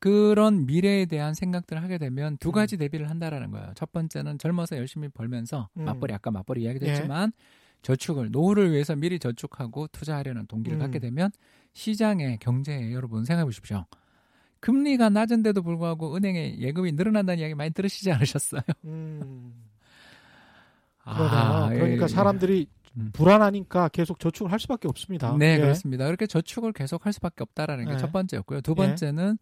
그런 0.00 0.64
미래에 0.64 1.04
대한 1.04 1.34
생각들을 1.34 1.82
하게 1.82 1.98
되면 1.98 2.38
두 2.38 2.48
음. 2.48 2.52
가지 2.52 2.78
대비를 2.78 3.10
한다라는 3.10 3.50
거예요. 3.50 3.72
첫 3.76 3.92
번째는 3.92 4.38
젊어서 4.38 4.76
열심히 4.76 5.08
벌면서 5.08 5.68
음. 5.76 5.84
맞벌이 5.84 6.14
아까 6.14 6.30
맞벌이 6.30 6.62
이야기도 6.62 6.86
예. 6.86 6.92
했지만 6.92 7.32
저축을 7.82 8.30
노후를 8.30 8.72
위해서 8.72 8.96
미리 8.96 9.18
저축하고 9.18 9.88
투자하려는 9.88 10.46
동기를 10.46 10.78
음. 10.78 10.80
갖게 10.80 10.98
되면 10.98 11.30
시장의 11.74 12.38
경제에 12.38 12.92
여러분 12.92 13.24
생각해 13.24 13.44
보십시오. 13.44 13.84
금리가 14.60 15.10
낮은데도 15.10 15.62
불구하고 15.62 16.16
은행에 16.16 16.58
예금이 16.58 16.92
늘어난다는 16.92 17.40
이야기 17.40 17.54
많이 17.54 17.70
들으시지 17.70 18.10
않으셨어요? 18.10 18.62
음. 18.84 19.52
아, 21.04 21.68
그러네요. 21.68 21.78
그러니까 21.78 22.04
예. 22.04 22.08
사람들이 22.08 22.66
음. 22.96 23.10
불안하니까 23.12 23.88
계속 23.88 24.18
저축을 24.18 24.50
할 24.50 24.58
수밖에 24.60 24.88
없습니다. 24.88 25.36
네, 25.38 25.54
예. 25.54 25.58
그렇습니다. 25.58 26.06
그렇게 26.06 26.26
저축을 26.26 26.72
계속 26.72 27.04
할 27.06 27.12
수밖에 27.12 27.42
없다라는 27.42 27.84
게 27.84 27.92
네. 27.92 27.98
첫 27.98 28.12
번째였고요. 28.12 28.62
두 28.62 28.72
예. 28.72 28.74
번째는 28.74 29.38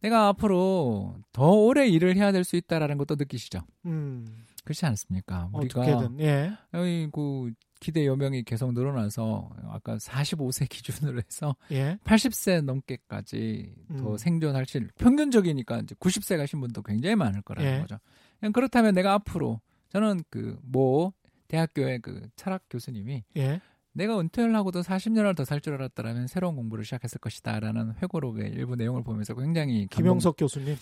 내가 0.00 0.28
앞으로 0.28 1.16
더 1.32 1.50
오래 1.50 1.86
일을 1.88 2.16
해야 2.16 2.32
될 2.32 2.44
수 2.44 2.56
있다라는 2.56 2.96
것도 2.98 3.16
느끼시죠. 3.16 3.60
음. 3.86 4.26
그렇지 4.64 4.86
않습니까? 4.86 5.48
우리가 5.52 5.80
어떻게든 5.80 6.20
예. 6.20 6.52
여기 6.74 7.08
그 7.12 7.52
기대 7.80 8.06
여명이 8.06 8.44
계속 8.44 8.72
늘어나서 8.74 9.50
아까 9.68 9.96
45세 9.96 10.68
기준으로 10.68 11.18
해서 11.18 11.56
예. 11.72 11.98
80세 12.04 12.62
넘게까지 12.62 13.74
더 13.98 14.12
음. 14.12 14.16
생존하실 14.18 14.90
평균적이니까 14.98 15.78
이제 15.80 15.94
90세 15.96 16.36
가신 16.36 16.60
분도 16.60 16.82
굉장히 16.82 17.14
많을 17.16 17.42
거라는 17.42 17.72
예. 17.76 17.80
거죠. 17.80 17.98
그냥 18.38 18.52
그렇다면 18.52 18.94
내가 18.94 19.14
앞으로 19.14 19.60
저는 19.90 20.22
그 20.30 20.58
뭐 20.62 21.12
대학교의 21.48 21.98
그 22.00 22.28
철학 22.36 22.62
교수님이 22.70 23.24
예. 23.36 23.60
내가 23.92 24.18
은퇴를 24.20 24.54
하고도 24.54 24.82
40년을 24.82 25.34
더 25.36 25.44
살 25.44 25.60
줄 25.60 25.74
알았다라면 25.74 26.26
새로운 26.28 26.56
공부를 26.56 26.84
시작했을 26.84 27.18
것이다라는 27.20 27.94
회고록의 28.02 28.50
일부 28.52 28.76
내용을 28.76 29.02
보면서 29.02 29.34
굉장히 29.34 29.86
감동- 29.88 29.96
김영석 30.04 30.36
교수님. 30.36 30.76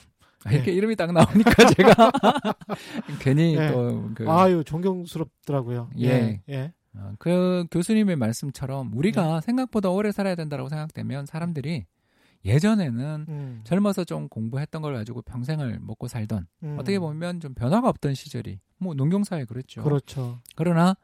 아, 0.44 0.52
이렇게 0.52 0.72
이름이 0.72 0.94
딱 0.94 1.10
나오니까 1.12 1.50
제가 1.76 2.12
괜히 3.20 3.56
예. 3.56 3.72
또그 3.72 4.30
아유, 4.30 4.62
존경스럽더라고요. 4.64 5.90
예. 5.98 6.06
예. 6.08 6.42
예. 6.48 6.72
어, 6.94 7.12
그 7.18 7.64
교수님의 7.70 8.16
말씀처럼 8.16 8.92
우리가 8.94 9.40
생각보다 9.40 9.90
오래 9.90 10.12
살아야 10.12 10.34
된다고 10.34 10.68
생각되면 10.68 11.26
사람들이 11.26 11.86
예전에는 12.44 13.26
음. 13.28 13.60
젊어서 13.64 14.04
좀 14.04 14.28
공부했던 14.28 14.80
걸 14.80 14.94
가지고 14.94 15.22
평생을 15.22 15.80
먹고 15.80 16.06
살던 16.08 16.46
음. 16.62 16.76
어떻게 16.78 16.98
보면 16.98 17.40
좀 17.40 17.54
변화가 17.54 17.88
없던 17.88 18.14
시절이 18.14 18.60
뭐 18.78 18.94
농경사회 18.94 19.44
그랬죠. 19.44 19.82
그렇죠. 19.82 20.38
그러나 20.54 20.96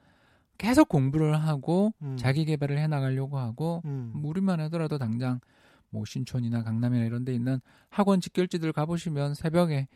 계속 0.59 0.89
공부를 0.89 1.37
하고 1.37 1.93
음. 2.03 2.17
자기 2.17 2.45
개발을 2.45 2.79
해 2.79 2.87
나가려고 2.87 3.39
하고 3.39 3.83
음. 3.85 4.13
뭐 4.15 4.31
우리만 4.31 4.61
하더라도 4.61 4.99
당장 4.99 5.41
뭐 5.91 6.05
신촌이나 6.05 6.63
강남이나 6.63 7.05
이런 7.05 7.25
데 7.25 7.35
있는 7.35 7.61
학원 7.89 8.21
직결지들 8.21 8.73
가보시면 8.73 9.35
새벽에 9.35 9.89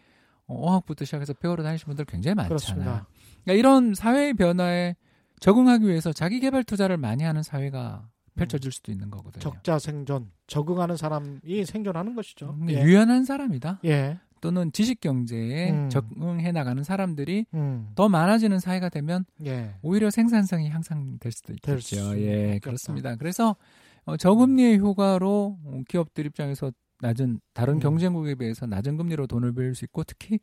어, 0.46 0.54
어학부터 0.54 1.04
시작해서 1.04 1.34
배우러 1.34 1.62
다니시는 1.62 1.94
분들 1.94 2.04
굉장히 2.06 2.34
많잖아요. 2.34 3.06
그러니까 3.44 3.52
이런 3.52 3.94
사회의 3.94 4.34
변화에 4.34 4.96
적응하기 5.40 5.86
위해서 5.86 6.12
자기 6.12 6.40
개발 6.40 6.64
투자를 6.64 6.96
많이 6.96 7.24
하는 7.24 7.42
사회가 7.42 8.08
펼쳐질 8.34 8.72
수도 8.72 8.92
있는 8.92 9.10
거거든요. 9.10 9.40
적자 9.40 9.78
생존, 9.78 10.30
적응하는 10.46 10.96
사람이 10.96 11.64
생존하는 11.66 12.14
것이죠. 12.14 12.56
음, 12.60 12.70
예. 12.70 12.82
유연한 12.82 13.24
사람이다. 13.24 13.80
예. 13.84 14.18
또는 14.40 14.72
지식 14.72 15.00
경제에 15.00 15.70
음. 15.70 15.88
적응해 15.90 16.52
나가는 16.52 16.82
사람들이 16.82 17.46
음. 17.54 17.88
더 17.94 18.08
많아지는 18.08 18.58
사회가 18.58 18.88
되면 18.88 19.24
예. 19.44 19.74
오히려 19.82 20.10
생산성이 20.10 20.70
향상될 20.70 21.32
수도 21.32 21.54
될 21.62 21.78
있겠죠. 21.78 22.10
수 22.10 22.18
예, 22.20 22.54
있겠다. 22.54 22.58
그렇습니다. 22.64 23.16
그래서 23.16 23.56
어, 24.04 24.16
저금리의 24.16 24.78
효과로 24.78 25.58
어, 25.64 25.80
기업들 25.88 26.26
입장에서 26.26 26.72
낮은 27.00 27.40
다른 27.52 27.74
음. 27.74 27.80
경쟁국에 27.80 28.34
비해서 28.34 28.66
낮은 28.66 28.96
금리로 28.96 29.26
돈을 29.26 29.54
빌릴 29.54 29.74
수 29.74 29.84
있고 29.84 30.04
특히 30.04 30.40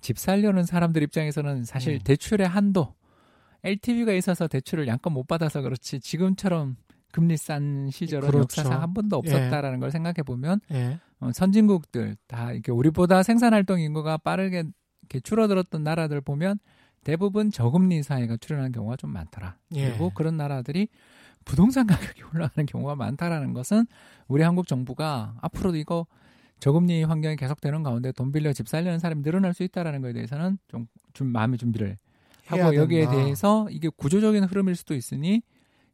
집 0.00 0.18
살려는 0.18 0.64
사람들 0.64 1.02
입장에서는 1.02 1.64
사실 1.64 1.94
음. 1.94 1.98
대출의 2.04 2.48
한도 2.48 2.94
LTV가 3.62 4.12
있어서 4.12 4.46
대출을 4.46 4.86
양껏 4.86 5.12
못 5.12 5.26
받아서 5.26 5.62
그렇지 5.62 6.00
지금처럼 6.00 6.76
금리 7.12 7.36
싼 7.36 7.88
시절은 7.90 8.28
그렇죠. 8.28 8.42
역사상 8.42 8.82
한 8.82 8.92
번도 8.92 9.16
없었다라는 9.16 9.78
걸 9.78 9.90
생각해 9.90 10.22
보면 10.26 10.60
예. 10.72 10.98
어, 11.24 11.32
선진국들 11.32 12.16
다 12.26 12.52
이렇게 12.52 12.70
우리보다 12.70 13.22
생산 13.22 13.54
활동 13.54 13.80
인구가 13.80 14.18
빠르게 14.18 14.64
이렇게 15.02 15.20
줄어들었던 15.20 15.82
나라들 15.82 16.20
보면 16.20 16.58
대부분 17.02 17.50
저금리 17.50 18.02
사회가 18.02 18.36
출현하는 18.36 18.72
경우가 18.72 18.96
좀 18.96 19.10
많더라. 19.10 19.56
예. 19.74 19.88
그리고 19.88 20.10
그런 20.10 20.36
나라들이 20.36 20.88
부동산 21.44 21.86
가격이 21.86 22.22
올라가는 22.32 22.66
경우가 22.66 22.94
많다라는 22.94 23.52
것은 23.54 23.86
우리 24.28 24.42
한국 24.42 24.66
정부가 24.66 25.36
앞으로도 25.40 25.76
이거 25.76 26.06
저금리 26.60 27.04
환경이 27.04 27.36
계속되는 27.36 27.82
가운데 27.82 28.12
돈 28.12 28.32
빌려 28.32 28.52
집 28.52 28.68
살려는 28.68 28.98
사람이 28.98 29.22
늘어날 29.22 29.52
수 29.52 29.62
있다라는 29.62 30.00
거에 30.00 30.12
대해서는 30.12 30.58
좀, 30.68 30.86
좀 31.12 31.28
마음의 31.28 31.58
준비를 31.58 31.98
하고 32.46 32.74
여기에 32.74 33.00
된다. 33.02 33.16
대해서 33.16 33.66
이게 33.70 33.88
구조적인 33.88 34.44
흐름일 34.44 34.76
수도 34.76 34.94
있으니 34.94 35.42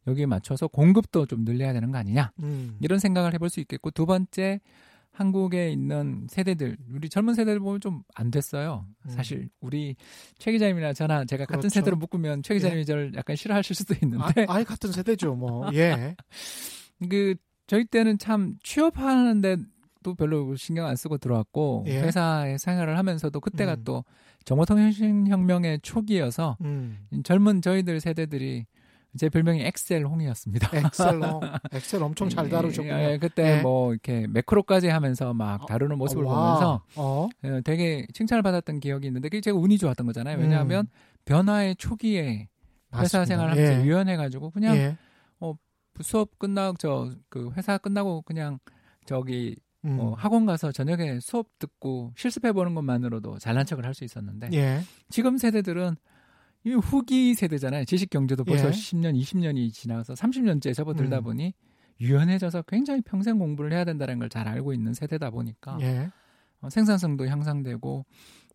여기에 0.07 0.25
맞춰서 0.25 0.67
공급도 0.67 1.25
좀 1.25 1.45
늘려야 1.45 1.73
되는 1.73 1.91
거 1.91 1.97
아니냐 1.97 2.31
음. 2.39 2.77
이런 2.81 2.99
생각을 2.99 3.33
해볼 3.33 3.49
수 3.49 3.59
있겠고 3.59 3.91
두 3.91 4.05
번째 4.05 4.59
한국에 5.21 5.71
있는 5.71 6.27
세대들 6.29 6.77
우리 6.93 7.09
젊은 7.09 7.33
세대들 7.33 7.59
보면 7.59 7.79
좀 7.79 8.03
안 8.15 8.31
됐어요. 8.31 8.85
음. 9.05 9.09
사실 9.11 9.49
우리 9.59 9.95
최 10.37 10.51
기자님이나 10.51 10.93
저나 10.93 11.25
제가 11.25 11.45
같은 11.45 11.61
그렇죠. 11.61 11.73
세대로 11.73 11.97
묶으면 11.97 12.43
최 12.43 12.53
기자님이 12.53 12.85
저를 12.85 13.13
약간 13.15 13.35
싫어하실 13.35 13.75
수도 13.75 13.93
아, 13.93 13.97
있는데 14.03 14.45
아예 14.47 14.63
같은 14.63 14.91
세대죠, 14.91 15.35
뭐. 15.35 15.69
예. 15.73 16.15
그 17.09 17.35
저희 17.67 17.85
때는 17.85 18.17
참 18.17 18.55
취업하는데도 18.63 20.15
별로 20.17 20.55
신경 20.55 20.85
안 20.85 20.95
쓰고 20.95 21.17
들어왔고 21.17 21.85
예. 21.87 22.01
회사에 22.01 22.57
생활을 22.57 22.97
하면서도 22.97 23.39
그때가 23.39 23.73
음. 23.75 23.83
또 23.83 24.03
정보통신 24.45 25.27
혁명의 25.27 25.79
초기여서 25.81 26.57
음. 26.61 26.99
젊은 27.23 27.61
저희들 27.61 27.99
세대들이 28.01 28.65
제 29.17 29.29
별명이 29.29 29.61
엑셀 29.61 30.05
홍이었습니다. 30.05 30.69
엑셀, 30.77 31.21
어, 31.23 31.39
엑셀 31.73 32.01
엄청 32.01 32.29
잘 32.29 32.47
다루셨군요. 32.49 32.93
예, 32.93 33.11
예, 33.11 33.17
그때 33.17 33.57
예. 33.57 33.61
뭐 33.61 33.91
이렇게 33.91 34.25
매크로까지 34.27 34.87
하면서 34.87 35.33
막 35.33 35.65
다루는 35.67 35.97
모습을 35.97 36.25
어, 36.25 36.29
와. 36.29 36.35
보면서 36.53 36.83
어, 36.95 37.27
어, 37.43 37.61
되게 37.63 38.07
칭찬을 38.13 38.41
받았던 38.41 38.79
기억이 38.79 39.07
있는데 39.07 39.29
그게 39.29 39.41
제가 39.41 39.57
운이 39.57 39.77
좋았던 39.77 40.05
거잖아요. 40.07 40.37
왜냐하면 40.37 40.87
변화의 41.25 41.75
초기에 41.75 42.47
회사 42.95 43.19
음. 43.19 43.21
맞습니다. 43.21 43.25
생활하면서 43.25 43.81
예. 43.81 43.85
유연해가지고 43.85 44.51
그냥 44.51 44.75
예. 44.77 44.97
수업 46.01 46.39
끝나고 46.39 46.77
저 46.77 47.09
그 47.29 47.51
회사 47.57 47.77
끝나고 47.77 48.21
그냥 48.21 48.59
저기 49.05 49.57
음. 49.83 49.97
어, 49.99 50.13
학원 50.17 50.45
가서 50.45 50.71
저녁에 50.71 51.19
수업 51.19 51.47
듣고 51.59 52.13
실습해 52.15 52.53
보는 52.53 52.73
것만으로도 52.75 53.39
잘난 53.39 53.65
척을 53.65 53.85
할 53.85 53.93
수 53.93 54.03
있었는데 54.05 54.49
예. 54.53 54.81
지금 55.09 55.37
세대들은 55.37 55.97
이 56.63 56.71
후기 56.73 57.33
세대잖아요. 57.33 57.85
지식 57.85 58.09
경제도 58.09 58.43
벌써 58.43 58.67
예. 58.67 58.71
10년, 58.71 59.19
20년이 59.19 59.73
지나서 59.73 60.13
30년째 60.13 60.73
접어들다 60.75 61.19
음. 61.19 61.23
보니 61.23 61.53
유연해져서 61.99 62.63
굉장히 62.63 63.01
평생 63.01 63.37
공부를 63.39 63.73
해야 63.73 63.83
된다는 63.83 64.19
걸 64.19 64.29
잘 64.29 64.47
알고 64.47 64.73
있는 64.73 64.93
세대다 64.93 65.29
보니까 65.31 65.77
예. 65.81 66.09
어, 66.61 66.69
생산성도 66.69 67.27
향상되고 67.27 68.05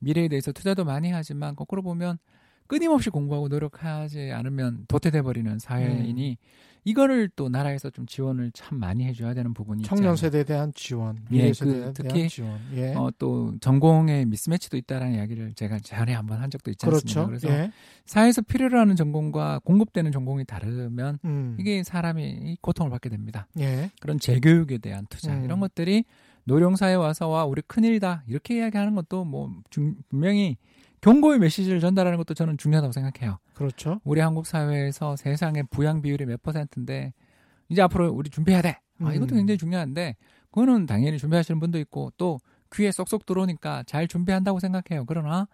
미래에 0.00 0.28
대해서 0.28 0.52
투자도 0.52 0.84
많이 0.84 1.11
하지만 1.11 1.57
거꾸로 1.57 1.82
보면 1.82 2.18
끊임없이 2.67 3.11
공부하고 3.11 3.49
노력하지 3.49 4.33
않으면 4.33 4.85
도태돼 4.89 5.23
버리는 5.23 5.59
사회이니 5.59 6.37
이거를 6.85 7.29
또 7.35 7.49
나라에서 7.49 7.91
좀 7.91 8.07
지원을 8.07 8.53
참 8.55 8.79
많이 8.79 9.05
해줘야 9.05 9.35
되는 9.35 9.53
부분이 9.53 9.83
청년 9.83 10.11
않나. 10.11 10.17
세대에 10.17 10.45
대한 10.45 10.73
지원, 10.73 11.17
예, 11.33 11.35
미래 11.35 11.49
그 11.49 11.55
세대에 11.55 11.75
대한 11.81 11.93
특히, 11.95 12.29
지원. 12.29 12.61
예. 12.77 12.95
어, 12.95 13.11
또 13.19 13.55
전공의 13.61 14.25
미스매치도 14.27 14.77
있다라는 14.77 15.14
이야기를 15.17 15.55
제가 15.55 15.81
전에 15.81 16.12
한번 16.14 16.41
한 16.41 16.49
적도 16.49 16.71
있지 16.71 16.87
않습니까? 16.87 17.27
그렇죠. 17.27 17.27
그래서 17.27 17.49
예. 17.49 17.73
사회에서 18.05 18.43
필요로 18.43 18.79
하는 18.79 18.95
전공과 18.95 19.62
공급되는 19.64 20.12
전공이 20.12 20.45
다르면 20.45 21.19
음. 21.25 21.57
이게 21.59 21.83
사람이 21.83 22.59
고통을 22.61 22.89
받게 22.91 23.09
됩니다. 23.09 23.49
예. 23.59 23.91
그런 23.99 24.21
재교육에 24.21 24.79
대한 24.79 25.07
투자 25.11 25.35
음. 25.37 25.45
이런 25.45 25.59
것들이 25.59 26.05
노령사에 26.45 26.95
와서 26.95 27.27
와 27.27 27.45
우리 27.45 27.62
큰일이다 27.62 28.23
이렇게 28.29 28.59
이야기하는 28.59 28.95
것도 28.95 29.25
뭐 29.25 29.53
중- 29.71 29.97
분명히 30.09 30.57
경고의 31.07 31.38
메시지를 31.38 31.78
전달하는 31.78 32.18
것도 32.18 32.34
저는 32.34 32.59
중요하다고 32.59 32.90
생각해요. 32.90 33.38
그렇죠. 33.54 34.00
우리 34.02 34.20
한국 34.20 34.44
사회에서 34.44 35.14
세상의 35.14 35.62
부양 35.70 36.02
비율이 36.02 36.26
몇 36.26 36.42
퍼센트인데 36.42 37.12
이제 37.68 37.80
앞으로 37.80 38.11
우리 38.11 38.28
준비해야 38.28 38.61
돼. 38.61 38.80
아, 39.00 39.12
이것도 39.12 39.36
음. 39.36 39.38
굉장히 39.38 39.57
중요한데 39.57 40.16
그거는 40.50 40.86
당연히 40.86 41.16
준비하시는 41.18 41.61
분도 41.61 41.78
있고 41.78 42.11
또 42.16 42.40
귀에 42.74 42.90
쏙쏙 42.90 43.24
들어오니까 43.24 43.84
잘 43.84 44.09
준비한다고 44.09 44.59
생각해요. 44.59 45.04
그러나 45.07 45.46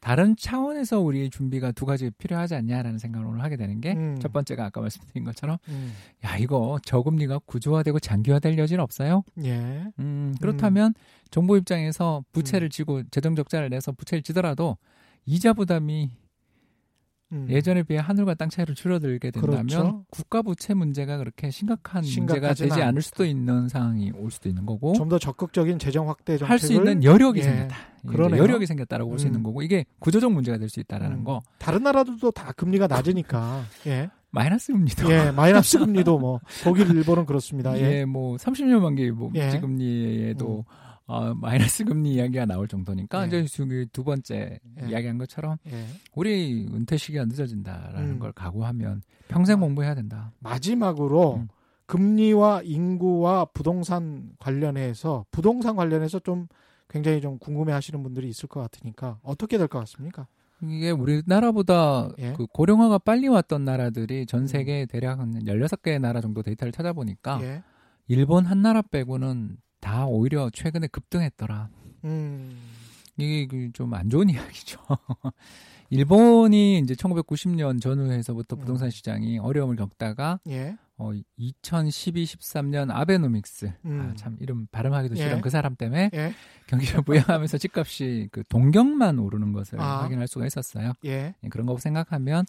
다른 0.00 0.34
차원에서 0.34 1.00
우리의 1.00 1.28
준비가 1.30 1.72
두 1.72 1.84
가지 1.84 2.10
필요하지 2.10 2.54
않냐라는 2.54 2.98
생각을 2.98 3.26
오늘 3.26 3.42
하게 3.42 3.56
되는 3.56 3.80
게첫 3.80 3.98
음. 3.98 4.32
번째가 4.32 4.64
아까 4.64 4.80
말씀드린 4.80 5.24
것처럼 5.24 5.58
음. 5.68 5.92
야 6.24 6.38
이거 6.38 6.78
저금리가 6.84 7.40
구조화되고 7.40 8.00
장기화될 8.00 8.58
여지는 8.58 8.82
없어요. 8.82 9.22
예. 9.44 9.84
음, 9.98 10.34
그렇다면 10.40 10.94
정부 11.30 11.56
입장에서 11.58 12.24
부채를 12.32 12.70
지고 12.70 13.02
재정 13.10 13.36
적자를 13.36 13.68
내서 13.68 13.92
부채를 13.92 14.22
지더라도 14.22 14.78
이자 15.26 15.52
부담이 15.52 16.10
음. 17.32 17.46
예전에 17.48 17.82
비해 17.84 18.00
하늘과 18.00 18.34
땅 18.34 18.48
차이로 18.48 18.74
줄어들게 18.74 19.30
된다면 19.30 19.66
그렇죠. 19.66 20.04
국가 20.10 20.42
부채 20.42 20.74
문제가 20.74 21.16
그렇게 21.18 21.50
심각한 21.50 22.02
문제가 22.04 22.54
되지 22.54 22.72
않을 22.72 22.82
않다. 22.88 23.00
수도 23.00 23.24
있는 23.24 23.68
상황이 23.68 24.10
올 24.12 24.30
수도 24.30 24.48
있는 24.48 24.66
거고 24.66 24.94
좀 24.94 25.08
더 25.08 25.18
적극적인 25.18 25.78
재정 25.78 26.08
확대 26.08 26.36
정책을 26.38 26.50
할 26.50 26.58
수 26.58 26.72
있는 26.72 27.04
여력이 27.04 27.40
예. 27.40 27.44
생겼다. 27.44 27.76
그러네요. 28.06 28.42
여력이 28.42 28.66
생겼다라고 28.66 29.10
볼수 29.10 29.26
음. 29.26 29.28
있는 29.28 29.42
거고 29.42 29.62
이게 29.62 29.84
구조적 30.00 30.32
문제가 30.32 30.58
될 30.58 30.68
수 30.68 30.80
있다라는 30.80 31.18
음. 31.18 31.24
거 31.24 31.42
다른 31.58 31.82
나라들도 31.82 32.30
다 32.32 32.52
금리가 32.52 32.86
낮으니까 32.86 33.62
예. 33.86 34.10
마이너스 34.32 34.72
금리도 34.72 35.10
예, 35.12 35.30
마이너스 35.36 35.78
금리도 35.78 36.18
뭐 36.18 36.40
독일, 36.62 36.88
일본은 36.90 37.26
그렇습니다. 37.26 37.76
예. 37.76 37.98
예, 38.00 38.04
뭐 38.04 38.36
30년 38.36 38.78
만기 38.80 39.10
뭐 39.10 39.30
예. 39.34 39.58
금리에도 39.60 40.64
어, 41.10 41.34
마이너스 41.34 41.84
금리 41.84 42.14
이야기가 42.14 42.46
나올 42.46 42.68
정도니까 42.68 43.24
예. 43.24 43.42
이제 43.42 43.86
두 43.92 44.04
번째 44.04 44.60
예. 44.80 44.88
이야기한 44.88 45.18
것처럼 45.18 45.56
예. 45.66 45.84
우리 46.14 46.68
은퇴 46.72 46.96
시기가 46.96 47.24
늦어진다라는 47.24 48.10
음. 48.10 48.18
걸 48.20 48.30
각오하면 48.32 49.02
평생 49.26 49.56
아. 49.56 49.60
공부해야 49.60 49.96
된다. 49.96 50.32
마지막으로 50.38 51.34
음. 51.36 51.48
금리와 51.86 52.62
인구와 52.62 53.46
부동산 53.46 54.30
관련해서 54.38 55.26
부동산 55.32 55.74
관련해서 55.74 56.20
좀 56.20 56.46
굉장히 56.88 57.20
좀 57.20 57.38
궁금해 57.38 57.72
하시는 57.72 58.00
분들이 58.02 58.28
있을 58.28 58.48
것 58.48 58.60
같으니까 58.60 59.18
어떻게 59.24 59.58
될 59.58 59.66
것 59.66 59.80
같습니까? 59.80 60.28
이게 60.62 60.90
우리나라보다 60.92 62.10
예. 62.18 62.34
그 62.36 62.46
고령화가 62.46 62.98
빨리 62.98 63.26
왔던 63.26 63.64
나라들이 63.64 64.26
전 64.26 64.46
세계 64.46 64.86
대략 64.86 65.18
한 65.18 65.42
16개의 65.44 66.00
나라 66.00 66.20
정도 66.20 66.42
데이터를 66.42 66.70
찾아보니까 66.70 67.40
예. 67.42 67.62
일본 68.06 68.44
한 68.46 68.62
나라 68.62 68.82
빼고는 68.82 69.56
다 69.80 70.06
오히려 70.06 70.50
최근에 70.50 70.86
급등했더라. 70.88 71.68
음. 72.04 72.56
이게 73.16 73.46
그좀안 73.46 74.08
좋은 74.08 74.28
이야기죠. 74.30 74.78
일본이 75.90 76.78
이제 76.78 76.94
1990년 76.94 77.80
전후에서부터 77.80 78.56
음. 78.56 78.60
부동산 78.60 78.90
시장이 78.90 79.38
어려움을 79.38 79.76
겪다가 79.76 80.38
예. 80.48 80.76
어 80.96 81.10
2012, 81.36 82.24
13년 82.24 82.90
아베노믹스 82.90 83.72
음. 83.86 84.00
아, 84.00 84.14
참 84.14 84.36
이름 84.40 84.66
발음하기도 84.70 85.16
예. 85.16 85.22
싫은 85.22 85.40
그 85.40 85.50
사람 85.50 85.74
때문에 85.74 86.10
예. 86.14 86.32
경기를 86.68 87.02
부양하면서 87.02 87.58
집값이 87.58 88.28
그 88.30 88.44
동경만 88.48 89.18
오르는 89.18 89.52
것을 89.52 89.80
아. 89.80 90.02
확인할 90.02 90.28
수가 90.28 90.46
있었어요. 90.46 90.92
예. 91.06 91.34
예, 91.42 91.48
그런 91.48 91.66
거 91.66 91.76
생각하면 91.78 92.44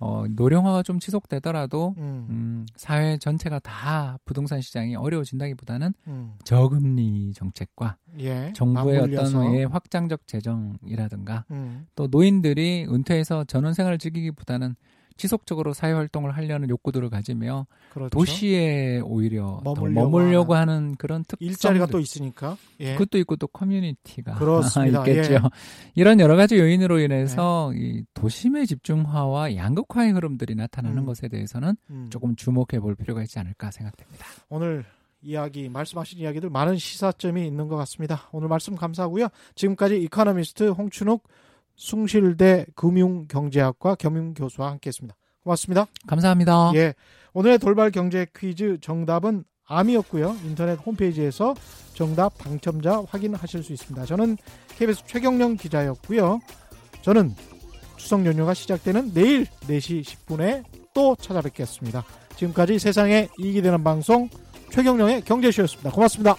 어, 0.00 0.24
노령화가 0.28 0.82
좀 0.84 1.00
지속되더라도 1.00 1.94
음. 1.98 2.26
음, 2.30 2.66
사회 2.76 3.18
전체가 3.18 3.58
다 3.58 4.18
부동산 4.24 4.60
시장이 4.60 4.94
어려워진다기보다는 4.94 5.92
음. 6.06 6.34
저금리 6.44 7.32
정책과 7.34 7.96
예. 8.20 8.52
정부의 8.54 9.00
맞물려서. 9.00 9.38
어떤 9.40 9.54
예, 9.54 9.64
확장적 9.64 10.26
재정이라든가 10.28 11.44
음. 11.50 11.86
또 11.96 12.06
노인들이 12.06 12.86
은퇴해서 12.88 13.44
전원 13.44 13.74
생활을 13.74 13.98
즐기기보다는 13.98 14.76
지속적으로 15.18 15.74
사회 15.74 15.92
활동을 15.92 16.30
하려는 16.30 16.70
욕구들을 16.70 17.10
가지며 17.10 17.66
그렇죠. 17.92 18.08
도시에 18.10 19.00
오히려 19.00 19.60
더 19.64 19.74
머물려고 19.74 20.10
머물려고 20.10 20.54
하는 20.54 20.94
그런 20.96 21.24
특성 21.24 21.46
일자리가 21.46 21.86
또 21.86 21.98
있으니까. 21.98 22.56
예. 22.80 22.92
그것도 22.94 23.18
있고 23.18 23.36
또 23.36 23.48
커뮤니티가 23.48 24.36
그렇습니다. 24.38 25.04
예. 25.08 25.10
있겠죠. 25.10 25.50
이런 25.94 26.20
여러 26.20 26.36
가지 26.36 26.56
요인으로 26.56 27.00
인해서 27.00 27.72
이 27.74 28.04
도심의 28.14 28.66
집중화와 28.66 29.56
양극화의 29.56 30.12
흐름들이 30.12 30.54
나타나는 30.54 30.98
음. 30.98 31.04
것에 31.04 31.28
대해서는 31.28 31.76
음. 31.90 32.06
조금 32.10 32.36
주목해 32.36 32.80
볼 32.80 32.94
필요가 32.94 33.22
있지 33.22 33.38
않을까 33.38 33.70
생각됩니다. 33.72 34.24
오늘 34.48 34.84
이야기 35.20 35.68
말씀하신 35.68 36.20
이야기들 36.20 36.48
많은 36.48 36.76
시사점이 36.76 37.44
있는 37.44 37.66
것 37.66 37.76
같습니다. 37.76 38.28
오늘 38.30 38.48
말씀 38.48 38.76
감사하고요. 38.76 39.28
지금까지 39.56 40.00
이코노미스트 40.02 40.68
홍춘욱 40.68 41.24
숭실대 41.78 42.66
금융경제학과 42.74 43.94
겸임교수와 43.94 44.72
함께했습니다. 44.72 45.16
고맙습니다. 45.42 45.86
감사합니다. 46.06 46.72
예, 46.74 46.92
오늘의 47.32 47.58
돌발 47.58 47.90
경제 47.90 48.26
퀴즈 48.36 48.78
정답은 48.82 49.44
암이었고요. 49.64 50.36
인터넷 50.44 50.74
홈페이지에서 50.74 51.54
정답 51.94 52.36
당첨자 52.36 53.02
확인하실 53.08 53.62
수 53.62 53.72
있습니다. 53.72 54.04
저는 54.06 54.36
KBS 54.76 55.04
최경령 55.06 55.56
기자였고요. 55.56 56.40
저는 57.02 57.34
추석 57.96 58.26
연휴가 58.26 58.54
시작되는 58.54 59.12
내일 59.14 59.44
4시 59.44 60.02
10분에 60.02 60.64
또 60.94 61.16
찾아뵙겠습니다. 61.16 62.04
지금까지 62.36 62.78
세상에 62.78 63.28
이익이 63.38 63.62
되는 63.62 63.84
방송 63.84 64.28
최경령의 64.70 65.22
경제쇼였습니다. 65.22 65.90
고맙습니다. 65.90 66.36